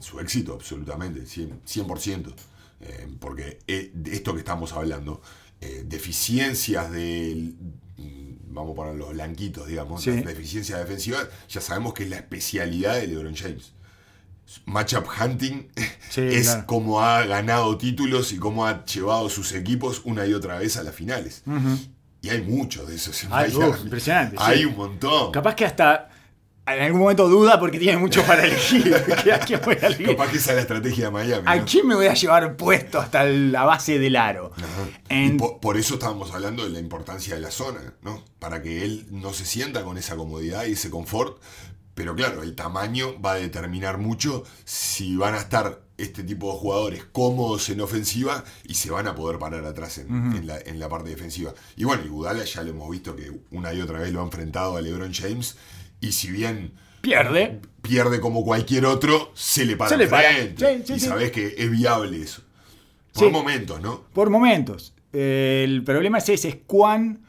Su 0.00 0.20
éxito, 0.20 0.52
absolutamente, 0.54 1.20
100%. 1.22 1.60
100%. 1.64 2.34
Eh, 2.80 3.08
porque 3.18 3.58
de 3.66 4.12
esto 4.12 4.32
que 4.34 4.40
estamos 4.40 4.72
hablando, 4.72 5.22
deficiencias 5.86 6.90
del. 6.90 7.54
mm, 7.96 8.26
Vamos 8.48 8.72
a 8.72 8.74
poner 8.76 8.94
los 8.94 9.10
blanquitos, 9.12 9.66
digamos, 9.66 10.02
Sí. 10.02 10.10
las 10.10 10.24
deficiencias 10.24 10.78
defensivas, 10.78 11.28
ya 11.48 11.60
sabemos 11.60 11.92
que 11.92 12.04
es 12.04 12.10
la 12.10 12.16
especialidad 12.16 12.94
de 12.94 13.06
LeBron 13.06 13.34
James. 13.36 13.72
Matchup 14.64 15.06
hunting 15.20 15.68
Sí, 16.10 16.20
es 16.22 16.46
claro. 16.48 16.66
como 16.66 17.00
ha 17.02 17.24
ganado 17.26 17.76
títulos 17.76 18.32
y 18.32 18.38
cómo 18.38 18.66
ha 18.66 18.84
llevado 18.84 19.28
sus 19.28 19.52
equipos 19.52 20.02
una 20.04 20.24
y 20.26 20.34
otra 20.34 20.58
vez 20.58 20.76
a 20.76 20.82
las 20.82 20.94
finales. 20.94 21.42
Y 22.22 22.28
hay 22.30 22.42
muchos 22.42 22.88
de 22.88 22.94
esos 22.96 23.22
en 23.24 23.28
Ay, 23.32 23.54
uf, 23.54 23.80
impresionante, 23.82 24.36
sí. 24.36 24.42
Hay 24.44 24.64
un 24.64 24.76
montón. 24.76 25.32
Capaz 25.32 25.54
que 25.54 25.64
hasta 25.64 26.08
en 26.68 26.82
algún 26.82 27.00
momento 27.02 27.28
duda 27.28 27.60
porque 27.60 27.78
tiene 27.78 27.96
mucho 27.96 28.24
para 28.24 28.44
elegir. 28.44 28.92
¿A 29.32 29.38
quién 29.38 29.60
voy 29.64 29.76
a 29.80 29.86
elegir? 29.86 30.08
Capaz 30.08 30.30
que 30.32 30.38
esa 30.38 30.50
es 30.50 30.56
la 30.56 30.62
estrategia 30.62 31.04
de 31.06 31.10
Miami. 31.12 31.44
¿A 31.46 31.56
¿no? 31.56 31.64
quién 31.64 31.86
me 31.86 31.94
voy 31.94 32.06
a 32.06 32.14
llevar 32.14 32.56
puesto 32.56 32.98
hasta 32.98 33.24
la 33.24 33.62
base 33.64 34.00
del 34.00 34.16
aro? 34.16 34.52
Y 35.08 35.14
En- 35.14 35.36
po- 35.36 35.60
por, 35.60 35.76
eso 35.76 35.94
estábamos 35.94 36.32
hablando 36.32 36.64
de 36.64 36.70
la 36.70 36.80
importancia 36.80 37.36
de 37.36 37.40
la 37.40 37.52
zona, 37.52 37.94
¿no? 38.02 38.24
Para 38.40 38.62
que 38.62 38.82
él 38.84 39.06
no 39.10 39.32
se 39.32 39.44
sienta 39.44 39.84
con 39.84 39.96
esa 39.96 40.16
comodidad 40.16 40.64
y 40.66 40.72
ese 40.72 40.90
confort. 40.90 41.40
Pero 41.96 42.14
claro, 42.14 42.42
el 42.44 42.54
tamaño 42.54 43.20
va 43.20 43.32
a 43.32 43.36
determinar 43.36 43.96
mucho 43.98 44.44
si 44.64 45.16
van 45.16 45.34
a 45.34 45.38
estar 45.38 45.80
este 45.96 46.22
tipo 46.22 46.52
de 46.52 46.58
jugadores 46.58 47.04
cómodos 47.10 47.70
en 47.70 47.80
ofensiva 47.80 48.44
y 48.64 48.74
se 48.74 48.90
van 48.90 49.08
a 49.08 49.14
poder 49.14 49.38
parar 49.38 49.64
atrás 49.64 49.96
en, 49.96 50.08
en 50.36 50.46
la, 50.46 50.58
en 50.60 50.78
la 50.78 50.90
parte 50.90 51.08
defensiva. 51.08 51.54
Y 51.74 51.84
bueno, 51.84 52.02
y 52.04 52.06
Iguodala 52.06 52.44
ya 52.44 52.62
lo 52.62 52.70
hemos 52.70 52.90
visto 52.90 53.16
que 53.16 53.32
una 53.50 53.72
y 53.72 53.80
otra 53.80 53.98
vez 53.98 54.12
lo 54.12 54.20
ha 54.20 54.24
enfrentado 54.24 54.76
a 54.76 54.82
LeBron 54.82 55.12
James 55.14 55.56
y 56.00 56.12
si 56.12 56.30
bien 56.30 56.74
Pierde. 57.00 57.60
pierde 57.80 58.20
como 58.20 58.44
cualquier 58.44 58.84
otro, 58.84 59.32
se 59.34 59.64
le 59.64 59.76
para 59.76 59.88
Se 59.90 59.96
le 59.96 60.06
para. 60.06 60.30
enfrente. 60.38 60.76
Sí, 60.76 60.82
sí, 60.86 60.92
y 60.92 61.00
sí. 61.00 61.06
sabes 61.06 61.32
que 61.32 61.54
es 61.56 61.70
viable 61.70 62.20
eso. 62.20 62.42
Por 63.14 63.30
momentos, 63.30 63.80
¿no? 63.80 64.04
Por 64.12 64.28
momentos. 64.28 64.92
El 65.14 65.82
problema 65.82 66.18
es 66.18 66.28
ese, 66.28 66.48
es 66.50 66.56
cuán 66.66 67.20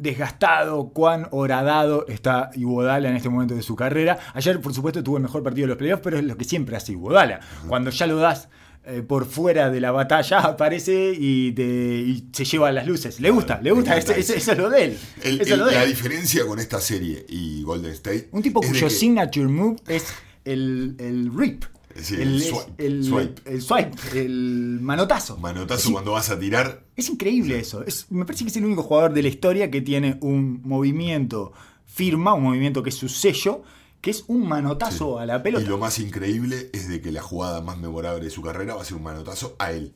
desgastado, 0.00 0.88
cuán 0.90 1.28
horadado 1.30 2.06
está 2.08 2.50
Iguodala 2.54 3.08
en 3.10 3.16
este 3.16 3.28
momento 3.28 3.54
de 3.54 3.62
su 3.62 3.76
carrera. 3.76 4.18
Ayer, 4.34 4.60
por 4.60 4.74
supuesto, 4.74 5.02
tuvo 5.04 5.16
el 5.18 5.22
mejor 5.22 5.42
partido 5.42 5.64
de 5.66 5.68
los 5.68 5.78
playoffs, 5.78 6.02
pero 6.02 6.18
es 6.18 6.24
lo 6.24 6.36
que 6.36 6.44
siempre 6.44 6.76
hace 6.76 6.92
Iguodala. 6.92 7.40
Cuando 7.68 7.90
ya 7.90 8.06
lo 8.06 8.16
das 8.16 8.48
eh, 8.84 9.02
por 9.02 9.26
fuera 9.26 9.68
de 9.70 9.78
la 9.80 9.92
batalla, 9.92 10.38
aparece 10.40 11.12
y, 11.16 11.52
te, 11.52 11.62
y 11.64 12.28
se 12.32 12.44
lleva 12.44 12.72
las 12.72 12.86
luces. 12.86 13.20
Le 13.20 13.30
gusta, 13.30 13.60
le 13.62 13.72
gusta, 13.72 13.96
eso. 13.96 14.12
eso 14.12 14.34
es 14.52 14.58
lo 14.58 14.70
de 14.70 14.84
él. 14.84 14.98
El- 15.22 15.34
Eso 15.34 15.42
es 15.42 15.50
el- 15.50 15.58
lo 15.58 15.66
de 15.66 15.72
la 15.72 15.82
él. 15.84 15.88
diferencia 15.90 16.46
con 16.46 16.58
esta 16.58 16.80
serie 16.80 17.24
y 17.28 17.62
Golden 17.62 17.92
State. 17.92 18.28
Un 18.32 18.42
tipo 18.42 18.60
cuyo 18.62 18.86
que- 18.88 18.90
signature 18.90 19.46
move 19.48 19.76
es 19.86 20.06
el, 20.44 20.96
el 20.98 21.30
rip. 21.36 21.64
Sí, 22.00 22.14
el, 22.14 22.20
el 22.22 22.36
es- 22.42 22.48
swipe, 22.48 22.86
el- 22.86 23.04
swipe. 23.04 23.42
el 23.50 23.62
swipe, 23.62 23.96
el 24.20 24.78
manotazo. 24.80 25.36
Manotazo 25.38 25.88
Sí. 25.88 25.92
cuando 25.92 26.12
vas 26.12 26.30
a 26.30 26.38
tirar. 26.38 26.84
Es 26.96 27.08
increíble 27.08 27.58
eso. 27.58 27.84
Es, 27.84 28.06
me 28.10 28.24
parece 28.24 28.44
que 28.44 28.50
es 28.50 28.56
el 28.56 28.64
único 28.64 28.82
jugador 28.82 29.12
de 29.12 29.22
la 29.22 29.28
historia 29.28 29.70
que 29.70 29.80
tiene 29.80 30.18
un 30.20 30.60
movimiento 30.64 31.52
firma, 31.86 32.34
un 32.34 32.44
movimiento 32.44 32.82
que 32.82 32.90
es 32.90 32.96
su 32.96 33.08
sello, 33.08 33.62
que 34.00 34.10
es 34.10 34.24
un 34.28 34.46
manotazo 34.48 35.18
a 35.18 35.26
la 35.26 35.42
pelota. 35.42 35.64
Y 35.64 35.68
lo 35.68 35.78
más 35.78 35.98
increíble 35.98 36.70
es 36.72 36.88
de 36.88 37.00
que 37.00 37.10
la 37.12 37.22
jugada 37.22 37.60
más 37.60 37.76
memorable 37.78 38.24
de 38.24 38.30
su 38.30 38.40
carrera 38.40 38.74
va 38.76 38.82
a 38.82 38.84
ser 38.84 38.96
un 38.96 39.02
manotazo 39.02 39.56
a 39.58 39.72
él. 39.72 39.92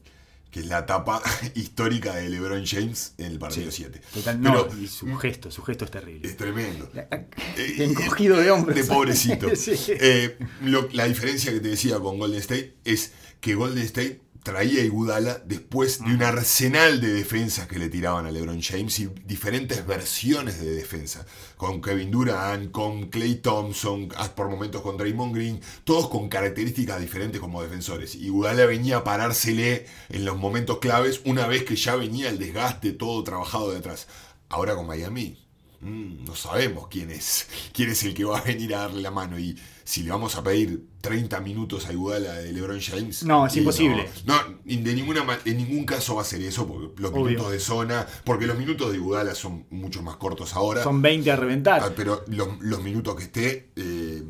Que 0.54 0.60
es 0.60 0.66
la 0.66 0.78
etapa 0.78 1.20
histórica 1.56 2.14
de 2.14 2.28
LeBron 2.28 2.64
James 2.64 3.14
en 3.18 3.26
el 3.26 3.40
partido 3.40 3.72
7. 3.72 4.00
Total, 4.14 4.40
no, 4.40 4.68
Pero 4.68 4.80
y 4.80 4.86
su 4.86 5.12
gesto, 5.16 5.50
su 5.50 5.62
gesto 5.64 5.84
es 5.84 5.90
terrible. 5.90 6.28
es 6.28 6.36
tremendo. 6.36 6.88
Qué 7.56 7.84
encogido 7.84 8.36
de 8.36 8.52
hombros. 8.52 8.76
De 8.76 8.84
pobrecito. 8.84 9.48
Sí. 9.56 9.72
Eh, 9.88 10.38
lo- 10.62 10.88
la 10.92 11.06
diferencia 11.08 11.52
que 11.52 11.58
te 11.58 11.68
decía 11.70 11.98
con 11.98 12.18
Golden 12.20 12.38
State 12.38 12.76
es 12.84 13.10
que 13.40 13.56
Golden 13.56 13.82
State 13.84 14.20
traía 14.44 14.82
a 14.82 14.84
Iguodala 14.84 15.40
después 15.46 16.00
de 16.00 16.14
un 16.14 16.22
arsenal 16.22 17.00
de 17.00 17.14
defensas 17.14 17.66
que 17.66 17.78
le 17.78 17.88
tiraban 17.88 18.26
a 18.26 18.30
LeBron 18.30 18.60
James 18.60 18.98
y 19.00 19.06
diferentes 19.24 19.86
versiones 19.86 20.60
de 20.60 20.70
defensa. 20.70 21.24
Con 21.56 21.80
Kevin 21.80 22.10
Durant, 22.10 22.70
con 22.70 23.08
Clay 23.08 23.36
Thompson, 23.36 24.10
ah, 24.16 24.28
por 24.36 24.50
momentos 24.50 24.82
con 24.82 24.98
Draymond 24.98 25.34
Green, 25.34 25.60
todos 25.84 26.10
con 26.10 26.28
características 26.28 27.00
diferentes 27.00 27.40
como 27.40 27.62
defensores. 27.62 28.14
Iguodala 28.16 28.66
venía 28.66 28.98
a 28.98 29.04
parársele 29.04 29.86
en 30.10 30.26
los 30.26 30.36
momentos 30.36 30.78
claves 30.78 31.22
una 31.24 31.46
vez 31.46 31.64
que 31.64 31.76
ya 31.76 31.96
venía 31.96 32.28
el 32.28 32.38
desgaste 32.38 32.92
todo 32.92 33.24
trabajado 33.24 33.72
de 33.72 33.78
atrás. 33.78 34.08
Ahora 34.50 34.76
con 34.76 34.86
Miami, 34.86 35.43
Mm, 35.84 36.24
no 36.24 36.34
sabemos 36.34 36.88
quién 36.88 37.10
es, 37.10 37.46
quién 37.74 37.90
es 37.90 38.02
el 38.04 38.14
que 38.14 38.24
va 38.24 38.38
a 38.38 38.42
venir 38.42 38.74
a 38.74 38.78
darle 38.80 39.02
la 39.02 39.10
mano. 39.10 39.38
Y 39.38 39.54
si 39.84 40.02
le 40.02 40.10
vamos 40.10 40.34
a 40.36 40.42
pedir 40.42 40.86
30 41.02 41.40
minutos 41.40 41.86
a 41.86 41.92
Iguala 41.92 42.32
de 42.34 42.52
LeBron 42.52 42.80
James. 42.80 43.22
No, 43.22 43.46
es 43.46 43.54
imposible. 43.56 44.08
No, 44.24 44.34
de 44.64 44.94
ninguna 44.94 45.26
en 45.44 45.56
ningún 45.58 45.84
caso 45.84 46.14
va 46.14 46.22
a 46.22 46.24
ser 46.24 46.40
eso, 46.40 46.66
porque 46.66 47.02
los 47.02 47.12
Obvio. 47.12 47.26
minutos 47.26 47.52
de 47.52 47.60
zona, 47.60 48.06
porque 48.24 48.46
los 48.46 48.56
minutos 48.56 48.90
de 48.90 48.96
Iguala 48.96 49.34
son 49.34 49.66
mucho 49.68 50.02
más 50.02 50.16
cortos 50.16 50.54
ahora. 50.54 50.82
Son 50.82 51.02
20 51.02 51.30
a 51.30 51.36
reventar. 51.36 51.82
Ah, 51.84 51.92
pero 51.94 52.24
los, 52.28 52.48
los 52.60 52.82
minutos 52.82 53.14
que 53.16 53.24
esté, 53.24 53.70
eh, 53.76 54.22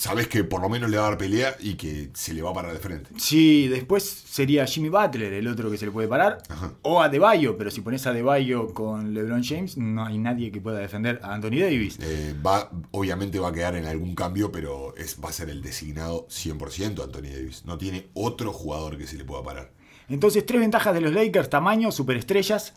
sabes 0.00 0.28
que 0.28 0.44
por 0.44 0.62
lo 0.62 0.70
menos 0.70 0.88
le 0.88 0.96
va 0.96 1.06
a 1.06 1.08
dar 1.10 1.18
pelea 1.18 1.56
y 1.60 1.74
que 1.74 2.08
se 2.14 2.32
le 2.32 2.40
va 2.40 2.50
a 2.50 2.54
parar 2.54 2.72
de 2.72 2.78
frente. 2.78 3.10
Sí, 3.18 3.68
después 3.68 4.02
sería 4.02 4.64
Jimmy 4.64 4.88
Butler 4.88 5.34
el 5.34 5.46
otro 5.46 5.70
que 5.70 5.76
se 5.76 5.84
le 5.84 5.92
puede 5.92 6.08
parar. 6.08 6.42
Ajá. 6.48 6.72
O 6.80 7.02
a 7.02 7.10
Debayo, 7.10 7.58
pero 7.58 7.70
si 7.70 7.82
pones 7.82 8.06
a 8.06 8.12
Debayo 8.14 8.72
con 8.72 9.12
LeBron 9.12 9.44
James, 9.44 9.76
no 9.76 10.06
hay 10.06 10.16
nadie 10.16 10.50
que 10.50 10.60
pueda 10.60 10.78
defender 10.78 11.20
a 11.22 11.34
Anthony 11.34 11.60
Davis. 11.60 11.98
Eh, 12.00 12.34
va, 12.44 12.70
obviamente 12.92 13.38
va 13.38 13.48
a 13.48 13.52
quedar 13.52 13.76
en 13.76 13.84
algún 13.84 14.14
cambio, 14.14 14.50
pero 14.50 14.96
es, 14.96 15.18
va 15.22 15.28
a 15.28 15.32
ser 15.32 15.50
el 15.50 15.60
designado 15.60 16.26
100% 16.28 17.04
Anthony 17.04 17.34
Davis. 17.34 17.66
No 17.66 17.76
tiene 17.76 18.08
otro 18.14 18.54
jugador 18.54 18.96
que 18.96 19.06
se 19.06 19.18
le 19.18 19.24
pueda 19.24 19.42
parar. 19.42 19.70
Entonces, 20.08 20.46
tres 20.46 20.62
ventajas 20.62 20.94
de 20.94 21.02
los 21.02 21.12
Lakers: 21.12 21.50
tamaño, 21.50 21.92
superestrellas 21.92 22.72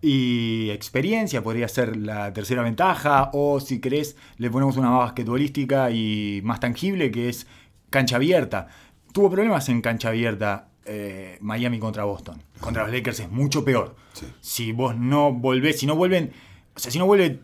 y 0.00 0.70
experiencia 0.70 1.42
podría 1.42 1.68
ser 1.68 1.96
la 1.96 2.32
tercera 2.32 2.62
ventaja. 2.62 3.30
O 3.32 3.60
si 3.60 3.80
querés, 3.80 4.16
le 4.36 4.50
ponemos 4.50 4.76
una 4.76 4.90
más 4.90 5.00
basquetbolística 5.00 5.90
y 5.90 6.40
más 6.44 6.60
tangible, 6.60 7.10
que 7.10 7.28
es 7.28 7.46
cancha 7.90 8.16
abierta. 8.16 8.68
Tuvo 9.12 9.30
problemas 9.30 9.68
en 9.68 9.80
cancha 9.80 10.08
abierta 10.08 10.68
eh, 10.84 11.38
Miami 11.40 11.78
contra 11.78 12.04
Boston. 12.04 12.42
Contra 12.60 12.84
los 12.84 12.92
Lakers 12.92 13.20
es 13.20 13.30
mucho 13.30 13.64
peor. 13.64 13.96
Sí. 14.12 14.26
Si 14.40 14.72
vos 14.72 14.96
no 14.96 15.32
volvés, 15.32 15.78
si 15.78 15.86
no 15.86 15.96
vuelven, 15.96 16.32
o 16.74 16.78
sea, 16.78 16.90
si 16.90 16.98
no 16.98 17.06
vuelve 17.06 17.40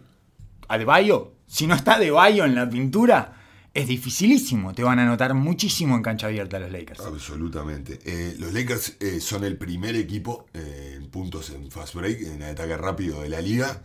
a 0.68 0.78
De 0.78 0.84
Bayo, 0.84 1.32
si 1.46 1.66
no 1.66 1.74
está 1.74 1.98
De 1.98 2.10
Bayo 2.10 2.44
en 2.44 2.54
la 2.54 2.68
pintura, 2.68 3.34
es 3.74 3.88
dificilísimo. 3.88 4.72
Te 4.72 4.84
van 4.84 5.00
a 5.00 5.02
anotar 5.02 5.34
muchísimo 5.34 5.96
en 5.96 6.02
cancha 6.02 6.28
abierta 6.28 6.60
los 6.60 6.70
Lakers. 6.70 7.00
Absolutamente. 7.00 7.98
Eh, 8.04 8.36
los 8.38 8.52
Lakers 8.52 8.96
eh, 9.00 9.20
son 9.20 9.44
el 9.44 9.58
primer 9.58 9.96
equipo 9.96 10.46
eh, 10.54 10.94
en 10.96 11.10
puntos 11.10 11.50
en 11.50 11.70
fast 11.70 11.94
break, 11.94 12.22
en 12.22 12.42
ataque 12.44 12.76
rápido 12.76 13.22
de 13.22 13.28
la 13.28 13.40
liga. 13.40 13.82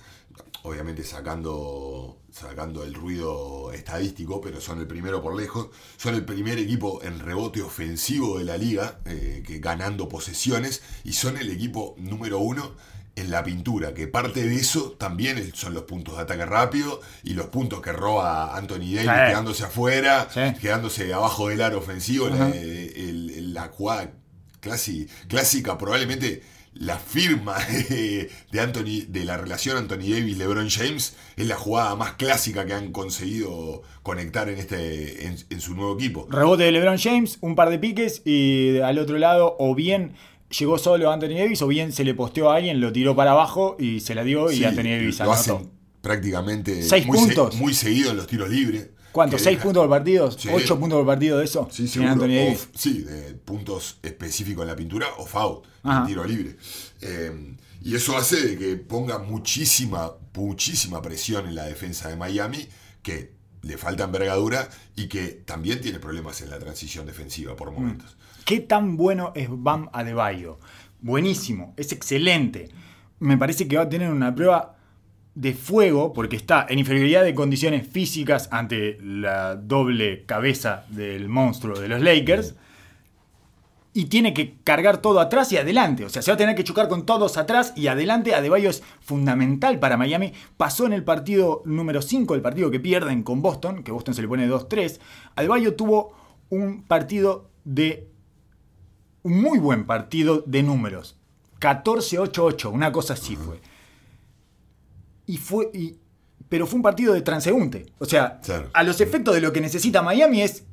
Obviamente 0.62 1.04
sacando, 1.04 2.20
sacando 2.32 2.84
el 2.84 2.94
ruido 2.94 3.72
estadístico, 3.72 4.42
pero 4.42 4.62
son 4.62 4.80
el 4.80 4.88
primero 4.88 5.22
por 5.22 5.36
lejos. 5.36 5.70
Son 5.98 6.14
el 6.14 6.24
primer 6.24 6.60
equipo 6.60 7.02
en 7.02 7.20
rebote 7.20 7.62
ofensivo 7.62 8.38
de 8.38 8.44
la 8.44 8.58
liga, 8.58 9.00
que 9.06 9.60
ganando 9.60 10.10
posesiones, 10.10 10.82
y 11.06 11.14
son 11.14 11.38
el 11.38 11.50
equipo 11.50 11.96
número 11.98 12.40
uno 12.40 12.74
en 13.20 13.32
la 13.32 13.44
pintura, 13.44 13.94
que 13.94 14.08
parte 14.08 14.48
de 14.48 14.56
eso 14.56 14.92
también 15.00 15.52
son 15.54 15.74
los 15.74 15.84
puntos 15.84 16.16
de 16.18 16.24
ataque 16.24 16.46
rápido 16.46 17.02
y 17.24 17.34
los 17.34 17.48
puntos 17.48 17.82
que 17.82 17.92
roba 17.92 18.56
Anthony 18.58 18.94
Davis 18.96 19.00
Sí. 19.02 19.06
quedándose 19.30 19.64
afuera, 19.66 20.28
Sí. 20.34 20.42
quedándose 20.62 21.14
abajo 21.14 21.50
del 21.50 21.62
aro 21.62 21.78
ofensivo, 21.80 22.30
la, 22.30 22.50
el- 22.50 22.94
el- 22.96 23.54
la 23.54 23.68
jugada 23.68 24.12
clásica, 25.28 25.78
probablemente 25.78 26.42
la 26.74 26.98
firma 26.98 27.56
de 28.52 28.60
Anthony, 28.60 29.06
de 29.08 29.26
la 29.26 29.38
relación 29.38 29.78
Anthony 29.78 30.12
Davis 30.12 30.38
LeBron 30.38 30.70
James 30.70 31.16
es 31.36 31.48
la 31.48 31.56
jugada 31.56 31.96
más 31.96 32.14
clásica 32.14 32.66
que 32.66 32.74
han 32.74 32.92
conseguido 32.92 33.82
conectar 34.04 34.50
en 34.50 34.60
este 34.60 35.26
en, 35.26 35.36
en 35.50 35.62
su 35.62 35.74
nuevo 35.76 35.96
equipo. 35.96 36.28
Rebote 36.30 36.64
de 36.64 36.72
LeBron 36.72 36.98
James, 36.98 37.38
un 37.42 37.56
par 37.56 37.70
de 37.70 37.80
piques 37.80 38.22
y 38.26 38.80
al 38.80 39.00
otro 39.00 39.18
lado 39.18 39.56
o 39.60 39.74
bien 39.76 40.14
llegó 40.58 40.78
solo 40.78 41.12
Anthony 41.12 41.36
Davis 41.38 41.62
o 41.62 41.68
bien 41.68 41.92
se 41.92 42.04
le 42.04 42.14
posteó 42.14 42.50
a 42.52 42.56
alguien, 42.58 42.80
lo 42.82 42.92
tiró 42.92 43.16
para 43.16 43.32
abajo 43.32 43.76
y 43.80 44.00
se 44.00 44.16
la 44.16 44.24
dio 44.24 44.52
y 44.52 44.64
Anthony 44.64 44.84
Davis 44.90 45.20
lo 45.20 45.26
anotó. 45.26 45.40
hacen 45.40 45.72
prácticamente 46.02 46.82
Seis 46.84 47.06
muy, 47.06 47.18
puntos. 47.18 47.56
muy 47.56 47.74
seguido 47.74 48.12
en 48.12 48.18
los 48.18 48.28
tiros 48.28 48.50
libres. 48.50 48.90
¿Cuánto? 49.12 49.38
Que 49.38 49.44
¿Seis 49.44 49.56
deja- 49.58 49.64
puntos 49.64 49.82
por 49.84 49.90
partido? 49.90 50.32
Sí. 50.32 50.50
¿Ocho 50.54 50.80
puntos 50.80 50.98
por 51.00 51.06
partido 51.08 51.40
de 51.40 51.46
eso? 51.46 51.68
Sí, 51.72 51.88
seguro. 51.88 52.12
Anthony 52.12 52.26
O- 52.26 52.46
Davis. 52.46 52.68
sí, 52.76 53.00
de 53.00 53.34
puntos 53.34 53.98
específicos 54.04 54.62
en 54.64 54.68
la 54.68 54.76
pintura 54.76 55.08
o 55.18 55.26
foul, 55.26 55.62
en 55.84 56.06
tiro 56.06 56.24
libre. 56.26 56.56
Eh, 57.02 57.56
y 57.82 57.96
eso 57.96 58.16
hace 58.18 58.40
de 58.50 58.58
que 58.58 58.76
ponga 58.78 59.18
muchísima, 59.18 60.12
muchísima 60.36 61.02
presión 61.02 61.48
en 61.48 61.56
la 61.56 61.66
defensa 61.66 62.08
de 62.10 62.16
Miami, 62.18 62.68
que 63.02 63.34
le 63.64 63.78
falta 63.78 64.04
envergadura 64.06 64.70
y 64.96 65.08
que 65.08 65.28
también 65.46 65.82
tiene 65.82 66.00
problemas 66.00 66.42
en 66.42 66.50
la 66.50 66.60
transición 66.60 67.06
defensiva 67.06 67.54
Mm. 67.54 67.58
por 67.58 67.72
momentos. 67.72 68.16
¿Qué 68.50 68.62
tan 68.62 68.98
bueno 68.98 69.32
es 69.36 69.48
Bam 69.48 69.90
Adebayo? 69.94 70.58
Buenísimo, 71.02 71.76
es 71.78 71.92
excelente. 71.92 72.70
Me 73.20 73.38
parece 73.38 73.68
que 73.68 73.78
va 73.78 73.84
a 73.84 73.90
tener 73.90 74.10
una 74.10 74.34
prueba 74.34 74.76
de 75.36 75.54
fuego 75.54 76.14
porque 76.14 76.38
está 76.38 76.66
en 76.68 76.80
inferioridad 76.80 77.24
de 77.24 77.36
condiciones 77.36 77.88
físicas 77.88 78.50
ante 78.52 78.98
la 79.04 79.56
doble 79.56 80.26
cabeza 80.26 80.84
del 80.90 81.30
monstruo 81.30 81.80
de 81.80 81.90
los 81.90 82.02
Lakers. 82.02 82.56
Y 83.94 84.06
tiene 84.06 84.34
que 84.34 84.56
cargar 84.64 84.98
todo 84.98 85.20
atrás 85.20 85.52
y 85.52 85.58
adelante. 85.58 86.04
O 86.06 86.10
sea, 86.10 86.24
se 86.24 86.32
va 86.32 86.34
a 86.34 86.40
tener 86.40 86.56
que 86.56 86.64
chocar 86.64 86.88
con 86.88 87.06
todos 87.06 87.38
atrás 87.38 87.74
y 87.76 87.86
adelante. 87.86 88.34
Adebayo 88.34 88.72
es 88.72 88.82
fundamental 89.00 89.78
para 89.78 89.96
Miami. 89.96 90.34
Pasó 90.58 90.88
en 90.88 90.94
el 90.94 91.04
partido 91.04 91.62
número 91.66 92.02
5, 92.02 92.34
el 92.34 92.42
partido 92.42 92.72
que 92.72 92.80
pierden 92.80 93.22
con 93.22 93.44
Boston, 93.44 93.84
que 93.84 93.92
Boston 93.92 94.16
se 94.16 94.24
le 94.24 94.28
pone 94.28 94.50
2-3. 94.50 95.00
Adebayo 95.36 95.76
tuvo 95.76 96.16
un 96.50 96.82
partido 96.82 97.52
de 97.64 98.10
un 99.30 99.42
muy 99.42 99.60
buen 99.60 99.86
partido 99.86 100.44
de 100.46 100.64
números. 100.64 101.16
14-8-8, 101.60 102.72
una 102.72 102.92
cosa 102.92 103.14
así 103.14 103.36
fue. 103.36 103.60
Y 105.26 105.38
fue. 105.38 105.70
y- 105.74 105.96
pero 106.48 106.66
fue 106.66 106.78
un 106.78 106.82
partido 106.84 107.14
de 107.14 107.22
transeúnte. 107.22 107.86
O 108.00 108.06
sea, 108.06 108.40
Claro. 108.44 108.70
a 108.74 108.82
los 108.84 109.00
efectos 109.02 109.36
de 109.36 109.42
lo 109.42 109.54
que 109.54 109.62
necesita 109.62 110.02
Miami 110.02 110.42
es. 110.42 110.64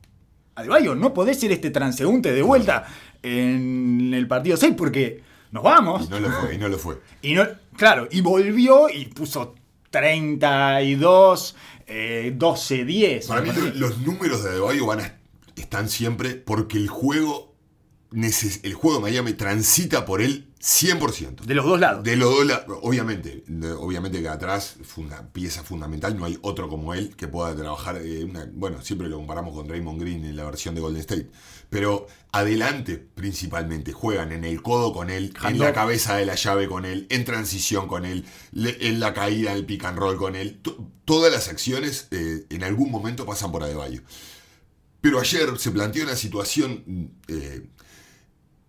Adebayo, 0.54 0.94
no 0.94 1.12
podés 1.12 1.38
ser 1.38 1.52
este 1.52 1.70
transeúnte 1.70 2.32
de 2.32 2.40
vuelta 2.40 2.86
en 3.22 4.14
el 4.14 4.26
partido 4.26 4.56
6 4.56 4.74
porque 4.78 5.20
nos 5.50 5.62
vamos. 5.62 6.06
Y 6.06 6.08
no 6.08 6.20
lo 6.20 6.30
fue, 6.30 6.54
y 6.54 6.58
no 6.58 6.68
lo 6.68 6.78
fue. 6.78 6.98
Y 7.20 7.34
no, 7.34 7.44
claro, 7.76 8.08
y 8.10 8.22
volvió 8.22 8.88
y 8.88 9.04
puso 9.06 9.54
32, 9.90 11.56
eh, 11.86 12.32
12-10. 12.38 13.26
Para 13.26 13.42
mí 13.42 13.50
los 13.74 13.98
números 13.98 14.42
de 14.44 14.50
Adebayo 14.50 14.86
van 14.86 15.00
a, 15.00 15.18
están 15.56 15.90
siempre 15.90 16.34
porque 16.36 16.78
el 16.78 16.88
juego, 16.88 17.54
el 18.62 18.72
juego 18.74 18.96
de 18.96 19.02
Miami 19.02 19.34
transita 19.34 20.06
por 20.06 20.22
él 20.22 20.48
100%. 20.58 21.42
De 21.44 21.54
los 21.54 21.66
dos 21.66 21.78
lados. 21.78 22.02
De 22.02 22.16
los 22.16 22.30
dos 22.34 22.46
lados, 22.46 22.78
obviamente, 22.82 23.44
obviamente 23.78 24.22
que 24.22 24.28
atrás, 24.28 24.76
funda- 24.84 25.28
pieza 25.32 25.62
fundamental, 25.62 26.16
no 26.16 26.24
hay 26.24 26.38
otro 26.40 26.68
como 26.68 26.94
él 26.94 27.14
que 27.14 27.28
pueda 27.28 27.54
trabajar, 27.54 27.98
eh, 28.02 28.24
una- 28.24 28.48
bueno, 28.54 28.80
siempre 28.80 29.08
lo 29.08 29.18
comparamos 29.18 29.54
con 29.54 29.68
Draymond 29.68 30.00
Green 30.00 30.24
en 30.24 30.34
la 30.34 30.44
versión 30.44 30.74
de 30.74 30.80
Golden 30.80 31.00
State, 31.02 31.28
pero 31.68 32.06
adelante 32.32 32.96
principalmente, 32.96 33.92
juegan 33.92 34.32
en 34.32 34.44
el 34.44 34.62
codo 34.62 34.92
con 34.94 35.10
él, 35.10 35.34
en 35.50 35.58
la 35.58 35.72
cabeza 35.74 36.16
de 36.16 36.24
la 36.24 36.36
llave 36.36 36.68
con 36.68 36.86
él, 36.86 37.06
en 37.10 37.24
transición 37.26 37.86
con 37.86 38.06
él, 38.06 38.24
le- 38.52 38.88
en 38.88 38.98
la 38.98 39.12
caída, 39.12 39.50
en 39.52 39.58
el 39.58 39.66
pick 39.66 39.84
and 39.84 39.98
roll 39.98 40.16
con 40.16 40.36
él, 40.36 40.58
To- 40.62 40.88
todas 41.04 41.30
las 41.30 41.48
acciones 41.48 42.08
eh, 42.12 42.46
en 42.48 42.64
algún 42.64 42.90
momento 42.90 43.26
pasan 43.26 43.52
por 43.52 43.62
Adebayo. 43.62 44.00
Pero 45.02 45.20
ayer 45.20 45.56
se 45.58 45.70
planteó 45.70 46.02
una 46.02 46.16
situación 46.16 47.12
eh, 47.28 47.68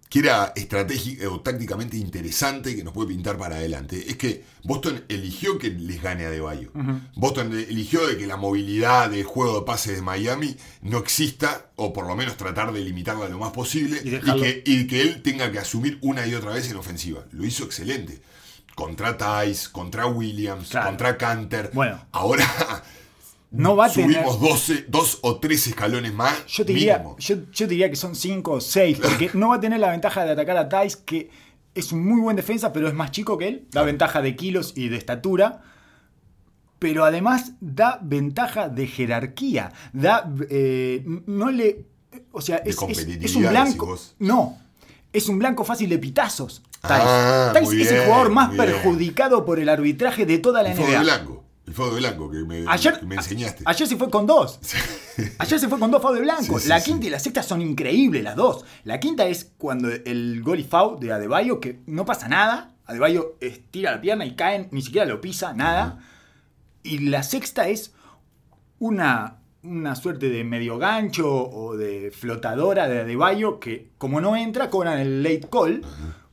que 0.10 0.20
era 0.20 0.53
estratégica 0.55 1.30
o 1.30 1.41
tácticamente 1.41 1.97
interesante 1.97 2.76
que 2.76 2.84
nos 2.84 2.93
puede 2.93 3.10
pintar 3.10 3.38
para 3.38 3.58
adelante. 3.58 4.05
Es 4.10 4.16
que 4.16 4.43
Boston 4.64 5.03
eligió 5.10 5.58
que 5.58 5.70
les 5.70 6.01
gane 6.01 6.24
a 6.26 6.30
Adebayo. 6.30 6.72
Boston 7.16 7.51
eligió 7.53 8.08
de 8.08 8.18
que 8.18 8.26
la 8.26 8.38
movilidad 8.38 9.10
del 9.10 9.26
juego 9.26 9.60
de 9.60 9.66
pases 9.66 9.95
de 9.97 10.01
Miami 10.01 10.55
no 10.82 10.99
exista, 10.99 11.72
o 11.76 11.91
por 11.91 12.08
lo 12.08 12.16
menos 12.16 12.38
tratar 12.38 12.72
de 12.72 12.80
limitarla 12.82 13.28
lo 13.28 13.38
más 13.38 13.51
posible, 13.51 13.99
Y 14.03 14.16
y, 14.16 14.20
que, 14.22 14.64
y 14.66 14.88
que 14.88 15.01
él 15.01 15.22
tenga 15.22 15.51
que 15.51 15.60
asumir 15.60 15.97
una 16.01 16.26
y 16.26 16.34
otra 16.36 16.51
vez 16.51 16.70
en 16.72 16.78
ofensiva. 16.78 17.26
Lo 17.32 17.45
hizo 17.45 17.66
excelente. 17.66 18.22
Contra 18.76 19.18
Tice, 19.18 19.70
contra 19.72 20.05
Williams, 20.05 20.70
Claro. 20.70 20.88
contra 20.88 21.18
Canter. 21.18 21.72
Bueno. 21.74 22.05
Ahora 22.12 22.45
No 23.52 23.76
va 23.76 23.86
a 23.86 23.89
tener- 23.91 24.24
subimos 24.26 24.41
12, 24.41 24.86
dos 24.89 25.20
o 25.22 25.39
tres 25.39 25.66
escalones 25.68 26.14
más. 26.14 26.45
Yo 26.48 26.66
te, 26.66 26.74
diría, 26.74 27.04
yo, 27.18 27.36
yo 27.52 27.66
te 27.66 27.68
diría 27.68 27.89
que 27.89 27.95
son 27.95 28.16
5 28.16 28.52
o 28.52 28.62
6, 28.62 29.00
porque 29.02 29.30
no 29.34 29.50
va 29.50 29.56
a 29.56 29.60
tener 29.60 29.80
la 29.80 29.89
ventaja 29.91 30.26
de 30.26 30.32
atacar 30.32 30.58
a 30.58 30.68
Tice, 30.68 30.98
que 31.06 31.30
es 31.74 31.91
un 31.93 32.06
muy 32.06 32.20
buen 32.20 32.36
defensa, 32.36 32.74
pero 32.74 32.88
es 32.88 32.93
más 32.93 33.12
chico 33.12 33.38
que 33.38 33.48
él. 33.48 33.68
Da 33.72 33.84
ventaja 33.84 34.22
de 34.22 34.36
kilos 34.36 34.74
y 34.76 34.89
de 34.89 34.98
estatura. 34.98 35.62
Pero 36.80 37.06
además 37.06 37.54
da 37.60 38.00
ventaja 38.04 38.70
de 38.70 38.86
jerarquía. 38.88 39.72
Da. 39.93 40.30
eh, 40.50 41.04
no 41.26 41.50
le. 41.50 41.86
O 42.32 42.41
sea, 42.41 42.60
De 42.60 42.70
es, 42.72 42.78
es- 42.89 43.08
es 43.08 43.36
un 43.36 43.48
blanco. 43.50 43.98
No. 44.20 44.58
Es 45.14 45.30
un 45.30 45.39
blanco 45.39 45.64
fácil 45.64 45.89
de 45.89 45.98
pitazos. 45.98 46.62
Tice, 46.82 46.93
Ah, 46.93 47.54
Tice 47.58 47.82
es 47.82 47.91
el 47.91 48.06
jugador 48.06 48.30
más 48.30 48.54
perjudicado 48.56 49.45
por 49.45 49.60
el 49.60 49.70
arbitraje 49.70 50.26
de 50.28 50.38
toda 50.38 50.62
la 50.62 50.74
NBA. 50.76 51.00
blanco. 51.02 51.43
El 51.68 51.74
fuego 51.74 51.95
de 51.95 51.99
blanco 51.99 52.32
que 52.32 52.38
me, 52.45 52.63
Ayer, 52.65 52.97
que 52.97 53.05
me 53.05 53.15
enseñaste. 53.15 53.63
ayer 53.65 53.88
se 53.88 53.97
fue 53.97 54.09
con 54.09 54.26
dos. 54.26 54.59
Ayer 55.38 55.59
se 55.59 55.68
fue 55.68 55.78
con 55.78 55.91
dos 55.91 56.01
fouls 56.01 56.18
de 56.18 56.24
blanco. 56.24 56.57
Sí, 56.59 56.63
sí, 56.63 56.70
la 56.70 56.80
sí. 56.80 56.91
quinta 56.91 57.07
y 57.07 57.09
la 57.09 57.20
sexta 57.20 57.43
son 57.43 57.61
increíbles, 57.61 58.24
las 58.24 58.38
dos. 58.38 58.63
La 58.86 59.01
quinta 59.01 59.28
es 59.28 59.51
cuando 59.57 59.89
el 59.89 60.41
gol 60.43 60.61
y 60.61 60.63
foul 60.63 60.97
de 60.99 61.11
Adebayo, 61.11 61.59
que 61.59 61.82
no 61.86 62.05
pasa 62.05 62.30
nada. 62.30 62.74
Adebayo 62.86 63.36
estira 63.41 63.91
la 63.91 63.99
pierna 63.99 64.26
y 64.26 64.36
caen, 64.36 64.70
ni 64.72 64.82
siquiera 64.82 65.05
lo 65.05 65.20
pisa, 65.20 65.53
nada. 65.53 65.99
Y 66.84 66.99
la 66.99 67.22
sexta 67.22 67.68
es 67.68 67.93
una, 68.80 69.39
una 69.61 69.95
suerte 69.95 70.30
de 70.30 70.45
medio 70.45 70.78
gancho 70.78 71.30
o 71.30 71.76
de 71.76 72.11
flotadora 72.11 72.88
de 72.88 73.01
Adebayo 73.01 73.59
que, 73.59 73.89
como 73.97 74.22
no 74.22 74.38
entra, 74.38 74.70
cobran 74.70 74.99
el 74.99 75.22
late 75.22 75.49
call. 75.51 75.82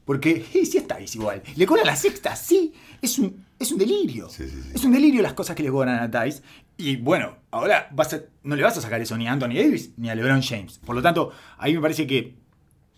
Porque, 0.04 0.46
sí, 0.52 0.64
sí 0.64 0.78
está, 0.78 1.00
es 1.00 1.16
igual. 1.16 1.42
Le 1.56 1.66
cobran 1.66 1.86
la 1.86 1.96
sexta, 1.96 2.36
sí. 2.36 2.72
Es 3.02 3.18
un, 3.18 3.43
es 3.58 3.72
un 3.72 3.78
delirio. 3.78 4.28
Sí, 4.28 4.44
sí, 4.48 4.60
sí. 4.62 4.70
Es 4.74 4.84
un 4.84 4.92
delirio 4.92 5.22
las 5.22 5.34
cosas 5.34 5.54
que 5.56 5.62
le 5.62 5.70
cobran 5.70 5.98
a 5.98 6.10
Tice. 6.24 6.42
Y 6.76 6.96
bueno, 6.96 7.36
ahora 7.50 7.88
vas 7.92 8.12
a- 8.14 8.20
no 8.42 8.56
le 8.56 8.62
vas 8.62 8.76
a 8.76 8.80
sacar 8.80 9.00
eso 9.00 9.16
ni 9.16 9.26
a 9.28 9.32
Anthony 9.32 9.54
Davis 9.54 9.90
ni 9.96 10.10
a 10.10 10.14
LeBron 10.14 10.42
James. 10.42 10.78
Por 10.78 10.94
lo 10.96 11.02
tanto, 11.02 11.30
ahí 11.58 11.74
me 11.74 11.80
parece 11.80 12.06
que 12.06 12.34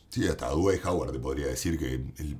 Sí, 0.08 0.26
hasta 0.26 0.48
Dwight 0.50 0.84
Howard 0.86 1.12
te 1.12 1.18
podría 1.18 1.46
decir 1.48 1.78
que 1.78 1.94
el- 1.94 2.36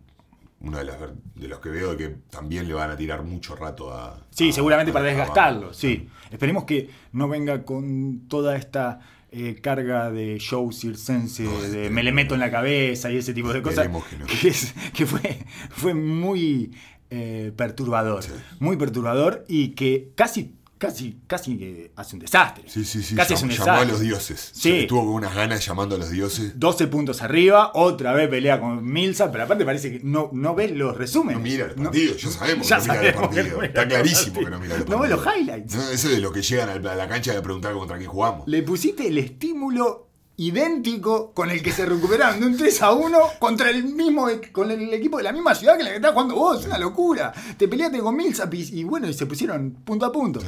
uno 0.60 0.78
de, 0.78 0.84
ver- 0.84 1.12
de 1.34 1.48
los 1.48 1.60
que 1.60 1.68
veo 1.68 1.94
que 1.96 2.16
también 2.30 2.66
le 2.66 2.72
van 2.72 2.90
a 2.90 2.96
tirar 2.96 3.22
mucho 3.22 3.54
rato 3.54 3.92
a. 3.92 4.24
Sí, 4.30 4.48
a- 4.48 4.52
seguramente 4.52 4.90
a- 4.90 4.94
para 4.94 5.04
desgastarlo, 5.04 5.74
sí. 5.74 6.08
Esperemos 6.30 6.64
que 6.64 6.88
no 7.12 7.28
venga 7.28 7.64
con 7.64 8.26
toda 8.28 8.56
esta 8.56 9.00
eh, 9.32 9.56
carga 9.60 10.10
de 10.10 10.38
show 10.38 10.72
circense, 10.72 11.42
No, 11.42 11.50
de 11.60 11.66
esperemos. 11.66 11.92
me 11.92 12.02
le 12.04 12.12
meto 12.12 12.32
en 12.34 12.40
la 12.40 12.50
cabeza 12.50 13.10
y 13.10 13.18
ese 13.18 13.34
tipo 13.34 13.52
de 13.52 13.60
cosas. 13.60 13.84
Esperemos 13.84 14.06
que 14.06 14.16
no. 14.16 14.24
Que, 14.40 14.48
es- 14.48 14.72
que 14.94 15.04
fue, 15.04 15.38
fue 15.68 15.92
muy 15.92 16.70
eh, 17.10 17.52
perturbador. 17.56 18.24
Muy 18.58 18.76
perturbador 18.76 19.44
y 19.48 19.68
que 19.70 20.10
casi 20.14 20.52
casi, 20.78 21.16
casi 21.26 21.56
que 21.56 21.90
hace 21.96 22.16
un 22.16 22.20
desastre. 22.20 22.64
Sí, 22.68 22.84
sí, 22.84 23.02
sí. 23.02 23.14
Casi 23.14 23.32
llam- 23.32 23.36
es 23.36 23.42
un 23.44 23.48
llamó 23.48 23.64
desastre. 23.64 23.82
a 23.88 23.92
los 23.92 24.00
dioses. 24.00 24.50
Sí. 24.54 24.72
Estuvo 24.80 25.06
con 25.06 25.14
unas 25.14 25.34
ganas 25.34 25.64
llamando 25.64 25.94
a 25.94 25.98
los 25.98 26.10
dioses. 26.10 26.52
12 26.60 26.86
puntos 26.88 27.22
arriba, 27.22 27.70
otra 27.72 28.12
vez 28.12 28.28
pelea 28.28 28.60
con 28.60 28.84
Milsa, 28.84 29.32
pero 29.32 29.44
aparte 29.44 29.64
parece 29.64 29.90
que 29.90 30.00
no, 30.04 30.28
no 30.34 30.54
ves 30.54 30.72
los 30.72 30.94
resúmenes. 30.94 31.38
No 31.38 31.42
mira 31.42 31.64
el 31.64 31.76
No- 31.76 31.84
partido, 31.84 32.14
ya 32.16 32.28
sabemos 32.30 32.68
Ya 32.68 32.78
que 32.78 32.86
no 32.88 32.92
mira 32.92 33.08
el 33.08 33.14
partido. 33.14 33.44
no 33.48 33.54
mira 33.56 33.66
Está 33.68 33.88
clarísimo 33.88 34.34
partido. 34.34 34.44
que 34.44 34.50
no 34.50 34.60
mira 34.60 34.74
el 34.74 34.80
No 34.80 34.86
partido. 34.86 35.00
ve 35.00 35.08
los 35.24 35.36
highlights. 35.36 35.74
No, 35.76 35.82
eso 35.82 36.08
es 36.08 36.14
de 36.14 36.20
lo 36.20 36.32
que 36.32 36.42
llegan 36.42 36.68
a 36.86 36.94
la 36.94 37.08
cancha 37.08 37.32
de 37.32 37.40
preguntar 37.40 37.72
contra 37.72 37.96
quién 37.96 38.10
jugamos. 38.10 38.46
Le 38.46 38.62
pusiste 38.62 39.06
el 39.08 39.16
estímulo 39.16 40.05
idéntico 40.38 41.32
con 41.32 41.50
el 41.50 41.62
que 41.62 41.72
se 41.72 41.86
recuperaron 41.86 42.40
de 42.40 42.46
un 42.46 42.56
3 42.56 42.82
a 42.82 42.92
1 42.92 43.18
contra 43.38 43.70
el 43.70 43.84
mismo 43.84 44.28
con 44.52 44.70
el 44.70 44.92
equipo 44.92 45.16
de 45.18 45.22
la 45.24 45.32
misma 45.32 45.54
ciudad 45.54 45.76
que 45.76 45.82
la 45.82 45.90
que 45.90 45.96
estás 45.96 46.12
jugando 46.12 46.34
vos, 46.34 46.60
es 46.60 46.66
una 46.66 46.78
locura. 46.78 47.32
Te 47.56 47.68
peleaste 47.68 47.98
con 48.00 48.16
Millsap 48.16 48.52
y, 48.54 48.80
y 48.80 48.84
bueno, 48.84 49.08
y 49.08 49.14
se 49.14 49.26
pusieron 49.26 49.70
punto 49.84 50.06
a 50.06 50.12
punto. 50.12 50.40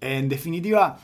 En 0.00 0.28
definitiva, 0.28 0.98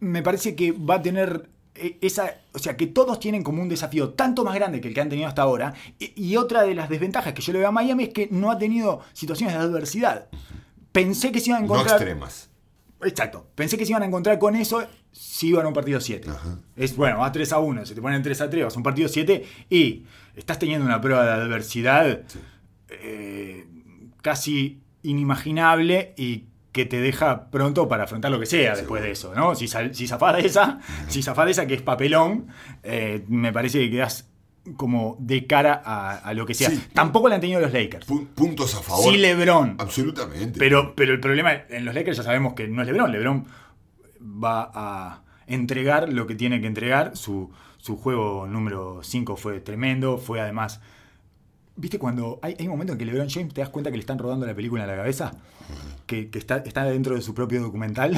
me 0.00 0.22
parece 0.22 0.54
que 0.54 0.72
va 0.72 0.96
a 0.96 1.02
tener 1.02 1.48
eh, 1.74 1.98
esa, 2.00 2.34
o 2.52 2.58
sea, 2.58 2.76
que 2.76 2.86
todos 2.86 3.20
tienen 3.20 3.42
como 3.42 3.62
un 3.62 3.68
desafío 3.68 4.10
tanto 4.14 4.44
más 4.44 4.54
grande 4.54 4.80
que 4.80 4.88
el 4.88 4.94
que 4.94 5.00
han 5.00 5.08
tenido 5.08 5.28
hasta 5.28 5.42
ahora. 5.42 5.74
Y, 5.98 6.12
y 6.30 6.36
otra 6.36 6.62
de 6.62 6.74
las 6.74 6.88
desventajas 6.88 7.32
que 7.32 7.42
yo 7.42 7.52
le 7.52 7.60
veo 7.60 7.68
a 7.68 7.72
Miami 7.72 8.04
es 8.04 8.08
que 8.10 8.28
no 8.30 8.50
ha 8.50 8.58
tenido 8.58 9.00
situaciones 9.12 9.56
de 9.56 9.62
adversidad. 9.62 10.28
Pensé 10.92 11.30
que 11.32 11.40
se 11.40 11.50
iban 11.50 11.64
a 11.64 11.66
No 11.66 11.74
encontrar. 11.74 11.96
extremas. 11.96 12.48
Exacto. 13.02 13.46
Pensé 13.54 13.76
que 13.76 13.84
se 13.84 13.92
iban 13.92 14.02
a 14.02 14.06
encontrar 14.06 14.38
con 14.38 14.56
eso 14.56 14.82
si 15.18 15.48
iban 15.48 15.64
a 15.64 15.68
un 15.68 15.74
partido 15.74 16.00
7. 16.00 16.28
Ajá. 16.30 16.58
Es 16.76 16.94
bueno, 16.96 17.18
vas 17.18 17.32
3 17.32 17.52
a 17.52 17.58
1, 17.58 17.86
se 17.86 17.94
te 17.94 18.02
ponen 18.02 18.22
3 18.22 18.40
a 18.42 18.50
3, 18.50 18.64
vas 18.64 18.74
a 18.74 18.78
un 18.78 18.82
partido 18.82 19.08
7 19.08 19.44
y 19.70 20.04
estás 20.34 20.58
teniendo 20.58 20.84
una 20.84 21.00
prueba 21.00 21.24
de 21.24 21.30
adversidad 21.32 22.20
eh, 22.88 23.66
casi 24.22 24.80
inimaginable 25.02 26.14
y 26.16 26.44
que 26.72 26.84
te 26.84 27.00
deja 27.00 27.50
pronto 27.50 27.88
para 27.88 28.04
afrontar 28.04 28.30
lo 28.30 28.38
que 28.38 28.44
sea 28.46 28.76
después 28.76 29.02
de 29.02 29.10
eso, 29.12 29.34
¿no? 29.34 29.54
Si, 29.54 29.66
si 29.66 30.06
zafás 30.06 30.36
de 30.36 30.46
esa, 30.46 30.80
si 31.08 31.22
zafás 31.22 31.46
de 31.46 31.52
esa 31.52 31.66
que 31.66 31.74
es 31.74 31.82
papelón, 31.82 32.48
eh, 32.82 33.24
me 33.28 33.50
parece 33.52 33.78
que 33.80 33.90
quedas 33.90 34.28
como 34.76 35.16
de 35.20 35.46
cara 35.46 35.80
a, 35.82 36.16
a 36.18 36.34
lo 36.34 36.44
que 36.44 36.52
sea. 36.52 36.68
Sí. 36.68 36.82
Tampoco 36.92 37.28
la 37.28 37.36
han 37.36 37.40
tenido 37.40 37.60
los 37.60 37.72
Lakers. 37.72 38.06
Pu- 38.06 38.26
puntos 38.26 38.74
a 38.74 38.80
favor. 38.82 39.10
Sí, 39.10 39.16
LeBron. 39.16 39.76
Absolutamente. 39.78 40.58
Pero, 40.58 40.94
pero 40.94 41.14
el 41.14 41.20
problema 41.20 41.52
en 41.70 41.84
los 41.84 41.94
Lakers 41.94 42.18
ya 42.18 42.22
sabemos 42.24 42.52
que 42.54 42.66
no 42.68 42.82
es 42.82 42.88
LeBron. 42.88 43.10
LeBron 43.12 43.46
va 44.20 44.70
a 44.74 45.22
entregar 45.46 46.12
lo 46.12 46.26
que 46.26 46.34
tiene 46.34 46.60
que 46.60 46.66
entregar. 46.66 47.16
Su, 47.16 47.50
su 47.78 47.96
juego 47.96 48.46
número 48.46 49.00
5 49.02 49.36
fue 49.36 49.60
tremendo. 49.60 50.18
Fue 50.18 50.40
además. 50.40 50.80
¿Viste 51.78 51.98
cuando 51.98 52.38
hay, 52.40 52.56
hay 52.58 52.66
un 52.66 52.72
momento 52.72 52.94
en 52.94 52.98
que 52.98 53.04
LeBron 53.04 53.28
James 53.28 53.52
te 53.52 53.60
das 53.60 53.68
cuenta 53.68 53.90
que 53.90 53.98
le 53.98 54.00
están 54.00 54.18
rodando 54.18 54.46
la 54.46 54.54
película 54.54 54.84
en 54.84 54.88
la 54.88 54.96
cabeza? 54.96 55.32
Que, 56.06 56.30
que 56.30 56.38
está, 56.38 56.56
está 56.58 56.84
dentro 56.84 57.14
de 57.14 57.20
su 57.20 57.34
propio 57.34 57.60
documental. 57.60 58.14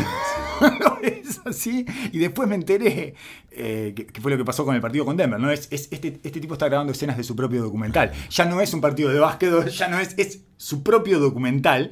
No, 0.60 0.98
es 1.02 1.40
así. 1.44 1.84
Y 2.12 2.18
después 2.18 2.48
me 2.48 2.54
enteré 2.54 3.14
eh, 3.50 3.94
que, 3.96 4.06
que 4.06 4.20
fue 4.20 4.30
lo 4.30 4.36
que 4.36 4.44
pasó 4.44 4.64
con 4.64 4.76
el 4.76 4.80
partido 4.80 5.04
con 5.04 5.16
Denver. 5.16 5.40
¿no? 5.40 5.50
Es, 5.50 5.66
es- 5.72 5.88
este, 5.90 6.20
este 6.22 6.38
tipo 6.40 6.52
está 6.54 6.68
grabando 6.68 6.92
escenas 6.92 7.16
de 7.16 7.24
su 7.24 7.34
propio 7.34 7.60
documental. 7.60 8.12
Ya 8.30 8.44
no 8.44 8.60
es 8.60 8.72
un 8.74 8.80
partido 8.80 9.10
de 9.10 9.18
básquet, 9.18 9.66
ya 9.70 9.88
no 9.88 9.98
es, 9.98 10.14
es 10.18 10.44
su 10.56 10.84
propio 10.84 11.18
documental. 11.18 11.90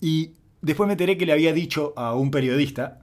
Y 0.00 0.34
después 0.64 0.86
me 0.86 0.94
enteré 0.94 1.16
que 1.16 1.26
le 1.26 1.32
había 1.32 1.52
dicho 1.52 1.92
a 1.96 2.14
un 2.14 2.30
periodista, 2.30 3.02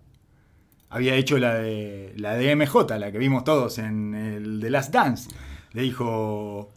había 0.90 1.16
hecho 1.16 1.38
la 1.38 1.56
de, 1.56 2.14
la 2.18 2.36
de 2.36 2.56
MJ, 2.56 2.98
la 2.98 3.12
que 3.12 3.18
vimos 3.18 3.44
todos 3.44 3.78
en 3.78 4.14
el 4.14 4.60
The 4.60 4.70
Last 4.70 4.92
Dance. 4.92 5.30
Le 5.74 5.84
dijo, 5.84 6.70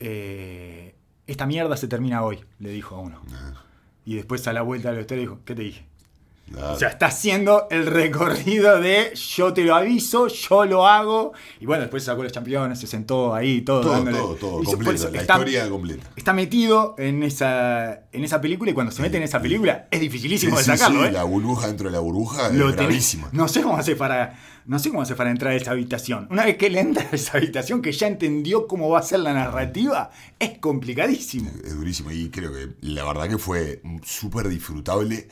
eh, 0.00 0.94
esta 1.26 1.46
mierda 1.46 1.76
se 1.76 1.86
termina 1.86 2.24
hoy, 2.24 2.40
le 2.58 2.70
dijo 2.70 2.96
a 2.96 3.00
uno. 3.00 3.20
Y 4.04 4.16
después 4.16 4.46
a 4.48 4.52
la 4.52 4.62
vuelta 4.62 4.90
de 4.90 4.96
la 4.96 5.00
historia 5.02 5.20
dijo, 5.22 5.40
¿qué 5.44 5.54
te 5.54 5.62
dije? 5.62 5.84
O 6.54 6.76
sea, 6.78 6.90
está 6.90 7.06
haciendo 7.06 7.66
el 7.70 7.86
recorrido 7.86 8.80
de 8.80 9.12
yo 9.14 9.52
te 9.52 9.64
lo 9.64 9.74
aviso, 9.74 10.28
yo 10.28 10.64
lo 10.64 10.86
hago. 10.86 11.32
Y 11.60 11.66
bueno, 11.66 11.82
después 11.82 12.04
sacó 12.04 12.22
los 12.22 12.32
campeones, 12.32 12.78
se 12.78 12.86
sentó 12.86 13.34
ahí, 13.34 13.62
todo. 13.62 13.80
todo, 13.80 13.92
dándole- 13.92 14.18
todo, 14.38 14.62
Completo. 14.62 14.92
eso 14.92 15.10
La 15.10 15.20
está- 15.22 15.34
historia 15.34 15.68
completa. 15.68 16.06
Está 16.14 16.32
metido 16.32 16.94
en 16.98 17.24
esa, 17.24 18.02
en 18.12 18.22
esa 18.24 18.40
película 18.40 18.70
y 18.70 18.74
cuando 18.74 18.92
se 18.92 19.02
mete 19.02 19.16
en 19.16 19.24
esa 19.24 19.40
película 19.42 19.88
es 19.90 20.00
dificilísimo 20.00 20.56
Sí, 20.56 20.70
de 20.70 20.76
sacarlo, 20.76 21.04
¿eh? 21.04 21.10
La 21.10 21.24
burbuja 21.24 21.66
dentro 21.66 21.88
de 21.88 21.92
la 21.92 22.00
burbuja 22.00 22.48
Lo 22.50 22.68
es 22.70 22.76
bravísima. 22.76 23.28
No 23.32 23.48
sé 23.48 23.62
cómo 23.62 23.76
hace 23.76 23.96
para. 23.96 24.38
No 24.66 24.78
sé 24.78 24.90
cómo 24.90 25.02
hace 25.02 25.14
para 25.14 25.30
entrar 25.30 25.52
a 25.52 25.56
esa 25.56 25.72
habitación. 25.72 26.26
Una 26.30 26.44
vez 26.44 26.56
que 26.56 26.66
él 26.66 26.76
entra 26.76 27.04
a 27.10 27.14
esa 27.14 27.38
habitación, 27.38 27.82
que 27.82 27.92
ya 27.92 28.06
entendió 28.06 28.66
cómo 28.66 28.88
va 28.88 29.00
a 29.00 29.02
ser 29.02 29.20
la 29.20 29.32
narrativa, 29.32 30.10
es 30.38 30.58
complicadísimo. 30.58 31.50
Es 31.64 31.76
durísimo. 31.76 32.10
Y 32.12 32.30
creo 32.30 32.52
que 32.52 32.68
la 32.80 33.04
verdad 33.04 33.28
que 33.28 33.38
fue 33.38 33.80
súper 34.04 34.48
disfrutable 34.48 35.28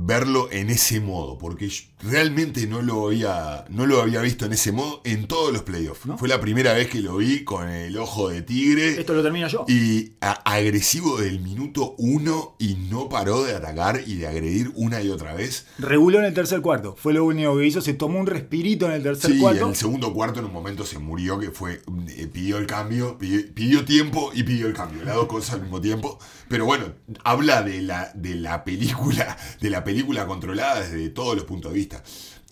verlo 0.00 0.48
en 0.50 0.70
ese 0.70 1.00
modo. 1.00 1.38
Porque 1.38 1.70
realmente 2.02 2.66
no 2.66 2.82
lo 2.82 3.08
había, 3.08 3.64
no 3.68 3.86
lo 3.86 4.00
había 4.00 4.20
visto 4.20 4.46
en 4.46 4.52
ese 4.52 4.72
modo 4.72 5.00
en 5.04 5.26
todos 5.26 5.52
los 5.52 5.62
playoffs. 5.62 6.06
¿No? 6.06 6.18
Fue 6.18 6.28
la 6.28 6.40
primera 6.40 6.72
vez 6.72 6.88
que 6.88 7.00
lo 7.00 7.16
vi 7.16 7.44
con 7.44 7.68
el 7.68 7.96
ojo 7.98 8.28
de 8.28 8.42
tigre. 8.42 9.00
Esto 9.00 9.14
lo 9.14 9.22
termino 9.22 9.48
yo. 9.48 9.64
Y 9.68 10.12
agresivo 10.20 11.18
del 11.18 11.40
minuto 11.40 11.94
uno 11.98 12.56
y 12.58 12.74
no 12.90 13.08
paró 13.08 13.44
de 13.44 13.54
atacar 13.54 14.02
y 14.06 14.16
de 14.16 14.26
agredir 14.26 14.72
una 14.74 15.02
y 15.02 15.08
otra 15.08 15.34
vez. 15.34 15.66
Reguló 15.78 16.18
en 16.18 16.26
el 16.26 16.34
tercer 16.34 16.60
cuarto. 16.60 16.94
Fue 16.96 17.12
lo 17.12 17.24
único 17.24 17.56
que 17.56 17.66
hizo. 17.66 17.80
Se 17.80 17.94
tomó 17.94 18.18
un 18.18 18.26
respirito 18.26 18.86
en 18.86 18.92
el 18.92 19.02
tercer 19.02 19.32
Sí, 19.32 19.44
en 19.44 19.68
el 19.68 19.76
segundo 19.76 20.12
cuarto 20.12 20.40
en 20.40 20.46
un 20.46 20.52
momento 20.52 20.84
se 20.84 20.98
murió, 20.98 21.38
que 21.38 21.50
fue, 21.50 21.82
eh, 22.08 22.26
pidió 22.26 22.58
el 22.58 22.66
cambio, 22.66 23.18
pidió, 23.18 23.40
pidió 23.54 23.84
tiempo 23.84 24.30
y 24.34 24.42
pidió 24.42 24.66
el 24.66 24.74
cambio, 24.74 25.04
las 25.04 25.14
dos 25.14 25.26
cosas 25.26 25.54
al 25.54 25.62
mismo 25.62 25.80
tiempo. 25.80 26.18
Pero 26.48 26.64
bueno, 26.64 26.86
habla 27.24 27.62
de 27.62 27.82
la, 27.82 28.10
de 28.14 28.34
la 28.36 28.64
película, 28.64 29.36
de 29.60 29.70
la 29.70 29.84
película 29.88 30.26
controlada 30.26 30.82
desde 30.82 31.08
todos 31.08 31.34
los 31.34 31.44
puntos 31.44 31.72
de 31.72 31.78
vista. 31.78 32.02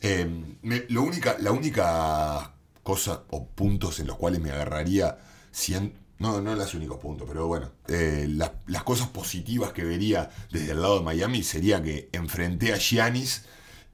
Eh, 0.01 0.27
lo 0.89 1.03
única, 1.03 1.37
la 1.39 1.53
única 1.53 2.55
cosa 2.83 3.25
o 3.29 3.47
puntos 3.47 4.01
en 4.01 4.07
los 4.07 4.17
cuales 4.17 4.41
me 4.41 4.51
agarraría, 4.51 5.19
no, 6.19 6.41
no 6.41 6.55
los 6.55 6.73
únicos 6.73 6.99
puntos, 6.99 7.29
pero 7.29 7.47
bueno, 7.47 7.73
eh, 7.89 8.27
las, 8.27 8.83
cosas 8.85 9.09
positivas 9.09 9.75
que 9.75 9.85
vería 9.85 10.31
desde 10.51 10.73
el 10.73 10.81
lado 10.81 11.01
de 11.01 11.05
Miami 11.05 11.43
sería 11.43 11.83
que 11.83 12.09
enfrenté 12.13 12.73
a 12.73 12.79
Giannis 12.79 13.45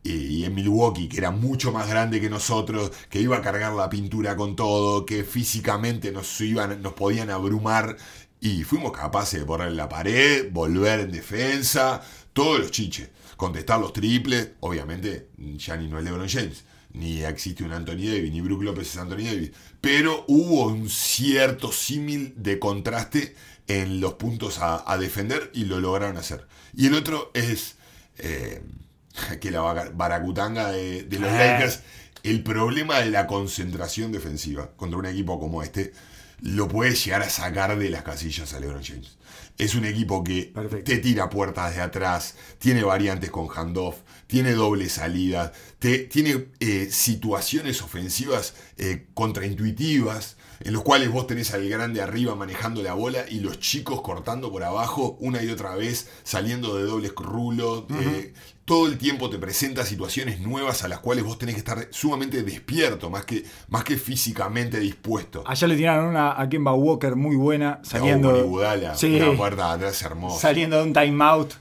y 0.05 0.45
en 0.45 0.55
Milwaukee, 0.55 1.09
que 1.09 1.18
era 1.18 1.32
mucho 1.32 1.72
más 1.72 1.88
grande 1.88 2.20
que 2.20 2.30
nosotros, 2.30 2.93
que 3.09 3.20
iba 3.20 3.38
a 3.38 3.43
cargar 3.43 3.72
la 3.72 3.88
pintura 3.88 4.36
con 4.36 4.55
todo, 4.55 5.05
que 5.05 5.24
físicamente 5.24 6.12
nos, 6.12 6.40
iban, 6.40 6.80
nos 6.80 6.93
podían 6.93 7.30
abrumar, 7.30 7.97
y 8.40 8.62
fuimos 8.64 8.93
capaces 8.93 9.40
de 9.40 9.47
poner 9.47 9.68
en 9.68 9.76
la 9.76 9.88
pared, 9.88 10.49
volver 10.53 11.01
en 11.01 11.12
defensa, 11.12 12.03
todos 12.32 12.59
los 12.59 12.70
chiches, 12.70 13.09
contestar 13.43 13.80
los 13.80 13.93
triples, 13.93 14.51
obviamente, 14.61 15.28
Gianni 15.57 15.88
no 15.88 15.99
es 15.99 16.05
LeBron 16.05 16.28
James, 16.28 16.64
ni 16.93 17.22
existe 17.24 17.64
un 17.64 17.72
Anthony 17.72 18.07
Davis, 18.12 18.30
ni 18.32 18.40
Brook 18.40 18.62
López 18.62 18.88
es 18.88 18.97
Anthony 18.97 19.24
Davis, 19.24 19.51
pero 19.80 20.24
hubo 20.28 20.66
un 20.66 20.88
cierto 20.88 21.72
símil 21.72 22.34
de 22.36 22.59
contraste 22.59 23.34
en 23.66 24.01
los 24.01 24.14
puntos 24.14 24.59
a, 24.59 24.90
a 24.90 24.97
defender 24.99 25.51
y 25.55 25.64
lo 25.64 25.80
lograron 25.80 26.16
hacer. 26.16 26.47
Y 26.74 26.86
el 26.86 26.95
otro 26.95 27.30
es... 27.34 27.76
eh, 28.18 28.62
que 29.40 29.51
la 29.51 29.61
baracutanga 29.95 30.70
de, 30.72 31.03
de 31.03 31.18
los 31.18 31.30
Eh. 31.30 31.36
Lakers, 31.38 31.80
el 32.22 32.43
problema 32.43 33.01
de 33.01 33.11
la 33.11 33.26
concentración 33.26 34.12
defensiva 34.12 34.70
contra 34.76 34.99
un 34.99 35.07
equipo 35.07 35.38
como 35.40 35.62
este, 35.62 35.93
lo 36.40 36.68
puede 36.68 36.95
llegar 36.95 37.22
a 37.22 37.28
sacar 37.30 37.78
de 37.78 37.90
las 37.90 38.03
casillas 38.03 38.55
a 38.55 38.61
LeBron 38.61 38.82
James. 38.82 39.16
Es 39.59 39.74
un 39.74 39.84
equipo 39.84 40.24
que 40.24 40.50
Perfecto. 40.53 40.90
te 40.90 40.98
tira 40.98 41.28
puertas 41.30 41.74
de 41.76 41.82
atrás, 41.82 42.36
tiene 42.59 42.82
variantes 42.82 43.30
con 43.30 43.48
handoff, 43.55 43.96
tiene 44.26 44.53
doble 44.53 44.88
salida, 44.88 45.53
te, 45.78 45.98
tiene 46.00 46.48
eh, 46.59 46.88
situaciones 46.90 47.80
ofensivas 47.82 48.55
eh, 48.78 49.07
contraintuitivas, 49.14 50.36
en 50.61 50.72
los 50.72 50.82
cuales 50.82 51.11
vos 51.11 51.26
tenés 51.26 51.53
al 51.53 51.68
grande 51.68 52.00
arriba 52.00 52.34
manejando 52.34 52.82
la 52.82 52.94
bola 52.94 53.24
y 53.28 53.40
los 53.40 53.59
chicos 53.61 54.00
cortando 54.00 54.50
por 54.50 54.62
abajo 54.64 55.16
una 55.20 55.42
y 55.42 55.48
otra 55.50 55.74
vez, 55.76 56.09
saliendo 56.24 56.76
de 56.76 56.84
dobles 56.84 57.12
rulos. 57.16 57.84
eh, 58.00 58.32
todo 58.64 58.86
el 58.86 58.96
tiempo 58.96 59.28
te 59.28 59.38
presenta 59.38 59.84
situaciones 59.84 60.40
nuevas 60.40 60.84
a 60.84 60.88
las 60.88 61.00
cuales 61.00 61.24
vos 61.24 61.36
tenés 61.38 61.56
que 61.56 61.58
estar 61.60 61.88
sumamente 61.90 62.42
despierto, 62.42 63.10
más 63.10 63.24
que, 63.24 63.44
más 63.68 63.82
que 63.84 63.96
físicamente 63.96 64.78
dispuesto. 64.78 65.42
Ayer 65.46 65.68
le 65.68 65.76
tiraron 65.76 66.06
una 66.06 66.40
a 66.40 66.48
Kemba 66.48 66.72
Walker 66.72 67.16
muy 67.16 67.34
buena, 67.36 67.80
saliendo, 67.82 68.30
Con 68.30 68.38
Iguodala, 68.40 68.94
Sí. 68.94 69.16
una 69.20 69.36
puerta 69.36 69.68
de 69.68 69.72
atrás 69.74 70.02
hermosa. 70.02 70.40
saliendo 70.40 70.76
de 70.76 70.82
un 70.84 70.92
timeout. 70.92 71.54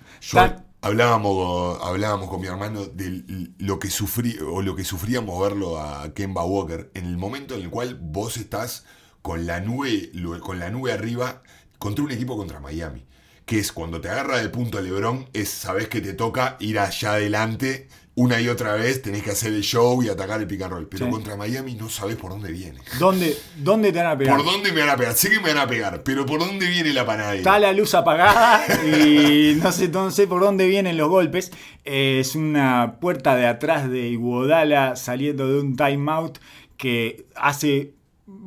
Hablábamos, 0.84 1.80
hablábamos 1.84 2.28
con 2.28 2.42
mi 2.42 2.48
hermano 2.48 2.86
de 2.86 3.24
lo 3.60 3.78
que 3.78 3.92
sufrí 3.92 4.36
o 4.40 4.64
lo 4.64 4.76
que 4.76 4.84
sufríamos 4.84 5.40
verlo 5.40 5.80
a 5.80 6.12
Kemba 6.16 6.44
Walker 6.44 6.90
en 6.96 7.06
el 7.06 7.18
momento 7.18 7.54
en 7.56 7.62
el 7.62 7.70
cual 7.70 8.00
vos 8.02 8.38
estás 8.38 8.86
con 9.22 9.46
la 9.46 9.60
nube, 9.60 10.12
con 10.42 10.58
la 10.58 10.72
nube 10.72 10.92
arriba 10.92 11.44
contra 11.78 12.04
un 12.04 12.10
equipo 12.12 12.36
contra 12.36 12.60
Miami. 12.60 13.06
Que 13.46 13.60
es 13.60 13.72
cuando 13.72 14.00
te 14.00 14.10
agarra 14.10 14.38
de 14.40 14.50
punto 14.50 14.80
LeBron, 14.82 15.28
es 15.34 15.50
sabes 15.50 15.88
que 15.90 16.00
te 16.02 16.14
toca 16.14 16.58
ir 16.60 16.80
allá 16.80 17.14
adelante 17.14 17.88
una 18.14 18.40
y 18.42 18.50
otra 18.50 18.74
vez 18.74 19.02
tenés 19.02 19.24
que 19.24 19.32
hacer 19.32 19.54
el 19.54 19.62
show 19.62 20.04
y 20.04 20.10
atacar 20.10 20.40
el 20.42 20.46
pick 20.48 20.62
and 20.62 20.72
roll. 20.74 20.88
Pero 20.88 21.06
Sí. 21.06 21.12
contra 21.12 21.36
Miami 21.38 21.76
no 21.76 21.90
sabés 21.90 22.18
por 22.18 22.32
dónde 22.32 22.52
viene. 22.52 22.80
¿Dónde, 23.00 23.38
¿Dónde 23.58 23.92
te 23.92 24.00
van 24.00 24.08
a 24.08 24.18
pegar? 24.18 24.36
¿Por 24.38 24.46
dónde 24.46 24.72
me 24.74 24.82
van 24.82 24.90
a 24.90 24.98
pegar? 24.98 25.16
Sé 25.16 25.30
que 25.30 25.40
me 25.40 25.48
van 25.54 25.58
a 25.60 25.68
pegar, 25.68 26.04
pero 26.04 26.26
¿por 26.26 26.40
dónde 26.42 26.68
viene 26.70 26.94
la 26.94 27.06
panadera? 27.06 27.36
Está 27.38 27.58
la 27.60 27.72
luz 27.74 27.94
apagada 27.96 28.64
y 28.86 29.56
no 29.64 29.72
sé, 29.72 29.88
no 29.88 30.12
sé 30.12 30.28
por 30.28 30.42
dónde 30.42 30.68
vienen 30.68 30.98
los 30.98 31.10
golpes. 31.10 31.52
Eh, 31.86 32.18
es 32.20 32.36
una 32.36 32.98
puerta 33.00 33.36
de 33.36 33.48
atrás 33.48 33.90
de 33.90 34.10
Iguodala 34.10 34.98
saliendo 34.98 35.48
de 35.48 35.60
un 35.60 35.76
timeout 35.76 36.38
que 36.78 37.26
hace. 37.36 37.94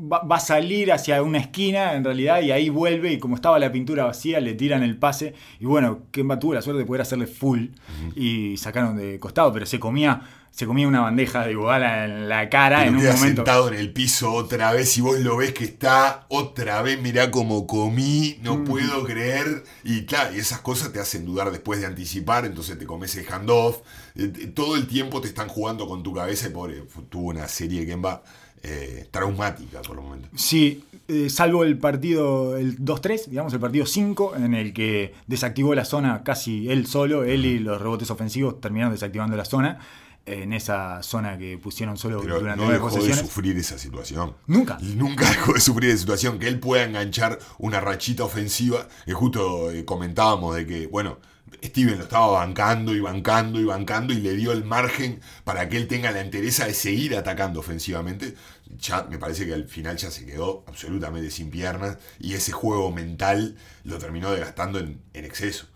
Va, 0.06 0.22
va 0.22 0.36
a 0.36 0.40
salir 0.40 0.92
hacia 0.92 1.22
una 1.22 1.38
esquina 1.38 1.94
en 1.94 2.04
realidad 2.04 2.42
y 2.42 2.50
ahí 2.52 2.68
vuelve 2.68 3.12
y 3.12 3.18
como 3.18 3.36
estaba 3.36 3.58
la 3.58 3.72
pintura 3.72 4.04
vacía 4.04 4.38
le 4.40 4.54
tiran 4.54 4.82
el 4.82 4.98
pase 4.98 5.34
y 5.60 5.64
bueno, 5.66 6.02
Kemba 6.10 6.38
tuvo 6.38 6.52
la 6.54 6.62
suerte 6.62 6.80
de 6.80 6.84
poder 6.86 7.02
hacerle 7.02 7.26
full 7.26 7.68
y 8.14 8.56
sacaron 8.58 8.96
de 8.96 9.18
costado, 9.18 9.52
pero 9.52 9.64
se 9.66 9.80
comía 9.80 10.20
se 10.50 10.66
comía 10.66 10.86
una 10.86 11.00
bandeja 11.00 11.44
de 11.44 11.50
Iguodala 11.50 12.04
en 12.04 12.28
la 12.28 12.48
cara 12.48 12.78
Pero 12.84 12.90
en 12.90 12.96
un 12.98 13.02
momento. 13.02 13.26
sentado 13.26 13.68
en 13.68 13.74
el 13.74 13.92
piso 13.92 14.32
otra 14.32 14.72
vez 14.72 14.96
y 14.98 15.00
vos 15.00 15.18
lo 15.18 15.36
ves 15.36 15.52
que 15.52 15.64
está 15.64 16.26
otra 16.28 16.80
vez, 16.82 17.00
mirá 17.02 17.32
cómo 17.32 17.66
comí, 17.66 18.38
no 18.42 18.58
Mm. 18.58 18.64
puedo 18.64 19.02
creer. 19.04 19.64
Y 19.82 20.04
claro, 20.04 20.32
y 20.32 20.38
esas 20.38 20.60
cosas 20.60 20.92
te 20.92 21.00
hacen 21.00 21.24
dudar 21.24 21.50
después 21.50 21.80
de 21.80 21.86
anticipar, 21.86 22.44
entonces 22.44 22.78
te 22.78 22.86
comes 22.86 23.16
el 23.16 23.26
handoff. 23.32 23.78
Eh, 24.14 24.30
eh, 24.42 24.46
Todo 24.54 24.76
el 24.76 24.86
tiempo 24.86 25.20
te 25.20 25.26
están 25.26 25.48
jugando 25.48 25.88
con 25.88 26.04
tu 26.04 26.12
cabeza 26.14 26.46
y 26.46 26.50
pobre, 26.50 26.84
tuvo 27.08 27.30
una 27.30 27.48
serie 27.48 27.80
de 27.80 27.86
Kemba 27.88 28.22
eh, 28.64 29.06
traumática 29.10 29.82
por 29.82 29.96
el 29.98 30.02
momento. 30.02 30.28
Sí, 30.34 30.84
eh, 31.06 31.28
salvo 31.28 31.64
el 31.64 31.78
partido, 31.78 32.56
el 32.56 32.78
2-3, 32.78 33.26
digamos, 33.26 33.52
el 33.52 33.60
partido 33.60 33.84
5, 33.84 34.36
en 34.36 34.54
el 34.54 34.72
que 34.72 35.14
desactivó 35.26 35.74
la 35.74 35.84
zona 35.84 36.22
casi 36.24 36.70
él 36.70 36.86
solo, 36.86 37.24
él 37.24 37.44
y 37.44 37.58
los 37.58 37.80
rebotes 37.80 38.10
ofensivos 38.10 38.60
terminaron 38.60 38.92
desactivando 38.92 39.36
la 39.36 39.44
zona, 39.44 39.78
en 40.26 40.54
esa 40.54 41.02
zona 41.02 41.36
que 41.36 41.58
pusieron 41.58 41.98
solo 41.98 42.20
Pero 42.22 42.40
durante 42.40 42.64
no 42.64 42.70
dejó 42.70 42.90
de 42.90 43.14
sufrir 43.14 43.56
esa 43.58 43.78
situación. 43.78 44.34
Nunca. 44.46 44.78
Nunca 44.80 45.28
dejó 45.30 45.52
de 45.52 45.60
sufrir 45.60 45.90
esa 45.90 45.98
situación. 45.98 46.38
Que 46.38 46.48
él 46.48 46.58
pueda 46.58 46.84
enganchar 46.84 47.38
una 47.58 47.80
rachita 47.80 48.24
ofensiva. 48.24 48.88
Que 49.04 49.12
justo 49.12 49.70
eh, 49.70 49.84
comentábamos 49.84 50.56
de 50.56 50.66
que, 50.66 50.86
bueno, 50.86 51.18
Steven 51.62 51.98
lo 51.98 52.04
estaba 52.04 52.28
bancando 52.32 52.94
y 52.94 53.00
bancando 53.00 53.60
y 53.60 53.64
bancando 53.64 54.12
y 54.12 54.20
le 54.20 54.34
dio 54.34 54.52
el 54.52 54.64
margen 54.64 55.20
para 55.44 55.68
que 55.68 55.76
él 55.76 55.88
tenga 55.88 56.10
la 56.10 56.20
entereza 56.20 56.66
de 56.66 56.74
seguir 56.74 57.16
atacando 57.16 57.60
ofensivamente. 57.60 58.34
Ya 58.78 59.06
me 59.10 59.18
parece 59.18 59.46
que 59.46 59.54
al 59.54 59.68
final 59.68 59.96
ya 59.96 60.10
se 60.10 60.26
quedó 60.26 60.64
absolutamente 60.66 61.30
sin 61.30 61.50
piernas 61.50 61.98
y 62.18 62.34
ese 62.34 62.52
juego 62.52 62.90
mental 62.90 63.56
lo 63.84 63.98
terminó 63.98 64.30
desgastando 64.30 64.78
en, 64.78 65.00
en 65.12 65.24
exceso. 65.24 65.66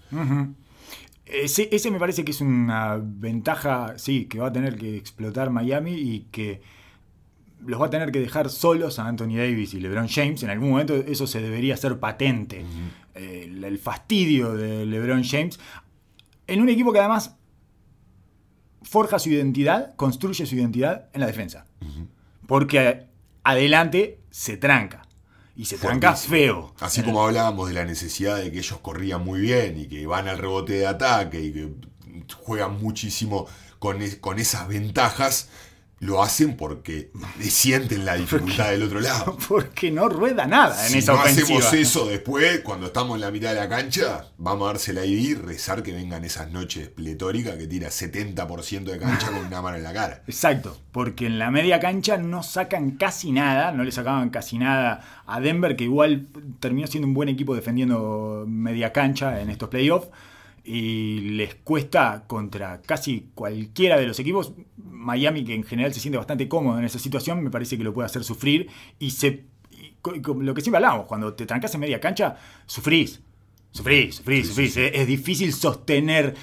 Ese, 1.26 1.68
ese 1.72 1.91
me 1.91 1.99
parece 1.99 2.24
que 2.24 2.31
es 2.31 2.41
una 2.41 2.99
ventaja, 3.01 3.99
sí, 3.99 4.24
que 4.24 4.39
va 4.39 4.49
a 4.49 4.53
tener 4.53 4.76
que 4.76 4.97
explotar 4.97 5.51
Miami 5.51 5.93
y 5.93 6.20
que 6.31 6.62
los 7.66 7.81
va 7.81 7.87
a 7.87 7.91
tener 7.91 8.12
que 8.12 8.20
dejar 8.20 8.51
solos 8.51 8.99
a 8.99 9.07
Anthony 9.07 9.37
Davis 9.37 9.74
y 9.74 9.81
LeBron 9.81 10.09
James. 10.09 10.43
En 10.43 10.51
algún 10.51 10.70
momento 10.70 10.95
eso 10.95 11.26
se 11.26 11.41
debería 11.41 11.74
hacer 11.74 11.99
patente. 11.99 12.64
El, 13.19 13.62
el 13.64 13.79
fastidio 13.79 14.55
de 14.55 14.87
LeBron 14.87 15.23
James. 15.25 15.59
En 16.47 16.62
un 16.62 16.69
equipo 16.69 16.93
que 16.93 16.99
además 17.01 17.35
forja 18.83 19.19
su 19.19 19.29
identidad, 19.31 19.95
construye 19.97 20.47
su 20.47 20.55
identidad 20.55 21.09
en 21.12 21.21
la 21.21 21.27
defensa. 21.27 21.66
Porque 22.47 23.07
adelante 23.45 24.21
se 24.31 24.57
tranca. 24.57 25.03
Y 25.57 25.64
se 25.64 25.77
tranca 25.77 26.14
Fuertísimo. 26.14 26.37
feo. 26.71 26.75
Así 26.81 27.03
como 27.03 27.25
hablábamos 27.27 27.69
de 27.69 27.75
la 27.75 27.85
necesidad 27.85 28.37
de 28.39 28.53
que 28.53 28.59
ellos 28.59 28.79
corrían 28.81 29.25
muy 29.25 29.41
bien 29.41 29.79
y 29.79 29.89
que 29.89 30.07
van 30.07 30.29
al 30.29 30.39
rebote 30.39 30.75
de 30.75 30.87
ataque 30.87 31.41
y 31.41 31.53
que 31.53 31.73
juegan 32.37 32.81
muchísimo 32.81 33.47
con, 33.81 34.01
es- 34.01 34.16
con 34.16 34.39
esas 34.39 34.69
ventajas, 34.69 35.49
lo 36.01 36.23
hacen 36.23 36.57
porque 36.57 37.11
sienten 37.41 38.05
la 38.05 38.15
dificultad 38.15 38.71
del 38.71 38.85
otro 38.85 39.01
lado. 39.01 39.37
Porque 39.49 39.91
no 39.91 40.09
rueda 40.09 40.47
nada 40.47 40.87
en 40.87 40.93
Si 40.93 40.99
esa 40.99 41.13
no 41.13 41.21
ofensiva. 41.21 41.59
hacemos 41.59 41.73
eso 41.73 42.07
después, 42.07 42.61
cuando 42.61 42.87
estamos 42.87 43.17
en 43.17 43.23
la 43.23 43.31
mitad 43.31 43.51
de 43.51 43.57
la 43.57 43.69
cancha, 43.69 44.27
vamos 44.37 44.69
a 44.69 44.73
darse 44.75 44.93
la 44.93 45.05
ID 45.05 45.19
y 45.19 45.35
rezar 45.35 45.83
que 45.83 45.93
vengan 45.93 46.25
esas 46.25 46.53
noches 46.53 46.89
pletóricas 46.89 47.57
que 47.57 47.67
tira 47.67 47.89
70% 47.89 48.85
de 48.85 48.99
cancha 48.99 49.29
con 49.29 49.45
una 49.47 49.61
mano 49.61 49.77
en 49.77 49.83
la 49.83 49.93
cara. 49.93 50.23
Exacto, 50.29 50.79
porque 50.93 51.27
en 51.27 51.39
la 51.39 51.51
media 51.51 51.81
cancha 51.81 52.17
no 52.17 52.43
sacan 52.43 52.93
casi 52.93 53.33
nada, 53.33 53.73
no 53.73 53.83
le 53.83 53.91
sacaban 53.91 54.31
casi 54.31 54.59
nada 54.59 55.23
a 55.27 55.41
Denver, 55.41 55.75
que 55.75 55.85
igual 55.85 56.29
terminó 56.61 56.87
siendo 56.87 57.09
un 57.09 57.15
buen 57.15 57.29
equipo 57.29 57.55
defendiendo 57.57 58.45
media 58.47 58.93
cancha 58.93 59.41
en 59.41 59.51
estos 59.51 59.69
playoffs, 59.69 60.09
y 60.69 61.21
les 61.31 61.55
cuesta 61.55 62.25
contra 62.27 62.83
casi 62.83 63.31
cualquiera 63.35 63.97
de 63.99 64.07
los 64.07 64.19
equipos. 64.19 64.53
Miami, 64.77 65.43
que 65.45 65.55
en 65.55 65.64
general 65.64 65.95
se 65.95 66.01
siente 66.01 66.19
bastante 66.19 66.47
cómodo 66.47 66.79
en 66.79 66.85
esa 66.85 66.99
situación, 66.99 67.43
me 67.43 67.51
parece 67.51 67.79
que 67.79 67.85
lo 67.85 67.95
puede 67.95 68.07
hacer 68.07 68.23
sufrir, 68.23 68.69
y 68.99 69.11
se... 69.12 69.45
y 69.75 69.95
lo 70.43 70.55
que 70.55 70.61
siempre 70.61 70.77
hablamos, 70.77 71.07
cuando 71.07 71.33
te 71.33 71.47
trancas 71.47 71.75
en 71.75 71.81
media 71.81 72.01
cancha, 72.01 72.37
sufrís. 72.66 73.23
Sufrís, 73.71 74.16
sufrís, 74.16 74.47
Sí, 74.47 74.49
sufrís. 74.49 74.75
sí, 74.75 74.81
sí. 74.81 74.81
Es, 74.83 75.01
es 75.01 75.07
difícil 75.07 75.53
sostener 75.55 76.35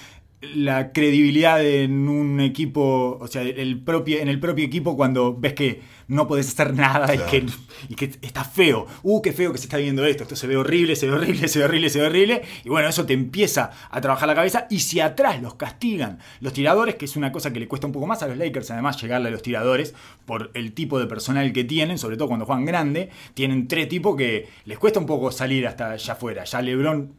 la 0.41 0.91
credibilidad 0.91 1.63
en 1.65 2.07
un 2.07 2.39
equipo, 2.39 3.17
o 3.19 3.27
sea, 3.27 3.41
el 3.43 3.79
propio, 3.81 4.19
en 4.19 4.27
el 4.27 4.39
propio 4.39 4.65
equipo 4.65 4.95
cuando 4.95 5.35
ves 5.35 5.53
que 5.53 5.81
no 6.07 6.27
podés 6.27 6.47
hacer 6.49 6.73
nada 6.73 7.07
Claro. 7.07 7.25
y, 7.25 7.29
que, 7.29 7.45
y 7.89 7.95
que 7.95 8.05
está 8.21 8.43
feo. 8.43 8.87
Uh, 9.03 9.21
qué 9.21 9.33
feo 9.33 9.51
que 9.51 9.57
se 9.57 9.65
está 9.65 9.77
viendo 9.77 10.05
esto. 10.05 10.23
Esto 10.23 10.35
se 10.35 10.47
ve 10.47 10.57
horrible, 10.57 10.95
se 10.95 11.07
ve 11.07 11.13
horrible, 11.13 11.47
se 11.47 11.59
ve 11.59 11.65
horrible, 11.65 11.89
se 11.89 11.99
ve 11.99 12.07
horrible. 12.07 12.41
Y 12.63 12.69
bueno, 12.69 12.87
eso 12.87 13.05
te 13.05 13.13
empieza 13.13 13.71
a 13.89 14.01
trabajar 14.01 14.27
la 14.27 14.35
cabeza. 14.35 14.67
Y 14.69 14.79
si 14.79 14.99
atrás 14.99 15.41
los 15.41 15.55
castigan 15.55 16.19
los 16.41 16.53
tiradores, 16.53 16.95
que 16.95 17.05
es 17.05 17.15
una 17.15 17.31
cosa 17.31 17.51
que 17.51 17.59
le 17.59 17.67
cuesta 17.67 17.87
un 17.87 17.93
poco 17.93 18.07
más 18.07 18.21
a 18.23 18.27
los 18.27 18.37
Lakers, 18.37 18.71
además, 18.71 19.01
llegarle 19.01 19.29
a 19.29 19.31
los 19.31 19.41
tiradores 19.41 19.93
por 20.25 20.51
el 20.53 20.73
tipo 20.73 20.99
de 20.99 21.07
personal 21.07 21.51
que 21.53 21.63
tienen, 21.63 21.97
sobre 21.97 22.17
todo 22.17 22.27
cuando 22.27 22.45
juegan 22.45 22.65
grande, 22.65 23.09
tienen 23.33 23.67
tres 23.67 23.87
tipos 23.89 24.15
que 24.15 24.47
les 24.65 24.77
cuesta 24.79 24.99
un 24.99 25.05
poco 25.05 25.31
salir 25.31 25.67
hasta 25.67 25.91
allá 25.91 26.13
afuera. 26.13 26.43
Ya 26.43 26.61
LeBron, 26.61 27.13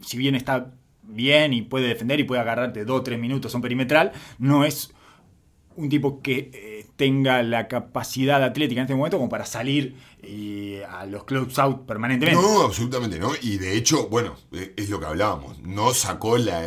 si 0.00 0.16
bien 0.16 0.34
está 0.34 0.72
bien 1.02 1.52
y 1.52 1.62
puede 1.62 1.88
defender 1.88 2.20
y 2.20 2.24
puede 2.24 2.40
agarrarte 2.42 2.84
dos 2.84 3.00
o 3.00 3.02
tres 3.02 3.18
minutos 3.18 3.54
a 3.54 3.56
un 3.58 3.62
perimetral, 3.62 4.12
no 4.38 4.64
es 4.64 4.92
un 5.78 5.88
tipo 5.88 6.20
que 6.20 6.50
eh, 6.52 6.86
tenga 6.96 7.42
la 7.42 7.68
capacidad 7.68 8.42
atlética 8.42 8.80
en 8.80 8.86
este 8.86 8.94
momento 8.96 9.16
como 9.16 9.28
para 9.28 9.46
salir 9.46 9.94
eh, 10.22 10.84
a 10.90 11.06
los 11.06 11.24
close 11.24 11.60
out 11.60 11.86
permanentemente. 11.86 12.40
No, 12.42 12.62
absolutamente 12.62 13.18
no. 13.18 13.30
Y 13.40 13.58
de 13.58 13.76
hecho, 13.76 14.08
bueno, 14.08 14.34
eh, 14.52 14.74
es 14.76 14.90
lo 14.90 14.98
que 14.98 15.06
hablábamos. 15.06 15.60
No 15.60 15.94
sacó 15.94 16.36
la, 16.36 16.66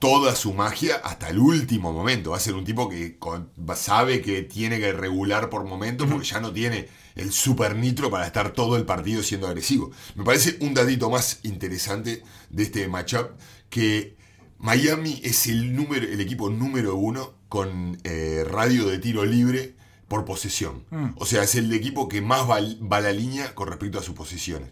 toda 0.00 0.34
su 0.34 0.54
magia 0.54 0.96
hasta 0.96 1.28
el 1.28 1.38
último 1.38 1.92
momento. 1.92 2.30
Va 2.32 2.36
a 2.38 2.40
ser 2.40 2.54
un 2.54 2.64
tipo 2.64 2.88
que 2.88 3.16
con- 3.16 3.50
sabe 3.76 4.20
que 4.22 4.42
tiene 4.42 4.80
que 4.80 4.92
regular 4.92 5.50
por 5.50 5.64
momentos 5.64 6.08
porque 6.10 6.26
ya 6.26 6.40
no 6.40 6.52
tiene 6.52 6.88
el 7.14 7.32
super 7.32 7.76
nitro 7.76 8.10
para 8.10 8.26
estar 8.26 8.50
todo 8.52 8.76
el 8.76 8.84
partido 8.84 9.22
siendo 9.22 9.46
agresivo. 9.46 9.92
Me 10.16 10.24
parece 10.24 10.56
un 10.60 10.74
datito 10.74 11.10
más 11.10 11.40
interesante 11.44 12.24
de 12.50 12.62
este 12.64 12.88
matchup 12.88 13.30
que 13.70 14.16
Miami 14.58 15.20
es 15.22 15.46
el, 15.46 15.76
número, 15.76 16.04
el 16.06 16.20
equipo 16.20 16.50
número 16.50 16.96
uno 16.96 17.37
con 17.48 17.98
eh, 18.04 18.44
radio 18.48 18.86
de 18.86 18.98
tiro 18.98 19.24
libre 19.24 19.74
por 20.08 20.24
posesión. 20.24 20.84
O 21.16 21.26
sea, 21.26 21.42
es 21.42 21.54
el 21.54 21.72
equipo 21.72 22.08
que 22.08 22.22
más 22.22 22.48
va, 22.48 22.60
va 22.60 22.96
a 22.98 23.00
la 23.00 23.12
línea 23.12 23.54
con 23.54 23.68
respecto 23.68 23.98
a 23.98 24.02
sus 24.02 24.14
posesiones. 24.14 24.70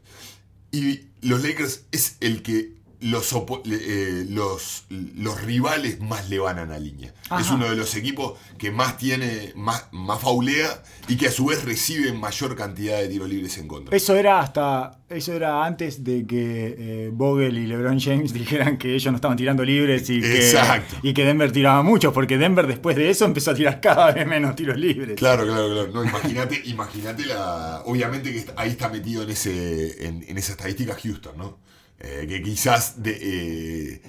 Y 0.73 1.09
los 1.21 1.43
Lakers 1.43 1.85
es 1.93 2.17
el 2.21 2.43
que 2.43 2.75
los, 3.01 3.33
eh, 3.67 4.27
los, 4.29 4.85
los 4.89 5.43
rivales 5.43 6.01
más 6.01 6.29
le 6.29 6.39
van 6.39 6.59
a 6.59 6.67
la 6.67 6.79
línea. 6.79 7.13
Ajá. 7.29 7.41
Es 7.41 7.51
uno 7.51 7.69
de 7.69 7.77
los 7.77 7.95
equipos 7.95 8.39
que 8.59 8.71
más 8.71 8.97
tiene, 8.97 9.53
más, 9.55 9.87
más 9.93 10.21
faulea 10.21 10.83
y 11.09 11.17
que 11.17 11.29
a 11.29 11.31
su 11.31 11.47
vez 11.47 11.65
recibe 11.65 12.13
mayor 12.13 12.57
cantidad 12.57 12.99
de 12.99 13.09
tiros 13.09 13.29
libres 13.29 13.59
en 13.59 13.69
contra. 13.69 13.97
Eso 13.97 14.15
era 14.17 14.41
hasta. 14.41 14.99
Eso 15.09 15.33
era 15.35 15.65
antes 15.65 16.03
de 16.03 16.27
que 16.27 16.75
eh, 16.79 17.11
Vogel 17.13 17.59
y 17.59 17.67
LeBron 17.67 18.01
James 18.01 18.33
dijeran 18.35 18.77
que 18.77 18.95
ellos 18.95 19.13
no 19.13 19.17
estaban 19.17 19.37
tirando 19.37 19.65
libres 19.65 20.11
y 20.11 20.21
que, 20.21 20.37
Exacto. 20.37 20.97
y 21.03 21.15
que 21.15 21.25
Denver 21.25 21.53
tiraba 21.53 21.83
mucho, 21.83 22.13
porque 22.13 22.39
Denver 22.39 22.67
después 22.67 22.97
de 22.97 23.11
eso 23.11 23.25
empezó 23.25 23.53
a 23.53 23.55
tirar 23.55 23.81
cada 23.81 24.11
vez 24.13 24.27
menos 24.27 24.57
tiros 24.57 24.77
libres. 24.77 25.17
Claro, 25.17 25.45
claro, 25.45 25.69
claro. 25.71 25.91
No, 25.93 26.05
imagínate, 26.05 26.61
imagínate 26.65 27.27
la. 27.27 27.83
Obviamente 27.85 28.33
que 28.33 28.45
ahí 28.57 28.71
está 28.71 28.89
metido 28.89 29.23
en 29.23 29.31
ese. 29.31 30.07
en, 30.07 30.25
en 30.27 30.39
esa 30.39 30.53
estadística 30.53 30.97
Houston, 31.01 31.37
¿no? 31.37 31.59
Eh, 31.99 32.27
que 32.29 32.43
quizás 32.43 33.03
de, 33.03 33.13
eh, 33.21 34.01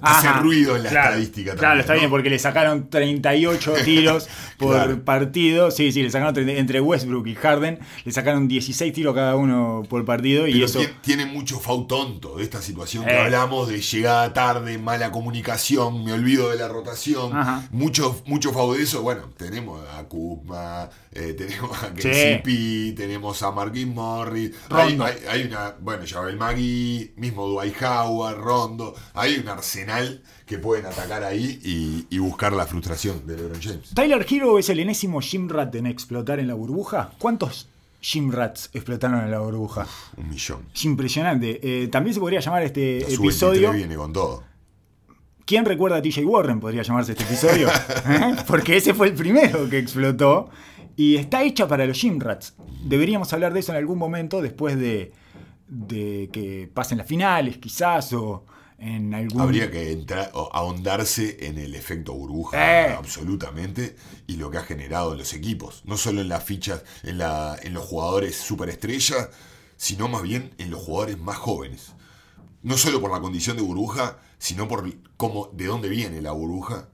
hace 0.00 0.28
Ajá, 0.28 0.40
ruido 0.40 0.76
en 0.76 0.82
la 0.84 0.90
claro, 0.90 1.08
estadística 1.10 1.50
también. 1.52 1.58
Claro, 1.60 1.80
está 1.80 1.92
¿no? 1.94 1.98
bien, 2.00 2.10
porque 2.10 2.30
le 2.30 2.38
sacaron 2.38 2.88
38 2.90 3.72
tiros 3.84 4.28
por 4.58 4.74
Claro. 4.74 5.04
partido. 5.04 5.70
Sí, 5.70 5.92
sí, 5.92 6.02
le 6.02 6.10
sacaron 6.10 6.34
30 6.34 6.52
entre 6.54 6.80
Westbrook 6.80 7.26
y 7.26 7.34
Harden, 7.34 7.78
le 8.04 8.12
sacaron 8.12 8.48
16 8.48 8.92
tiros 8.92 9.14
cada 9.14 9.36
uno 9.36 9.82
por 9.88 10.04
partido 10.04 10.46
y 10.46 10.52
Pero 10.54 10.66
eso. 10.66 10.80
tie- 10.80 10.92
tiene 11.02 11.26
mucho 11.26 11.60
fau 11.60 11.86
tonto 11.86 12.36
de 12.36 12.44
esta 12.44 12.60
situación 12.62 13.04
que 13.04 13.12
Eh. 13.12 13.18
hablamos 13.18 13.68
de 13.68 13.80
llegada 13.80 14.32
tarde, 14.32 14.78
mala 14.78 15.10
comunicación, 15.10 16.04
me 16.04 16.12
olvido 16.12 16.50
de 16.50 16.56
la 16.56 16.68
rotación, 16.68 17.36
Ajá. 17.36 17.68
mucho, 17.70 18.22
mucho 18.26 18.52
fau 18.52 18.72
de 18.74 18.82
eso. 18.82 19.02
Bueno, 19.02 19.30
tenemos 19.36 19.82
a 19.96 20.04
Kuzma, 20.04 20.88
eh, 21.12 21.34
tenemos 21.38 21.70
a 21.82 21.88
Sí. 21.96 22.08
KCP, 22.08 22.94
tenemos 22.96 23.42
a 23.42 23.50
Marquis 23.50 23.86
Morris, 23.86 24.50
hay, 24.70 24.88
Rondo. 24.90 25.04
hay- 25.04 25.16
hay 25.28 25.42
una, 25.44 25.74
bueno, 25.80 26.04
Javel 26.08 26.36
Magui, 26.36 27.12
mismo 27.16 27.46
Dwight 27.48 27.80
Howard, 27.82 28.38
Rondo, 28.38 28.94
hay 29.14 29.38
un 29.38 29.48
arsenal 29.48 29.83
arsenal 29.84 30.22
que 30.46 30.58
pueden 30.58 30.86
atacar 30.86 31.22
ahí 31.24 31.60
y, 31.64 32.06
y 32.14 32.18
buscar 32.18 32.52
la 32.52 32.66
frustración 32.66 33.26
de 33.26 33.36
LeBron 33.36 33.60
James. 33.60 33.90
¿Tyler 33.94 34.26
Hero 34.28 34.58
es 34.58 34.68
el 34.68 34.80
enésimo 34.80 35.20
Gymrat 35.20 35.74
en 35.74 35.86
explotar 35.86 36.38
en 36.40 36.48
la 36.48 36.54
burbuja? 36.54 37.12
¿Cuántos 37.18 37.68
Gymrats 38.00 38.70
explotaron 38.72 39.20
en 39.24 39.30
la 39.30 39.38
burbuja? 39.40 39.86
Un 40.16 40.28
millón. 40.30 40.66
Es 40.74 40.84
impresionante. 40.84 41.60
Eh, 41.62 41.88
también 41.88 42.14
se 42.14 42.20
podría 42.20 42.40
llamar 42.40 42.62
este 42.62 43.00
La 43.00 43.14
episodio. 43.14 43.68
sub-23 43.68 43.76
viene 43.76 43.96
con 43.96 44.12
todo. 44.12 44.44
¿Quién 45.46 45.64
recuerda 45.66 45.98
a 45.98 46.02
TJ 46.02 46.24
Warren? 46.24 46.60
Podría 46.60 46.82
llamarse 46.82 47.12
este 47.12 47.24
episodio. 47.24 47.68
¿Eh? 48.08 48.36
Porque 48.46 48.76
ese 48.76 48.94
fue 48.94 49.08
el 49.08 49.14
primero 49.14 49.68
que 49.68 49.78
explotó. 49.78 50.50
Y 50.96 51.16
está 51.16 51.42
hecha 51.42 51.66
para 51.66 51.86
los 51.86 51.98
Gymrats. 51.98 52.54
Deberíamos 52.84 53.32
hablar 53.32 53.52
de 53.52 53.60
eso 53.60 53.72
en 53.72 53.78
algún 53.78 53.98
momento 53.98 54.40
después 54.40 54.78
de, 54.78 55.12
de 55.66 56.30
que 56.32 56.70
pasen 56.72 56.98
las 56.98 57.06
finales, 57.06 57.58
quizás, 57.58 58.12
o 58.12 58.44
en 58.78 59.14
algún. 59.14 59.40
Habría 59.40 59.70
que 59.70 59.92
entrar, 59.92 60.30
o 60.34 60.50
ahondarse 60.52 61.46
en 61.46 61.58
el 61.58 61.74
efecto 61.74 62.12
burbuja, 62.14 62.56
Eh. 62.90 62.94
absolutamente, 62.94 63.96
y 64.26 64.36
lo 64.36 64.50
que 64.50 64.58
ha 64.58 64.62
generado 64.62 65.12
en 65.12 65.18
los 65.18 65.32
equipos. 65.34 65.82
No 65.84 65.96
solo 65.96 66.20
en 66.20 66.28
las 66.28 66.44
fichas, 66.44 66.82
en, 67.02 67.18
la, 67.18 67.56
en 67.62 67.74
los 67.74 67.84
jugadores 67.84 68.36
superestrella, 68.36 69.30
sino 69.76 70.08
más 70.08 70.22
bien 70.22 70.52
en 70.58 70.70
los 70.70 70.80
jugadores 70.82 71.18
más 71.18 71.36
jóvenes. 71.36 71.92
No 72.62 72.76
solo 72.78 73.00
por 73.00 73.10
la 73.10 73.20
condición 73.20 73.56
de 73.56 73.62
burbuja, 73.62 74.18
sino 74.38 74.66
por 74.68 74.90
cómo, 75.16 75.50
de 75.52 75.66
dónde 75.66 75.88
viene 75.88 76.22
la 76.22 76.32
burbuja 76.32 76.88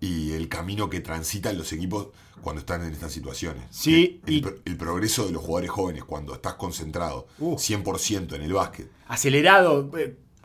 y 0.00 0.32
el 0.32 0.48
camino 0.48 0.88
que 0.90 1.00
transitan 1.00 1.56
los 1.58 1.72
equipos 1.72 2.08
cuando 2.42 2.60
están 2.60 2.84
en 2.84 2.92
estas 2.92 3.12
situaciones. 3.12 3.64
Sí, 3.70 4.20
el, 4.26 4.76
progreso 4.76 5.24
de 5.26 5.32
los 5.32 5.42
jugadores 5.42 5.70
jóvenes 5.70 6.04
cuando 6.04 6.34
estás 6.34 6.54
concentrado 6.54 7.26
Uh. 7.38 7.56
100% 7.56 8.34
en 8.34 8.42
el 8.42 8.52
básquet. 8.52 8.90
acelerado. 9.08 9.90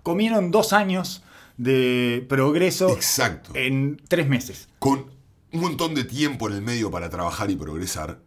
Comieron 0.03 0.51
dos 0.51 0.73
años 0.73 1.23
de 1.57 2.25
progreso 2.27 2.89
Exacto. 2.89 3.51
en 3.55 4.01
tres 4.07 4.27
meses. 4.27 4.67
con 4.79 5.11
un 5.53 5.59
montón 5.61 5.93
de 5.95 6.05
tiempo 6.05 6.47
en 6.47 6.55
el 6.55 6.61
medio 6.61 6.89
para 6.89 7.09
trabajar 7.09 7.51
y 7.51 7.55
progresar, 7.55 8.19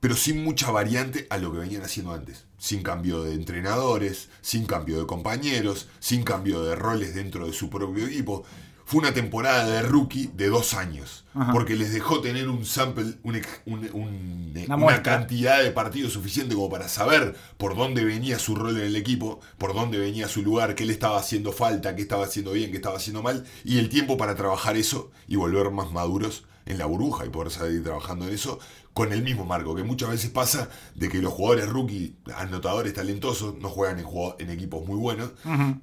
pero 0.00 0.16
sin 0.16 0.42
mucha 0.42 0.70
variante 0.70 1.26
a 1.30 1.38
lo 1.38 1.52
que 1.52 1.58
venían 1.58 1.82
haciendo 1.82 2.12
antes. 2.12 2.44
Sin 2.58 2.82
cambio 2.82 3.22
de 3.22 3.34
entrenadores, 3.34 4.28
sin 4.40 4.66
cambio 4.66 4.98
de 4.98 5.06
compañeros, 5.06 5.88
sin 6.00 6.22
cambio 6.22 6.62
de 6.64 6.74
roles 6.74 7.14
dentro 7.14 7.46
de 7.46 7.52
su 7.52 7.70
propio 7.70 8.06
equipo. 8.06 8.44
Fue 8.88 9.00
una 9.00 9.12
temporada 9.12 9.66
de 9.68 9.82
rookie 9.82 10.30
de 10.34 10.48
dos 10.48 10.72
años, 10.72 11.24
Ajá. 11.34 11.52
porque 11.52 11.74
les 11.74 11.92
dejó 11.92 12.20
tener 12.20 12.48
un 12.48 12.64
sample, 12.64 13.14
un 13.24 13.34
un- 13.66 13.90
un- 13.92 14.52
Una 14.68 15.02
cantidad 15.02 15.60
de 15.62 15.72
partidos 15.72 16.12
suficiente 16.12 16.54
como 16.54 16.70
para 16.70 16.88
saber 16.88 17.34
por 17.58 17.76
dónde 17.76 18.04
venía 18.04 18.38
su 18.38 18.54
rol 18.54 18.76
en 18.78 18.86
el 18.86 18.94
equipo, 18.96 19.40
por 19.58 19.74
dónde 19.74 19.98
venía 19.98 20.28
su 20.28 20.42
lugar, 20.42 20.76
qué 20.76 20.84
le 20.86 20.92
estaba 20.92 21.18
haciendo 21.18 21.50
falta, 21.52 21.96
qué 21.96 22.02
estaba 22.02 22.24
haciendo 22.24 22.52
bien, 22.52 22.70
qué 22.70 22.76
estaba 22.76 22.96
haciendo 22.96 23.22
mal, 23.24 23.44
y 23.64 23.78
el 23.78 23.88
tiempo 23.88 24.16
para 24.16 24.36
trabajar 24.36 24.76
eso 24.76 25.10
y 25.26 25.34
volver 25.36 25.70
más 25.72 25.90
maduros 25.90 26.44
en 26.64 26.78
la 26.78 26.86
burbuja 26.86 27.26
y 27.26 27.28
poder 27.30 27.50
seguir 27.50 27.82
trabajando 27.82 28.26
en 28.28 28.34
eso 28.34 28.58
con 28.92 29.12
el 29.12 29.22
mismo 29.22 29.44
marco, 29.44 29.74
que 29.74 29.82
muchas 29.82 30.10
veces 30.10 30.30
pasa 30.30 30.68
de 30.94 31.08
que 31.08 31.18
los 31.20 31.32
jugadores 31.32 31.68
rookie, 31.68 32.16
anotadores 32.36 32.94
talentosos, 32.94 33.56
no 33.58 33.68
juegan 33.68 33.98
en 34.38 34.50
equipos 34.50 34.86
muy 34.86 34.96
buenos 34.96 35.32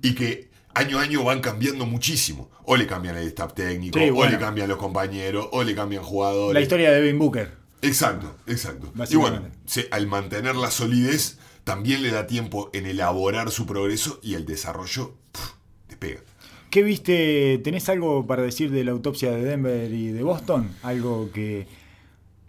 y 0.01 0.15
que 0.15 0.52
año 0.75 0.99
a 0.99 1.01
año 1.03 1.23
van 1.23 1.39
cambiando 1.41 1.85
muchísimo. 1.85 2.49
O 2.65 2.75
le 2.77 2.87
cambian 2.87 3.17
el 3.17 3.27
staff 3.27 3.53
técnico, 3.53 3.99
Sí, 3.99 4.09
o 4.09 4.15
bueno. 4.15 4.31
le 4.31 4.39
cambian 4.39 4.67
los 4.69 4.77
compañeros, 4.77 5.47
o 5.51 5.63
le 5.63 5.75
cambian 5.75 6.03
jugadores. 6.03 6.53
La 6.53 6.61
historia 6.61 6.91
de 6.91 7.01
Devin 7.01 7.19
Booker. 7.19 7.51
Exacto, 7.81 8.35
exacto. 8.47 8.91
Y 9.09 9.15
bueno, 9.17 9.41
se- 9.65 9.87
al 9.91 10.07
mantener 10.07 10.55
la 10.55 10.71
solidez, 10.71 11.37
también 11.65 12.01
le 12.01 12.11
da 12.11 12.27
tiempo 12.27 12.69
en 12.73 12.85
elaborar 12.85 13.51
su 13.51 13.65
progreso 13.65 14.19
y 14.23 14.35
el 14.35 14.45
desarrollo 14.45 15.15
pf, 15.33 15.53
despega. 15.89 16.21
¿Qué 16.69 16.81
viste? 16.83 17.59
¿Tenés 17.63 17.87
algo 17.89 18.25
para 18.25 18.41
decir 18.41 18.71
de 18.71 18.83
la 18.83 18.91
autopsia 18.91 19.31
de 19.31 19.43
Denver 19.43 19.91
y 19.93 20.07
de 20.07 20.23
Boston? 20.23 20.71
Algo 20.81 21.29
que. 21.31 21.67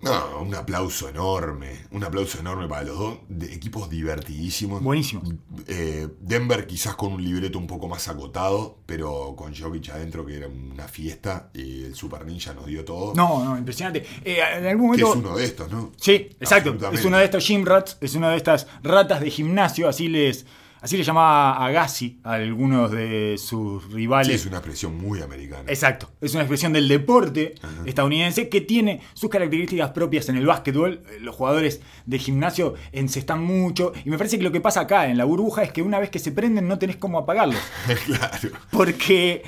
No, 0.05 0.41
un 0.41 0.55
aplauso 0.55 1.09
enorme, 1.09 1.87
un 1.91 2.05
aplauso 2.05 2.39
enorme 2.39 2.69
para 2.69 2.85
los 2.85 2.99
dos, 2.99 3.19
de 3.29 3.53
equipos 3.55 3.89
divertidísimos. 3.89 4.83
Buenísimo. 4.83 5.23
Eh, 5.67 6.09
Denver 6.21 6.67
quizás 6.67 6.95
con 6.95 7.13
un 7.13 7.25
libreto 7.25 7.59
un 7.59 7.67
poco 7.67 7.89
más 7.89 8.07
acotado, 8.09 8.79
pero 8.87 9.35
con 9.37 9.55
Jokic 9.55 9.91
adentro 9.91 10.25
que 10.25 10.37
era 10.37 10.49
una 10.49 10.89
fiesta 10.89 11.51
y 11.55 11.85
el 11.85 11.95
Super 11.95 12.27
Ninja 12.27 12.53
nos 12.55 12.67
dio 12.67 12.85
todo. 12.85 13.15
No, 13.15 13.45
no, 13.45 13.57
impresionante. 13.57 14.07
Eh, 14.25 14.39
en 14.59 14.67
algún 14.67 14.95
que 14.95 15.03
es 15.03 15.09
momento. 15.09 15.29
uno 15.29 15.39
de 15.39 15.45
estos, 15.45 15.71
¿no? 15.71 15.93
Sí, 15.97 16.13
exacto. 16.39 16.77
Es 16.93 17.05
uno 17.05 17.19
de 17.19 17.25
estos 17.25 17.47
gym 17.47 17.65
rats, 17.65 17.97
es 18.01 18.15
una 18.15 18.31
de 18.31 18.37
estas 18.37 18.67
ratas 18.83 19.21
de 19.21 19.31
gimnasio, 19.31 19.89
así 19.89 20.09
les. 20.09 20.45
Así 20.85 20.99
le 20.99 21.03
llamaba 21.03 21.65
Agassi 21.65 22.21
a 22.25 22.35
algunos 22.35 22.91
de 22.91 23.37
sus 23.39 23.91
rivales. 23.91 24.27
Sí, 24.27 24.35
es 24.35 24.45
una 24.45 24.59
expresión 24.59 24.99
muy 24.99 25.23
americana. 25.23 25.65
Exacto, 25.67 26.11
es 26.21 26.35
una 26.35 26.43
expresión 26.43 26.75
del 26.75 26.87
deporte 26.89 27.55
estadounidense 27.87 28.51
que 28.51 28.61
tiene 28.61 29.01
sus 29.15 29.31
características 29.31 29.93
propias 29.93 30.29
en 30.29 30.37
el 30.37 30.45
básquetbol. 30.45 31.01
Eh, 31.11 31.21
Los 31.21 31.37
jugadores 31.37 31.81
de 32.05 32.19
gimnasio 32.19 32.75
encestan 32.93 33.43
mucho 33.43 33.95
y 34.05 34.11
me 34.11 34.19
parece 34.19 34.37
que 34.37 34.45
lo 34.45 34.53
que 34.53 34.61
pasa 34.61 34.81
acá 34.81 35.09
en 35.09 35.17
la 35.17 35.25
burbuja 35.25 35.63
es 35.63 35.73
que 35.73 35.81
una 35.81 35.99
vez 35.99 36.11
que 36.11 36.19
se 36.19 36.33
prenden 36.33 36.69
no 36.69 36.79
tenés 36.79 36.97
cómo 36.97 37.19
apagarlos. 37.19 37.63
claro. 38.05 38.51
Porque, 38.71 39.43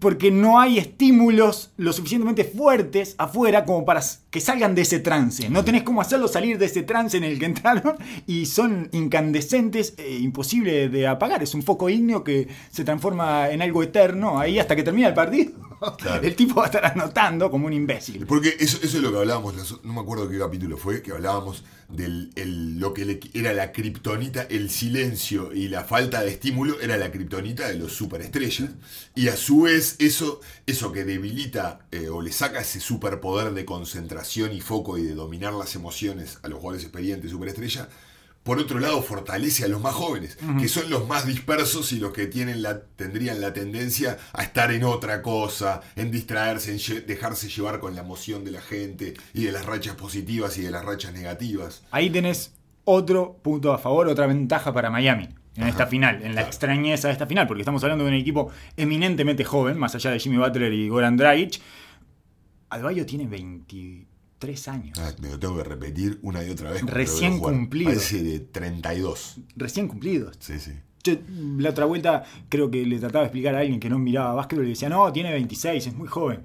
porque 0.00 0.30
no 0.30 0.60
hay 0.60 0.78
estímulos 0.78 1.72
lo 1.76 1.92
suficientemente 1.92 2.44
fuertes 2.44 3.14
afuera 3.18 3.64
como 3.64 3.84
para 3.84 4.02
que 4.30 4.40
salgan 4.40 4.74
de 4.74 4.82
ese 4.82 5.00
trance. 5.00 5.48
No 5.48 5.64
tenés 5.64 5.82
cómo 5.82 6.00
hacerlos 6.00 6.32
salir 6.32 6.58
de 6.58 6.66
ese 6.66 6.82
trance 6.82 7.16
en 7.16 7.24
el 7.24 7.38
que 7.38 7.46
entraron 7.46 7.96
y 8.26 8.46
son 8.46 8.88
incandescentes 8.92 9.94
e 9.98 10.18
imposible 10.18 10.88
de 10.88 11.06
apagar. 11.06 11.42
Es 11.42 11.54
un 11.54 11.62
foco 11.62 11.90
ígneo 11.90 12.24
que 12.24 12.48
se 12.70 12.84
transforma 12.84 13.50
en 13.50 13.62
algo 13.62 13.82
eterno 13.82 14.38
ahí 14.38 14.58
hasta 14.58 14.76
que 14.76 14.82
termina 14.82 15.08
el 15.08 15.14
partido. 15.14 15.71
Claro. 15.98 16.22
El 16.26 16.36
tipo 16.36 16.54
va 16.56 16.64
a 16.64 16.66
estar 16.66 16.84
anotando 16.86 17.50
como 17.50 17.66
un 17.66 17.72
imbécil. 17.72 18.24
Porque 18.26 18.56
eso, 18.60 18.78
eso 18.82 18.96
es 18.98 19.02
lo 19.02 19.10
que 19.12 19.18
hablábamos, 19.18 19.80
no 19.82 19.92
me 19.92 20.00
acuerdo 20.00 20.28
qué 20.28 20.38
capítulo 20.38 20.76
fue, 20.76 21.02
que 21.02 21.12
hablábamos 21.12 21.64
de 21.88 22.08
lo 22.46 22.94
que 22.94 23.04
le- 23.04 23.20
era 23.34 23.52
la 23.52 23.72
kriptonita, 23.72 24.42
el 24.44 24.70
silencio 24.70 25.52
y 25.52 25.68
la 25.68 25.84
falta 25.84 26.22
de 26.22 26.30
estímulo 26.30 26.80
era 26.80 26.96
la 26.96 27.10
kriptonita 27.10 27.68
de 27.68 27.74
los 27.74 27.92
superestrellas. 27.92 28.70
Y 29.14 29.28
a 29.28 29.36
su 29.36 29.62
vez 29.62 29.96
eso, 29.98 30.40
eso 30.66 30.92
que 30.92 31.04
debilita 31.04 31.80
eh, 31.90 32.08
o 32.08 32.22
le 32.22 32.32
saca 32.32 32.60
ese 32.60 32.80
superpoder 32.80 33.52
de 33.52 33.64
concentración 33.64 34.52
y 34.52 34.60
foco 34.60 34.96
y 34.98 35.02
de 35.02 35.14
dominar 35.14 35.52
las 35.52 35.74
emociones 35.74 36.38
a 36.42 36.48
los 36.48 36.60
jugadores 36.60 36.84
experientes 36.84 37.30
superestrella, 37.30 37.88
por 38.42 38.58
otro 38.58 38.80
lado 38.80 39.02
fortalece 39.02 39.64
a 39.64 39.68
los 39.68 39.80
más 39.80 39.94
jóvenes, 39.94 40.36
que 40.58 40.68
son 40.68 40.90
los 40.90 41.06
más 41.06 41.26
dispersos 41.26 41.92
y 41.92 41.98
los 41.98 42.12
que 42.12 42.26
tienen 42.26 42.62
la, 42.62 42.80
tendrían 42.80 43.40
la 43.40 43.52
tendencia 43.52 44.18
a 44.32 44.42
estar 44.42 44.72
en 44.72 44.84
otra 44.84 45.22
cosa, 45.22 45.80
en 45.94 46.10
distraerse, 46.10 46.72
en 46.72 47.06
dejarse 47.06 47.48
llevar 47.48 47.78
con 47.78 47.94
la 47.94 48.00
emoción 48.00 48.44
de 48.44 48.50
la 48.50 48.60
gente 48.60 49.14
y 49.32 49.44
de 49.44 49.52
las 49.52 49.66
rachas 49.66 49.94
positivas 49.94 50.58
y 50.58 50.62
de 50.62 50.70
las 50.70 50.84
rachas 50.84 51.12
negativas. 51.12 51.82
Ahí 51.90 52.10
tenés 52.10 52.52
otro 52.84 53.38
punto 53.42 53.72
a 53.72 53.78
favor, 53.78 54.08
otra 54.08 54.26
ventaja 54.26 54.72
para 54.72 54.90
Miami 54.90 55.28
en 55.56 55.68
esta 55.68 55.86
final, 55.86 56.22
en 56.22 56.34
la 56.34 56.42
extrañeza 56.42 57.08
de 57.08 57.12
esta 57.12 57.26
final, 57.26 57.46
porque 57.46 57.60
estamos 57.60 57.82
hablando 57.84 58.04
de 58.04 58.10
un 58.10 58.16
equipo 58.16 58.50
eminentemente 58.76 59.44
joven, 59.44 59.78
más 59.78 59.94
allá 59.94 60.10
de 60.10 60.18
Jimmy 60.18 60.38
Butler 60.38 60.72
y 60.72 60.88
Goran 60.88 61.16
Dragic. 61.16 61.60
Adebayo 62.70 63.04
tiene 63.04 63.26
23 64.46 64.68
años. 64.68 64.98
Ah, 65.00 65.12
me 65.20 65.28
lo 65.30 65.38
tengo 65.38 65.56
que 65.56 65.64
repetir 65.64 66.18
una 66.22 66.44
y 66.44 66.50
otra 66.50 66.70
vez. 66.70 66.82
Recién 66.82 67.22
lo 67.24 67.30
veo 67.30 67.38
jugar. 67.40 67.54
cumplido. 67.54 67.90
Parece 67.90 68.22
de 68.22 68.40
32. 68.40 69.36
Recién 69.56 69.88
cumplidos. 69.88 70.36
Sí, 70.40 70.58
sí. 70.58 70.72
Yo, 71.04 71.14
la 71.58 71.70
otra 71.70 71.84
vuelta 71.86 72.22
creo 72.48 72.70
que 72.70 72.84
le 72.86 72.98
trataba 72.98 73.20
de 73.22 73.26
explicar 73.26 73.54
a 73.54 73.60
alguien 73.60 73.80
que 73.80 73.88
no 73.88 73.98
miraba 73.98 74.34
básquetbol 74.34 74.64
y 74.64 74.68
le 74.68 74.72
decía, 74.74 74.88
no, 74.88 75.12
tiene 75.12 75.32
26, 75.32 75.86
es 75.86 75.94
muy 75.94 76.06
joven. 76.08 76.42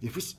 Y 0.00 0.06
después, 0.06 0.36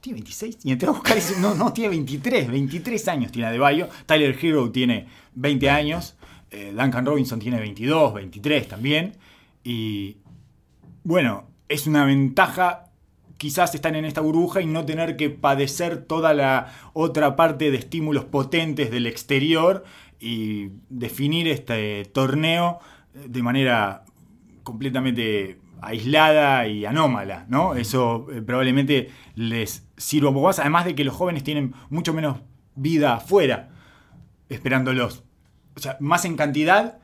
¿tiene 0.00 0.16
26? 0.16 0.58
Y 0.64 0.72
entré 0.72 0.88
a 0.88 0.92
buscar 0.92 1.16
y 1.16 1.20
dice, 1.20 1.38
no, 1.40 1.54
no, 1.54 1.72
tiene 1.72 1.90
23, 1.90 2.48
23 2.50 3.08
años 3.08 3.32
tiene 3.32 3.48
Adebayo. 3.48 3.88
Tyler 4.06 4.36
Hero 4.40 4.70
tiene 4.70 5.06
20 5.34 5.70
años. 5.70 6.14
eh, 6.50 6.72
Duncan 6.76 7.04
Robinson 7.04 7.38
tiene 7.38 7.58
22, 7.58 8.14
23 8.14 8.68
también. 8.68 9.16
Y 9.64 10.16
bueno, 11.04 11.48
es 11.68 11.86
una 11.86 12.04
ventaja 12.04 12.91
quizás 13.42 13.74
estar 13.74 13.96
en 13.96 14.04
esta 14.04 14.20
burbuja 14.20 14.60
y 14.60 14.66
no 14.66 14.86
tener 14.86 15.16
que 15.16 15.28
padecer 15.28 16.04
toda 16.04 16.32
la 16.32 16.72
otra 16.92 17.34
parte 17.34 17.72
de 17.72 17.76
estímulos 17.76 18.24
potentes 18.24 18.92
del 18.92 19.04
exterior 19.04 19.82
y 20.20 20.68
definir 20.88 21.48
este 21.48 22.04
torneo 22.04 22.78
de 23.12 23.42
manera 23.42 24.04
completamente 24.62 25.58
aislada 25.80 26.68
y 26.68 26.84
anómala, 26.84 27.44
¿no? 27.48 27.74
Eso 27.74 28.28
eh, 28.32 28.42
probablemente 28.42 29.10
les 29.34 29.88
sirva 29.96 30.28
un 30.28 30.36
poco 30.36 30.46
más, 30.46 30.60
además 30.60 30.84
de 30.84 30.94
que 30.94 31.02
los 31.02 31.16
jóvenes 31.16 31.42
tienen 31.42 31.74
mucho 31.90 32.14
menos 32.14 32.42
vida 32.76 33.14
afuera 33.14 33.70
esperándolos. 34.50 35.24
O 35.74 35.80
sea, 35.80 35.96
más 35.98 36.24
en 36.26 36.36
cantidad, 36.36 37.00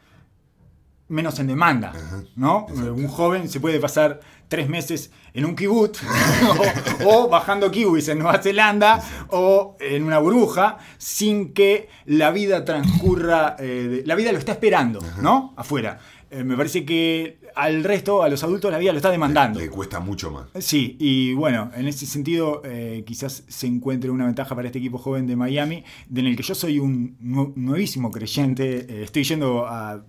menos 1.09 1.39
en 1.39 1.47
demanda, 1.47 1.93
¿no? 2.37 2.67
Un 2.67 3.09
joven 3.09 3.49
se 3.49 3.61
puede 3.61 3.81
pasar 3.81 4.21
tres 4.49 4.69
meses 4.69 5.11
en 5.35 5.45
un 5.45 5.55
kibutz 5.57 6.01
o, 7.05 7.25
o 7.25 7.29
bajando 7.29 7.71
kiwis 7.71 8.09
en 8.09 8.19
Nueva 8.19 8.43
Zelanda 8.43 9.03
o 9.31 9.77
en 9.81 10.03
una 10.05 10.19
burbuja 10.19 10.79
sin 10.99 11.53
que 11.53 11.89
la 12.07 12.31
vida 12.31 12.65
transcurra, 12.65 13.57
eh, 13.59 13.65
de- 14.03 14.07
la 14.07 14.15
vida 14.15 14.33
lo 14.33 14.39
está 14.39 14.53
esperando, 14.53 15.01
¿no? 15.23 15.53
Afuera. 15.57 15.99
Eh, 16.31 16.45
me 16.45 16.57
parece 16.59 16.85
que 16.85 17.39
al 17.57 17.83
resto, 17.85 18.23
a 18.23 18.29
los 18.29 18.43
adultos, 18.45 18.71
la 18.71 18.77
vida 18.77 18.93
lo 18.93 18.99
está 18.99 19.11
demandando. 19.11 19.59
Le 19.61 19.71
cuesta 19.71 19.99
mucho 19.99 20.31
más. 20.31 20.45
Sí, 20.63 20.97
y 21.01 21.33
bueno, 21.33 21.71
en 21.75 21.89
ese 21.89 22.05
sentido 22.05 22.61
eh, 22.67 23.03
quizás 23.07 23.45
se 23.49 23.67
encuentre 23.67 24.11
una 24.11 24.27
ventaja 24.27 24.55
para 24.55 24.67
este 24.69 24.79
equipo 24.79 24.99
joven 24.99 25.27
de 25.27 25.37
Miami, 25.37 25.85
en 26.15 26.27
el 26.27 26.37
que 26.37 26.43
yo 26.43 26.55
soy 26.55 26.79
un 26.79 27.17
nu- 27.21 27.55
nuevísimo 27.57 28.11
creyente, 28.11 28.81
eh, 28.81 29.03
estoy 29.05 29.25
yendo 29.25 29.67
a... 29.67 30.05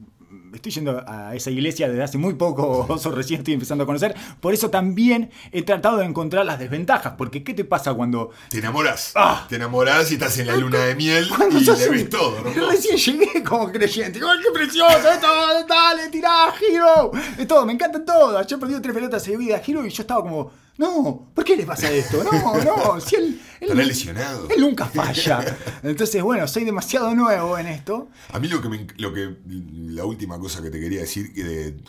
Estoy 0.54 0.72
yendo 0.72 1.04
a 1.08 1.36
esa 1.36 1.52
iglesia 1.52 1.88
desde 1.88 2.04
hace 2.04 2.18
muy 2.18 2.34
poco, 2.34 2.86
oso 2.90 3.12
recién 3.12 3.40
estoy 3.40 3.54
empezando 3.54 3.84
a 3.84 3.88
conocer. 3.88 4.16
Por 4.40 4.54
eso 4.54 4.70
también 4.70 5.32
he 5.52 5.62
tratado 5.62 5.98
de 5.98 6.06
encontrar 6.06 6.46
las 6.46 6.60
desventajas. 6.60 7.14
Porque, 7.18 7.44
¿qué 7.44 7.54
te 7.54 7.66
pasa 7.66 7.94
cuando 7.94 8.32
Te 8.50 8.60
enamoras. 8.60 9.14
Ah. 9.16 9.46
Te 9.50 9.56
enamoras 9.56 10.12
y 10.12 10.16
estás 10.16 10.38
en 10.40 10.48
la 10.48 10.56
luna 10.56 10.80
de 10.80 10.96
miel 10.96 11.28
Cuando 11.36 11.60
y 11.60 11.64
le 11.64 11.90
ves 11.90 12.10
todo. 12.10 12.42
¿no? 12.42 12.70
Recién 12.70 12.98
llegué 12.98 13.44
como 13.44 13.72
creyente. 13.72 14.20
¡Ay, 14.20 14.40
qué 14.44 14.52
precioso! 14.52 15.12
Esto, 15.12 15.28
dale, 15.68 16.10
tirá, 16.10 16.54
Hero. 16.60 17.12
Es 17.38 17.48
todo, 17.48 17.66
me 17.66 17.74
encanta 17.74 18.04
todo. 18.04 18.42
Yo 18.46 18.58
he 18.58 18.60
perdido 18.60 18.82
tres 18.82 18.96
pelotas 18.96 19.24
seguidas 19.24 19.62
a 19.62 19.64
Hero 19.72 19.86
y 19.86 19.90
yo 19.90 20.02
estaba 20.02 20.22
como, 20.22 20.52
no, 20.80 21.30
¿por 21.36 21.44
qué 21.44 21.56
le 21.58 21.66
pasa 21.66 21.92
esto? 21.92 22.24
No, 22.24 22.64
no, 22.64 23.00
si 23.02 23.16
él. 23.18 23.24
él 23.60 23.70
Estará 23.70 23.84
lesionado. 23.86 24.48
Él 24.50 24.62
nunca 24.62 24.86
falla. 24.86 25.58
Entonces, 25.84 26.24
bueno, 26.24 26.48
soy 26.48 26.64
demasiado 26.64 27.14
nuevo 27.14 27.58
en 27.58 27.68
esto. 27.68 28.08
A 28.32 28.40
mí 28.40 28.48
lo 28.48 28.62
que, 28.62 28.70
me, 28.70 28.88
lo 28.98 29.14
que 29.14 29.36
la 29.46 30.06
última 30.06 30.40
cosa 30.40 30.62
que 30.64 30.70
te 30.72 30.80
quería 30.80 31.02
decir 31.02 31.34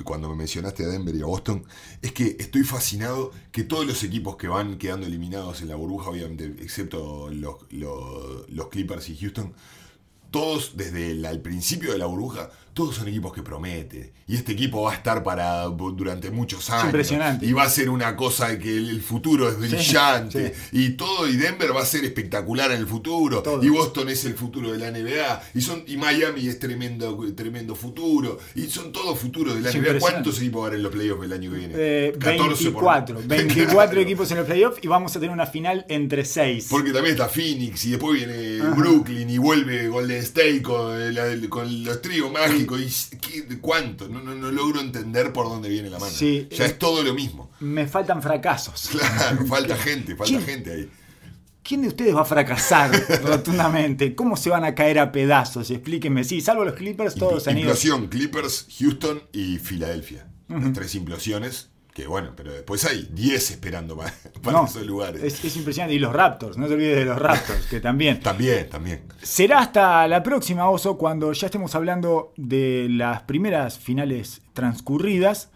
cuando 0.05 0.29
me 0.29 0.35
mencionaste 0.35 0.85
a 0.85 0.89
Denver 0.89 1.15
y 1.15 1.23
a 1.23 1.27
Boston 1.27 1.65
es 2.03 2.13
que 2.13 2.37
estoy 2.41 2.65
fascinado 2.65 3.31
que 3.53 3.63
todos 3.63 3.87
los 3.87 4.03
equipos 4.03 4.35
que 4.37 4.49
van 4.49 4.77
quedando 4.77 5.07
eliminados 5.07 5.63
en 5.63 5.69
la 5.69 5.77
burbuja, 5.77 6.11
obviamente, 6.11 6.45
excepto 6.61 7.31
los, 7.31 7.55
los- 7.71 8.51
los 8.51 8.69
Clippers 8.69 9.09
y 9.09 9.17
Houston, 9.17 9.55
todos 10.31 10.77
desde 10.77 11.13
el 11.13 11.41
principio 11.41 11.93
de 11.93 11.99
la 11.99 12.07
burbuja, 12.07 12.51
todos 12.81 12.97
son 12.97 13.09
equipos 13.09 13.35
que 13.35 13.43
prometen. 13.43 14.11
Y 14.27 14.37
este 14.37 14.53
equipo 14.53 14.81
va 14.83 14.93
a 14.93 14.95
estar 14.95 15.23
para 15.23 15.65
durante 15.65 16.31
muchos 16.31 16.71
años. 16.71 16.87
impresionante. 16.87 17.45
Y 17.45 17.53
va 17.53 17.65
a 17.65 17.69
ser 17.69 17.91
una 17.91 18.17
cosa 18.17 18.59
que 18.59 18.75
el, 18.75 19.03
futuro 19.03 19.51
es 19.51 19.59
brillante. 19.59 20.55
Y 20.73 20.91
todo, 20.91 21.29
y 21.29 21.37
Denver 21.37 21.77
va 21.77 21.83
a 21.83 21.85
ser 21.85 22.05
espectacular 22.07 22.71
en 22.71 22.79
el 22.79 22.87
futuro. 22.87 23.43
Todo. 23.43 23.63
Y 23.63 23.69
Boston 23.69 24.09
es 24.09 24.25
el 24.25 24.33
futuro 24.35 24.73
de 24.73 24.79
la 24.79 24.91
NBA. 24.91 25.43
Y 25.55 25.61
son 25.61 25.83
y 25.87 25.99
Miami 25.99 26.47
es 26.49 26.59
tremendo, 26.59 27.19
tremendo 27.37 27.75
futuro. 27.75 28.39
Y 28.55 28.63
son 28.69 28.93
todos 28.93 29.19
futuros 29.19 29.57
de 29.57 29.61
la 29.61 29.69
Es 29.69 29.75
NBA. 29.77 29.99
¿Cuántos 29.99 30.39
equipos 30.39 30.63
van 30.63 30.75
en 30.75 30.83
los 30.85 30.93
playoffs 30.93 31.23
el 31.25 31.33
año 31.35 31.51
que 31.51 31.57
viene? 31.59 31.75
Eh, 31.77 32.15
14 32.19 32.71
por- 32.71 32.85
24. 32.85 33.21
24 33.27 33.75
Claro. 33.91 34.01
equipos 34.01 34.31
en 34.31 34.39
el 34.39 34.45
playoff 34.47 34.79
y 34.81 34.87
vamos 34.89 35.15
a 35.15 35.21
tener 35.21 35.33
una 35.35 35.47
final 35.47 35.85
entre 35.91 36.25
6. 36.25 36.69
Porque 36.71 36.93
también 36.93 37.15
está 37.15 37.29
Phoenix 37.29 37.85
y 37.85 37.91
después 37.91 38.15
viene 38.17 38.61
Brooklyn 38.75 39.29
y 39.29 39.37
vuelve 39.39 39.89
Golden 39.89 40.19
State 40.19 40.63
con, 40.63 40.99
el- 40.99 41.49
con 41.51 41.85
los 41.85 42.01
trigos 42.01 42.33
mágicos. 42.33 42.70
¿Y 42.79 42.89
qué- 43.21 43.59
cuánto? 43.61 44.09
No, 44.09 44.21
no, 44.23 44.35
no 44.35 44.51
logro 44.51 44.81
entender 44.81 45.33
por 45.33 45.47
dónde 45.49 45.69
viene 45.69 45.91
la 45.91 45.99
mano. 45.99 46.13
Sí, 46.13 46.47
ya 46.51 46.65
eh, 46.65 46.69
es 46.69 46.79
todo 46.79 47.03
lo 47.03 47.15
mismo. 47.15 47.51
Me 47.61 47.87
faltan 47.87 48.23
fracasos. 48.23 48.89
Claro, 48.91 49.47
falta 49.47 49.77
gente, 49.79 50.15
falta 50.17 50.33
¿Quién? 50.33 50.43
gente 50.45 50.73
ahí. 50.73 50.91
¿Quién 51.63 51.83
de 51.83 51.89
ustedes 51.89 52.15
va 52.17 52.23
a 52.23 52.25
fracasar 52.25 52.91
rotundamente? 53.23 54.15
¿Cómo 54.15 54.37
se 54.37 54.51
van 54.51 54.65
a 54.65 54.75
caer 54.75 54.99
a 54.99 55.13
pedazos? 55.13 55.71
Explíquenme. 55.71 56.25
Sí, 56.25 56.41
salvo 56.41 56.65
los 56.65 56.75
Clippers, 56.75 57.15
todos 57.15 57.47
han 57.49 57.57
ido. 57.59 57.69
Implosión, 57.69 58.09
Clippers, 58.09 58.67
Houston 58.79 59.23
y 59.33 59.59
Filadelfia. 59.59 60.27
Las 60.49 60.73
tres 60.73 60.95
implosiones, 60.97 61.70
que 61.95 62.07
bueno, 62.07 62.31
pero 62.37 62.53
después 62.53 62.85
hay 62.85 63.09
10 63.13 63.51
esperando 63.51 63.97
para, 63.97 64.13
para 64.43 64.59
No, 64.59 64.67
esos 64.67 64.87
lugares. 64.87 65.23
Es, 65.23 65.45
es 65.45 65.57
impresionante. 65.57 65.95
Y 65.95 65.99
los 65.99 66.13
Raptors, 66.13 66.57
no 66.57 66.67
te 66.67 66.75
olvides 66.75 66.97
de 66.97 67.05
los 67.05 67.19
Raptors, 67.19 67.67
que 67.67 67.81
también. 67.81 68.21
También, 68.31 68.69
también. 68.69 69.03
Será 69.23 69.61
hasta 69.61 70.07
la 70.07 70.23
próxima, 70.23 70.69
Oso, 70.69 70.97
cuando 70.97 71.33
ya 71.33 71.47
estemos 71.47 71.75
hablando 71.75 72.33
de 72.37 72.87
las 72.91 73.23
primeras 73.23 73.79
finales 73.79 74.43
transcurridas. 74.53 75.51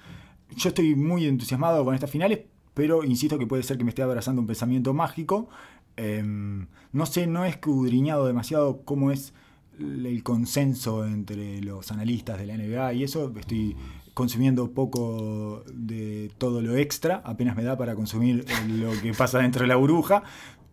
Yo 0.56 0.68
estoy 0.68 0.94
muy 0.94 1.26
entusiasmado 1.26 1.84
con 1.84 1.94
estas 1.94 2.10
finales, 2.10 2.40
pero 2.74 3.04
insisto 3.04 3.38
que 3.38 3.46
puede 3.46 3.62
ser 3.62 3.78
que 3.78 3.84
me 3.84 3.90
esté 3.90 4.02
abrazando 4.02 4.40
un 4.40 4.46
pensamiento 4.46 4.92
mágico. 4.94 5.48
Em, 5.96 6.66
no 6.92 7.06
sé, 7.06 7.26
no 7.26 7.44
he 7.44 7.48
escudriñado 7.48 8.26
demasiado 8.26 8.82
cómo 8.84 9.10
es 9.10 9.32
el 9.78 10.22
consenso 10.22 11.04
entre 11.06 11.60
los 11.60 11.90
analistas 11.90 12.38
de 12.38 12.46
la 12.46 12.56
NBA 12.56 12.94
y 12.94 13.04
eso. 13.04 13.32
Estoy 13.38 13.76
consumiendo 14.14 14.70
poco 14.72 15.64
de 15.72 16.30
todo 16.38 16.62
lo 16.62 16.76
extra, 16.76 17.20
apenas 17.24 17.56
me 17.56 17.64
da 17.64 17.76
para 17.76 17.94
consumir 17.94 18.44
lo 18.68 18.92
que 19.02 19.12
pasa 19.12 19.40
dentro 19.40 19.62
de 19.62 19.68
la 19.68 19.76
burbuja. 19.76 20.22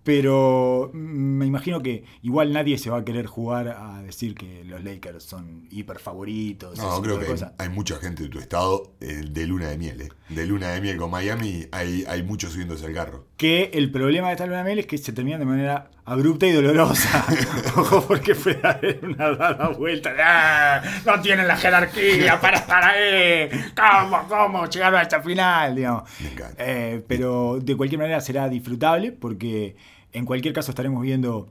Pero 0.04 0.89
me 0.94 1.46
imagino 1.46 1.80
que 1.84 2.06
igual 2.24 2.52
nadie 2.54 2.80
se 2.80 2.89
va 2.89 2.98
a 2.98 3.06
querer 3.06 3.28
jugar 3.28 3.68
a 3.68 4.02
decir 4.02 4.34
que 4.34 4.64
los 4.66 4.84
Lakers 4.84 5.24
son 5.24 5.68
hiper 5.70 6.00
favoritos. 6.00 6.76
No, 6.80 7.00
creo 7.04 7.20
que 7.20 7.28
hay, 7.28 7.39
hay 7.60 7.70
mucha 7.70 7.98
gente 7.98 8.24
de 8.24 8.30
tu 8.30 8.39
estado 8.39 8.94
eh, 9.00 9.22
de 9.30 9.46
luna 9.46 9.70
de 9.70 9.78
miel. 9.78 10.02
eh. 10.02 10.10
De 10.30 10.48
luna 10.48 10.70
de 10.70 10.82
miel 10.82 10.98
con 10.98 11.12
Miami 11.12 11.68
hay, 11.72 12.04
hay 12.08 12.24
muchos 12.24 12.54
subiéndose 12.54 12.88
al 12.88 12.94
carro. 12.94 13.28
Que 13.38 13.70
el 13.76 13.92
problema 13.92 14.30
de 14.30 14.34
esta 14.34 14.48
luna 14.48 14.60
de 14.60 14.64
miel 14.64 14.80
es 14.80 14.88
que 14.88 14.98
se 14.98 15.14
termina 15.14 15.38
de 15.38 15.46
manera 15.46 15.92
abrupta 16.06 16.47
y 16.47 16.52
dolorosa. 16.52 17.26
Ojo, 17.78 18.02
porque 18.08 18.36
puede 18.36 18.60
haber 18.68 18.99
una 19.04 19.30
dada 19.32 19.70
vuelta. 19.70 20.12
"Ah, 20.20 20.82
No 21.06 21.22
tienen 21.22 21.47
la 21.47 21.56
jerarquía 21.58 22.39
para 22.41 22.58
estar 22.58 22.84
ahí. 22.84 23.49
¿Cómo, 23.76 24.28
cómo 24.28 24.66
llegaron 24.68 24.99
a 24.99 25.04
esta 25.04 25.22
final? 25.22 25.76
Digamos. 25.76 26.10
Eh, 26.58 27.04
pero 27.08 27.60
de 27.62 27.76
cualquier 27.78 27.99
manera 27.99 28.20
será 28.22 28.49
disfrutable 28.49 29.12
porque 29.12 29.76
en 30.12 30.26
cualquier 30.26 30.54
caso 30.54 30.72
estaremos 30.72 31.02
viendo 31.02 31.49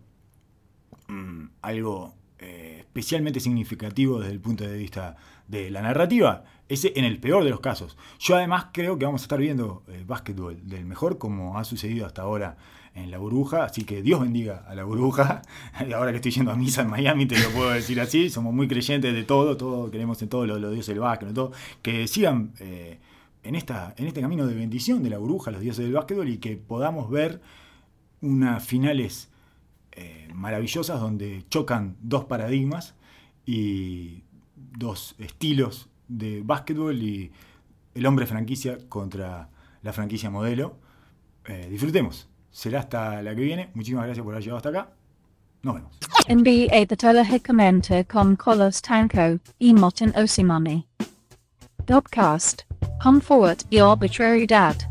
mm, 1.08 1.44
algo 1.62 2.14
eh, 2.38 2.76
especialmente 2.80 3.40
significativo 3.40 4.20
desde 4.20 4.32
el 4.32 4.40
punto 4.40 4.64
de 4.66 4.76
vista 4.76 5.16
de 5.48 5.70
la 5.70 5.82
narrativa. 5.82 6.44
Ese 6.68 6.92
en 6.96 7.04
el 7.04 7.18
peor 7.18 7.42
de 7.44 7.50
los 7.50 7.60
casos. 7.60 7.96
Yo 8.20 8.36
además 8.36 8.66
creo 8.72 8.98
que 8.98 9.04
vamos 9.04 9.22
a 9.22 9.24
estar 9.24 9.38
viendo 9.40 9.82
el 9.88 10.04
básquetbol 10.04 10.58
del 10.68 10.84
mejor 10.86 11.18
como 11.18 11.58
ha 11.58 11.64
sucedido 11.64 12.06
hasta 12.06 12.22
ahora 12.22 12.56
en 12.94 13.10
la 13.10 13.18
burbuja, 13.18 13.64
así 13.64 13.84
que 13.84 14.02
Dios 14.02 14.20
bendiga 14.20 14.64
a 14.68 14.74
la 14.74 14.84
burbuja. 14.84 15.42
Ahora 15.94 16.10
que 16.10 16.16
estoy 16.16 16.32
yendo 16.32 16.50
a 16.50 16.56
misa 16.56 16.82
en 16.82 16.90
Miami, 16.90 17.26
te 17.26 17.38
lo 17.38 17.50
puedo 17.50 17.70
decir 17.70 18.00
así, 18.00 18.30
somos 18.30 18.52
muy 18.52 18.68
creyentes 18.68 19.14
de 19.14 19.22
todo, 19.24 19.56
todo 19.56 19.90
queremos 19.90 20.20
en 20.22 20.28
todo 20.28 20.46
lo, 20.46 20.58
los 20.58 20.72
dioses 20.72 20.94
del 20.94 21.00
básquet, 21.00 21.32
todo, 21.32 21.52
que 21.82 22.06
sigan 22.08 22.52
eh, 22.58 22.98
en, 23.42 23.54
esta, 23.54 23.94
en 23.96 24.06
este 24.06 24.20
camino 24.20 24.46
de 24.46 24.54
bendición 24.54 25.02
de 25.02 25.10
la 25.10 25.18
burbuja, 25.18 25.50
los 25.50 25.60
dioses 25.60 25.84
del 25.84 25.94
básquetbol, 25.94 26.28
y 26.28 26.38
que 26.38 26.56
podamos 26.56 27.10
ver 27.10 27.40
unas 28.20 28.64
finales 28.64 29.30
eh, 29.92 30.28
maravillosas 30.34 31.00
donde 31.00 31.44
chocan 31.48 31.96
dos 32.00 32.24
paradigmas 32.24 32.94
y 33.46 34.22
dos 34.56 35.14
estilos 35.18 35.88
de 36.08 36.42
básquetbol 36.42 37.02
y 37.02 37.30
el 37.94 38.06
hombre 38.06 38.26
franquicia 38.26 38.78
contra 38.88 39.48
la 39.82 39.92
franquicia 39.92 40.30
modelo. 40.30 40.76
Eh, 41.46 41.68
disfrutemos. 41.70 42.29
Será 42.50 42.80
hasta 42.80 43.22
la 43.22 43.34
que 43.34 43.42
viene. 43.42 43.70
Muchísimas 43.74 44.04
gracias 44.04 44.24
por 44.24 44.34
haber 44.34 44.42
llegado 44.42 44.56
hasta 44.58 44.68
acá. 44.68 44.88
Nos 45.62 45.74
vemos. 45.74 45.92
NBA 46.28 46.86
Datolahicamente 46.86 48.04
con 48.06 48.36
Colos 48.36 48.80
Tanko, 48.80 49.40
Emotin 49.58 50.12
Osimani. 50.16 50.86
Dopcast. 51.86 52.62
Hum 53.04 53.20
forward, 53.20 53.64
the 53.70 53.80
arbitrary 53.80 54.46
dad. 54.46 54.89